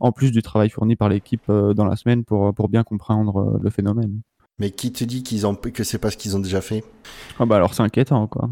en 0.00 0.12
plus 0.12 0.30
du 0.30 0.42
travail 0.42 0.70
fourni 0.70 0.94
par 0.96 1.08
l'équipe 1.08 1.48
euh, 1.48 1.74
dans 1.74 1.86
la 1.86 1.96
semaine 1.96 2.24
pour, 2.24 2.52
bien 2.68 2.84
comprendre 2.84 3.58
le 3.62 3.70
phénomène. 3.70 4.20
Mais 4.58 4.70
qui 4.70 4.90
te 4.90 5.04
dit 5.04 5.22
qu'ils 5.22 5.46
ont 5.46 5.54
que 5.54 5.84
c'est 5.84 5.98
pas 5.98 6.10
ce 6.10 6.16
qu'ils 6.16 6.34
ont 6.34 6.38
déjà 6.40 6.62
fait? 6.62 6.82
Ah 7.38 7.44
bah 7.44 7.56
alors 7.56 7.74
c'est 7.74 7.82
inquiétant 7.82 8.26
quoi. 8.26 8.48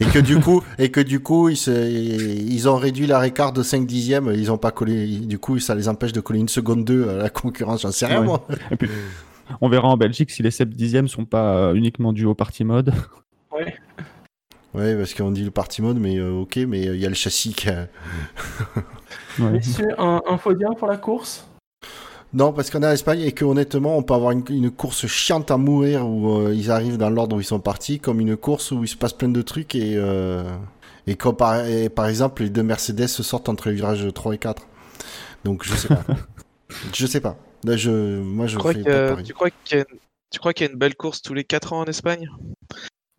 et 0.00 0.04
que 0.04 0.18
du 0.18 0.38
coup 0.40 0.62
et 0.78 0.90
que 0.90 1.00
du 1.00 1.20
coup 1.20 1.48
ils, 1.48 1.56
se- 1.56 1.70
ils 1.90 2.68
ont 2.68 2.76
réduit 2.76 3.06
leur 3.06 3.24
écart 3.24 3.52
de 3.54 3.62
5 3.62 3.86
dixièmes, 3.86 4.30
ils 4.34 4.50
ont 4.52 4.58
pas 4.58 4.70
collé 4.70 5.06
du 5.20 5.38
coup 5.38 5.58
ça 5.58 5.74
les 5.74 5.88
empêche 5.88 6.12
de 6.12 6.20
coller 6.20 6.40
une 6.40 6.48
seconde 6.50 6.84
2 6.84 7.08
à 7.08 7.14
la 7.14 7.30
concurrence, 7.30 7.82
j'en 7.82 7.90
sais 7.92 8.04
rien 8.06 8.20
Ouais. 8.20 8.26
moi. 8.26 8.46
Et 8.70 8.76
puis, 8.76 8.90
on 9.62 9.68
verra 9.70 9.88
en 9.88 9.96
Belgique 9.96 10.30
si 10.30 10.42
les 10.42 10.50
7 10.50 10.68
dixièmes 10.68 11.08
sont 11.08 11.24
pas 11.24 11.56
euh, 11.56 11.74
uniquement 11.74 12.12
dus 12.12 12.26
au 12.26 12.34
party 12.34 12.64
mode. 12.64 12.92
Ouais. 13.50 13.74
Ouais, 14.74 14.94
parce 14.94 15.14
qu'on 15.14 15.30
dit 15.30 15.42
le 15.44 15.50
party 15.50 15.80
mode 15.80 15.98
mais 15.98 16.18
euh, 16.18 16.32
OK, 16.32 16.56
mais 16.68 16.82
il 16.82 16.96
y 17.00 17.06
a 17.06 17.08
le 17.08 17.14
châssis 17.14 17.54
qui 17.54 17.70
a- 17.70 17.88
Ouais. 19.38 19.52
Messieurs, 19.52 19.88
un, 19.98 20.20
un 20.28 20.36
podium 20.36 20.74
pour 20.76 20.88
la 20.88 20.96
course? 20.98 21.46
Non, 22.32 22.52
parce 22.52 22.70
qu'on 22.70 22.82
est 22.82 22.86
en 22.86 22.90
Espagne 22.92 23.20
et 23.20 23.32
que 23.32 23.44
honnêtement, 23.44 23.96
on 23.96 24.02
peut 24.02 24.14
avoir 24.14 24.32
une, 24.32 24.44
une 24.50 24.70
course 24.70 25.06
chiante 25.06 25.50
à 25.50 25.56
mourir 25.56 26.06
où 26.06 26.38
euh, 26.38 26.54
ils 26.54 26.70
arrivent 26.70 26.98
dans 26.98 27.08
l'ordre 27.08 27.36
où 27.36 27.40
ils 27.40 27.44
sont 27.44 27.60
partis, 27.60 27.98
comme 27.98 28.20
une 28.20 28.36
course 28.36 28.72
où 28.72 28.84
il 28.84 28.88
se 28.88 28.96
passe 28.96 29.12
plein 29.12 29.28
de 29.28 29.42
trucs 29.42 29.74
et, 29.74 29.94
euh, 29.96 30.44
et 31.06 31.14
comme 31.16 31.36
par, 31.36 31.64
et 31.66 31.88
par 31.88 32.06
exemple, 32.08 32.42
les 32.42 32.50
deux 32.50 32.62
Mercedes 32.62 33.06
se 33.06 33.22
sortent 33.22 33.48
entre 33.48 33.68
les 33.70 33.74
virages 33.76 34.06
3 34.12 34.34
et 34.34 34.38
4. 34.38 34.66
Donc 35.44 35.64
je 35.64 35.74
sais 35.74 35.88
pas. 35.88 36.04
je 36.94 37.06
sais 37.06 37.20
pas. 37.20 37.36
Là, 37.64 37.76
je, 37.76 38.20
moi, 38.20 38.46
je 38.46 38.52
Tu 38.54 38.58
crois, 38.58 38.72
fais 38.74 38.82
que- 38.82 39.14
pas 39.14 39.16
de 39.16 39.22
tu, 39.22 39.32
crois 39.32 39.50
qu'il 39.50 39.78
y 39.78 39.80
a 39.80 39.84
une, 39.88 40.70
y 40.70 40.74
a 40.74 40.76
belle 40.76 40.94
course 40.96 41.22
tous 41.22 41.32
les 41.32 41.44
4 41.44 41.72
ans 41.72 41.80
en 41.80 41.84
Espagne? 41.86 42.28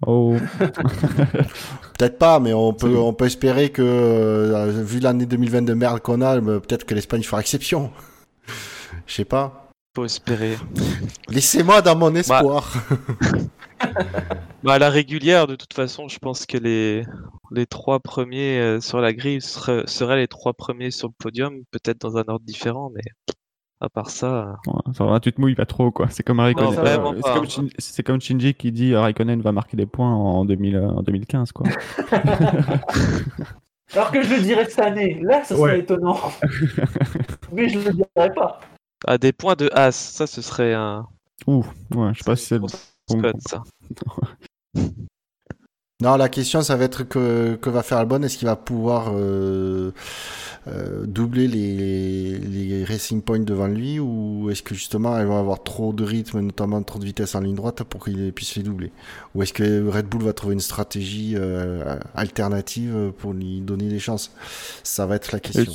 Oh. 0.06 0.36
Peut-être 1.98 2.20
pas, 2.20 2.40
mais 2.40 2.54
on 2.54 2.72
peut, 2.74 2.96
on 2.98 3.14
peut 3.14 3.26
espérer 3.26 3.70
que, 3.70 3.82
euh, 3.82 4.84
vu 4.84 5.00
l'année 5.00 5.26
2020 5.26 5.64
de 5.64 5.74
merde 5.74 6.00
qu'on 6.02 6.22
a, 6.22 6.40
peut-être 6.40 6.86
que 6.86 6.94
l'Espagne 6.94 7.24
fera 7.24 7.42
exception. 7.42 7.92
Je 9.08 9.14
sais 9.14 9.26
pas. 9.26 9.70
Faut 9.96 10.06
espérer. 10.06 10.56
Laissez-moi 11.30 11.82
dans 11.82 11.96
mon 11.98 12.14
espoir. 12.16 12.72
Bah, 14.64 14.74
à 14.74 14.80
la 14.80 14.90
régulière, 14.90 15.46
de 15.46 15.56
toute 15.56 15.74
façon, 15.76 16.08
je 16.08 16.18
pense 16.18 16.48
que 16.48 16.58
les, 16.58 17.04
les 17.52 17.68
trois 17.68 18.00
premiers 18.00 18.58
euh, 18.60 18.82
sur 18.82 19.00
la 19.00 19.14
grille 19.14 19.40
seraient, 19.40 19.84
seraient 19.86 20.18
les 20.18 20.28
trois 20.28 20.54
premiers 20.54 20.90
sur 20.90 21.08
le 21.10 21.14
podium, 21.18 21.60
peut-être 21.70 22.02
dans 22.02 22.18
un 22.18 22.24
ordre 22.28 22.44
différent, 22.44 22.92
mais 22.94 23.04
à 23.80 23.88
part 23.88 24.10
ça. 24.10 24.58
euh, 24.68 24.72
Ouais, 24.72 24.94
ça 24.98 25.06
va, 25.06 25.20
tu 25.20 25.32
te 25.32 25.40
mouilles 25.40 25.54
pas 25.56 25.68
trop 25.68 25.92
quoi. 25.92 26.08
C'est 26.10 26.24
comme 26.24 26.40
un 26.40 26.46
Raikkonen. 26.46 26.72
Non, 26.72 26.76
vraiment 26.82 27.14
c'est 27.16 27.34
comme, 27.34 27.46
Shin- 27.48 27.70
c'est 27.78 28.02
comme 28.04 28.20
Shinji 28.20 28.56
qui 28.56 28.72
dit 28.72 28.94
euh, 28.94 29.00
Raikkonen 29.02 29.42
va 29.42 29.52
marquer 29.52 29.78
des 29.78 29.86
points 29.86 30.12
en, 30.12 30.44
2000, 30.44 30.76
euh, 30.76 30.90
en 30.90 31.04
2015 31.04 31.52
quoi. 31.52 31.68
Alors 33.94 34.12
que 34.12 34.22
je 34.24 34.34
le 34.34 34.42
dirais 34.42 34.66
cette 34.66 34.80
année, 34.80 35.20
là, 35.22 35.44
ça 35.44 35.56
serait 35.56 35.62
Ouais. 35.74 35.80
étonnant. 35.80 36.20
Mais 37.54 37.70
je 37.70 37.78
le 37.80 37.94
dirais 37.94 38.34
pas. 38.36 38.60
À 39.06 39.18
des 39.18 39.32
points 39.34 39.56
de 39.56 39.70
As, 39.74 39.92
ça 39.96 40.28
ce 40.28 40.42
serait 40.42 40.74
un. 40.74 41.08
Ouh, 41.46 41.64
ouais, 41.96 42.14
je 42.14 42.20
sais 42.20 42.24
pas 42.26 42.36
si 42.36 42.46
c'est 42.46 42.56
le 42.56 42.62
bon- 42.62 43.40
ça. 43.48 43.64
Non, 46.00 46.16
la 46.16 46.30
question, 46.30 46.62
ça 46.62 46.76
va 46.76 46.84
être 46.84 47.04
que, 47.04 47.56
que 47.56 47.72
va 47.72 47.82
faire 47.82 47.98
Albon? 47.98 48.22
Est-ce 48.22 48.38
qu'il 48.38 48.48
va 48.48 48.56
pouvoir 48.56 49.14
euh, 49.16 49.92
euh, 50.68 51.08
doubler 51.08 51.48
les, 51.48 52.38
les 52.38 52.84
Racing 52.86 53.24
Points 53.24 53.40
devant 53.40 53.66
lui? 53.66 54.00
Ou 54.00 54.52
est-ce 54.52 54.62
que 54.62 54.76
justement 54.76 55.18
elles 55.18 55.26
vont 55.26 55.40
avoir 55.40 55.64
trop 55.64 55.94
de 55.94 56.04
rythme, 56.04 56.42
notamment 56.42 56.84
trop 56.84 57.00
de 57.00 57.06
vitesse 57.06 57.34
en 57.34 57.40
ligne 57.40 57.56
droite 57.56 57.82
pour 57.82 58.04
qu'il 58.06 58.32
puisse 58.32 58.56
les 58.58 58.62
doubler? 58.62 58.92
Ou 59.34 59.42
est-ce 59.42 59.54
que 59.54 59.88
Red 59.90 60.06
Bull 60.06 60.22
va 60.22 60.34
trouver 60.34 60.54
une 60.54 60.60
stratégie 60.60 61.34
euh, 61.36 61.98
alternative 62.14 63.12
pour 63.18 63.34
lui 63.34 63.62
donner 63.62 63.90
des 63.90 63.98
chances? 64.00 64.32
Ça 64.84 65.08
va 65.08 65.16
être 65.16 65.32
la 65.32 65.40
question. 65.40 65.74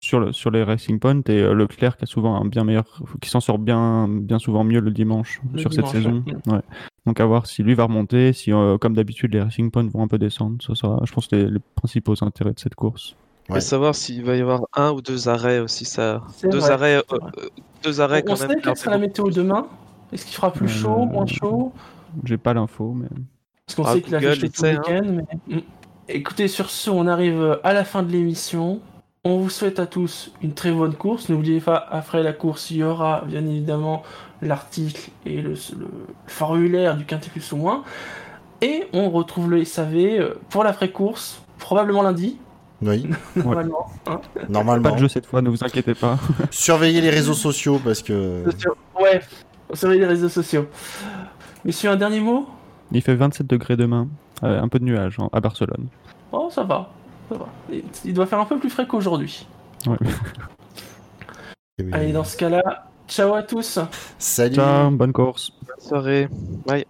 Sur, 0.00 0.20
le, 0.20 0.32
sur 0.32 0.50
les 0.50 0.62
Racing 0.62 0.98
Points, 1.00 1.22
et 1.28 1.42
Leclerc 1.42 1.96
qui 1.96 2.04
a 2.04 2.06
souvent 2.06 2.36
un 2.36 2.44
bien 2.44 2.64
meilleur, 2.64 2.84
qui 3.20 3.30
s'en 3.30 3.40
sort 3.40 3.58
bien, 3.58 4.06
bien 4.08 4.38
souvent 4.38 4.62
mieux 4.62 4.80
le 4.80 4.90
dimanche 4.90 5.40
sur 5.56 5.72
cette 5.72 5.86
saison. 5.86 6.22
Ouais. 6.46 6.60
Donc 7.06 7.18
à 7.18 7.24
voir 7.24 7.46
si 7.46 7.62
lui 7.62 7.74
va 7.74 7.84
remonter, 7.84 8.32
si 8.32 8.50
comme 8.80 8.94
d'habitude 8.94 9.32
les 9.32 9.40
Racing 9.42 9.70
Points 9.70 9.88
vont 9.88 10.02
un 10.02 10.08
peu 10.08 10.18
descendre. 10.18 10.58
Ça 10.62 10.74
sera, 10.74 11.00
je 11.04 11.12
pense, 11.12 11.28
les, 11.32 11.50
les 11.50 11.58
principaux 11.74 12.14
intérêts 12.22 12.52
de 12.52 12.58
cette 12.58 12.74
course. 12.74 13.16
Ouais. 13.48 13.58
Et 13.58 13.60
savoir 13.60 13.94
s'il 13.94 14.22
va 14.24 14.36
y 14.36 14.40
avoir 14.40 14.62
un 14.74 14.90
ou 14.90 15.00
deux 15.00 15.28
arrêts 15.28 15.60
aussi, 15.60 15.84
ça. 15.84 16.22
Deux 16.42 16.58
vrai, 16.58 16.70
arrêts, 16.72 16.96
euh, 17.12 17.18
deux 17.82 18.00
arrêts 18.00 18.22
on, 18.26 18.34
quand 18.34 18.44
on 18.44 18.48
même. 18.48 18.60
sait 18.62 18.74
sera 18.74 18.90
la 18.90 18.98
météo 18.98 19.30
demain. 19.30 19.66
Est-ce 20.12 20.26
qu'il 20.26 20.34
fera 20.34 20.52
plus 20.52 20.68
chaud, 20.68 21.02
Euh, 21.02 21.06
moins 21.06 21.26
chaud? 21.26 21.72
J'ai 22.24 22.36
pas 22.36 22.54
l'info, 22.54 22.92
mais. 22.94 23.08
Parce 23.66 23.76
qu'on 23.76 23.84
Ah, 23.84 23.94
sait 23.94 24.02
qu'il 24.02 24.14
a 24.14 24.20
Google, 24.20 24.36
fait 24.36 24.46
il 24.46 24.52
tout 24.52 24.62
le 24.62 24.68
hein. 24.68 24.82
week-end. 24.86 25.22
Mais... 25.48 25.56
Mm. 25.56 25.60
Écoutez, 26.08 26.48
sur 26.48 26.70
ce, 26.70 26.90
on 26.90 27.06
arrive 27.06 27.58
à 27.64 27.72
la 27.72 27.84
fin 27.84 28.02
de 28.02 28.10
l'émission. 28.12 28.80
On 29.28 29.38
vous 29.38 29.50
souhaite 29.50 29.80
à 29.80 29.86
tous 29.86 30.30
une 30.40 30.52
très 30.52 30.70
bonne 30.70 30.94
course. 30.94 31.28
N'oubliez 31.30 31.58
pas, 31.60 31.84
après 31.90 32.22
la 32.22 32.32
course, 32.32 32.70
il 32.70 32.76
y 32.76 32.84
aura 32.84 33.22
bien 33.26 33.44
évidemment 33.44 34.04
l'article 34.40 35.10
et 35.24 35.42
le, 35.42 35.50
le 35.50 35.88
formulaire 36.28 36.96
du 36.96 37.04
quintet 37.04 37.28
plus 37.28 37.50
ou 37.50 37.56
moins. 37.56 37.82
Et 38.62 38.84
on 38.92 39.10
retrouve 39.10 39.50
le 39.50 39.64
SAV 39.64 40.36
pour 40.48 40.62
la 40.62 40.70
vraie 40.70 40.92
course, 40.92 41.42
probablement 41.58 42.02
lundi. 42.02 42.38
Oui, 42.82 43.08
Normalement. 43.36 43.86
hein. 44.06 44.20
normalement. 44.48 44.90
Pas 44.90 44.94
de 44.94 45.00
jeu 45.00 45.08
cette 45.08 45.26
fois, 45.26 45.42
ne 45.42 45.48
vous 45.50 45.64
inquiétez 45.64 45.94
pas. 45.96 46.18
Surveillez 46.52 47.00
les 47.00 47.10
réseaux 47.10 47.34
sociaux 47.34 47.80
parce 47.82 48.02
que. 48.02 48.44
Ouais, 49.00 49.20
surveillez 49.74 50.02
les 50.02 50.06
réseaux 50.06 50.28
sociaux. 50.28 50.66
Messieurs, 51.64 51.90
un 51.90 51.96
dernier 51.96 52.20
mot? 52.20 52.46
Il 52.92 53.02
fait 53.02 53.16
27 53.16 53.44
degrés 53.48 53.76
demain, 53.76 54.06
euh, 54.44 54.60
un 54.62 54.68
peu 54.68 54.78
de 54.78 54.84
nuages 54.84 55.16
hein, 55.18 55.28
à 55.32 55.40
Barcelone. 55.40 55.88
Oh, 56.30 56.48
ça 56.48 56.62
va. 56.62 56.90
Ça 57.28 57.36
va. 57.38 57.46
Il- 58.04 58.14
doit 58.14 58.26
faire 58.26 58.40
un 58.40 58.44
peu 58.44 58.58
plus 58.58 58.70
frais 58.70 58.86
qu'aujourd'hui. 58.86 59.46
Ouais. 59.86 59.96
Allez, 61.92 62.12
dans 62.12 62.24
ce 62.24 62.36
cas-là, 62.36 62.86
ciao 63.08 63.34
à 63.34 63.42
tous. 63.42 63.78
Salut. 64.18 64.54
Ciao, 64.54 64.90
bonne 64.90 65.12
course. 65.12 65.50
Bonne 65.66 65.86
soirée. 65.86 66.28
Bye. 66.66 66.84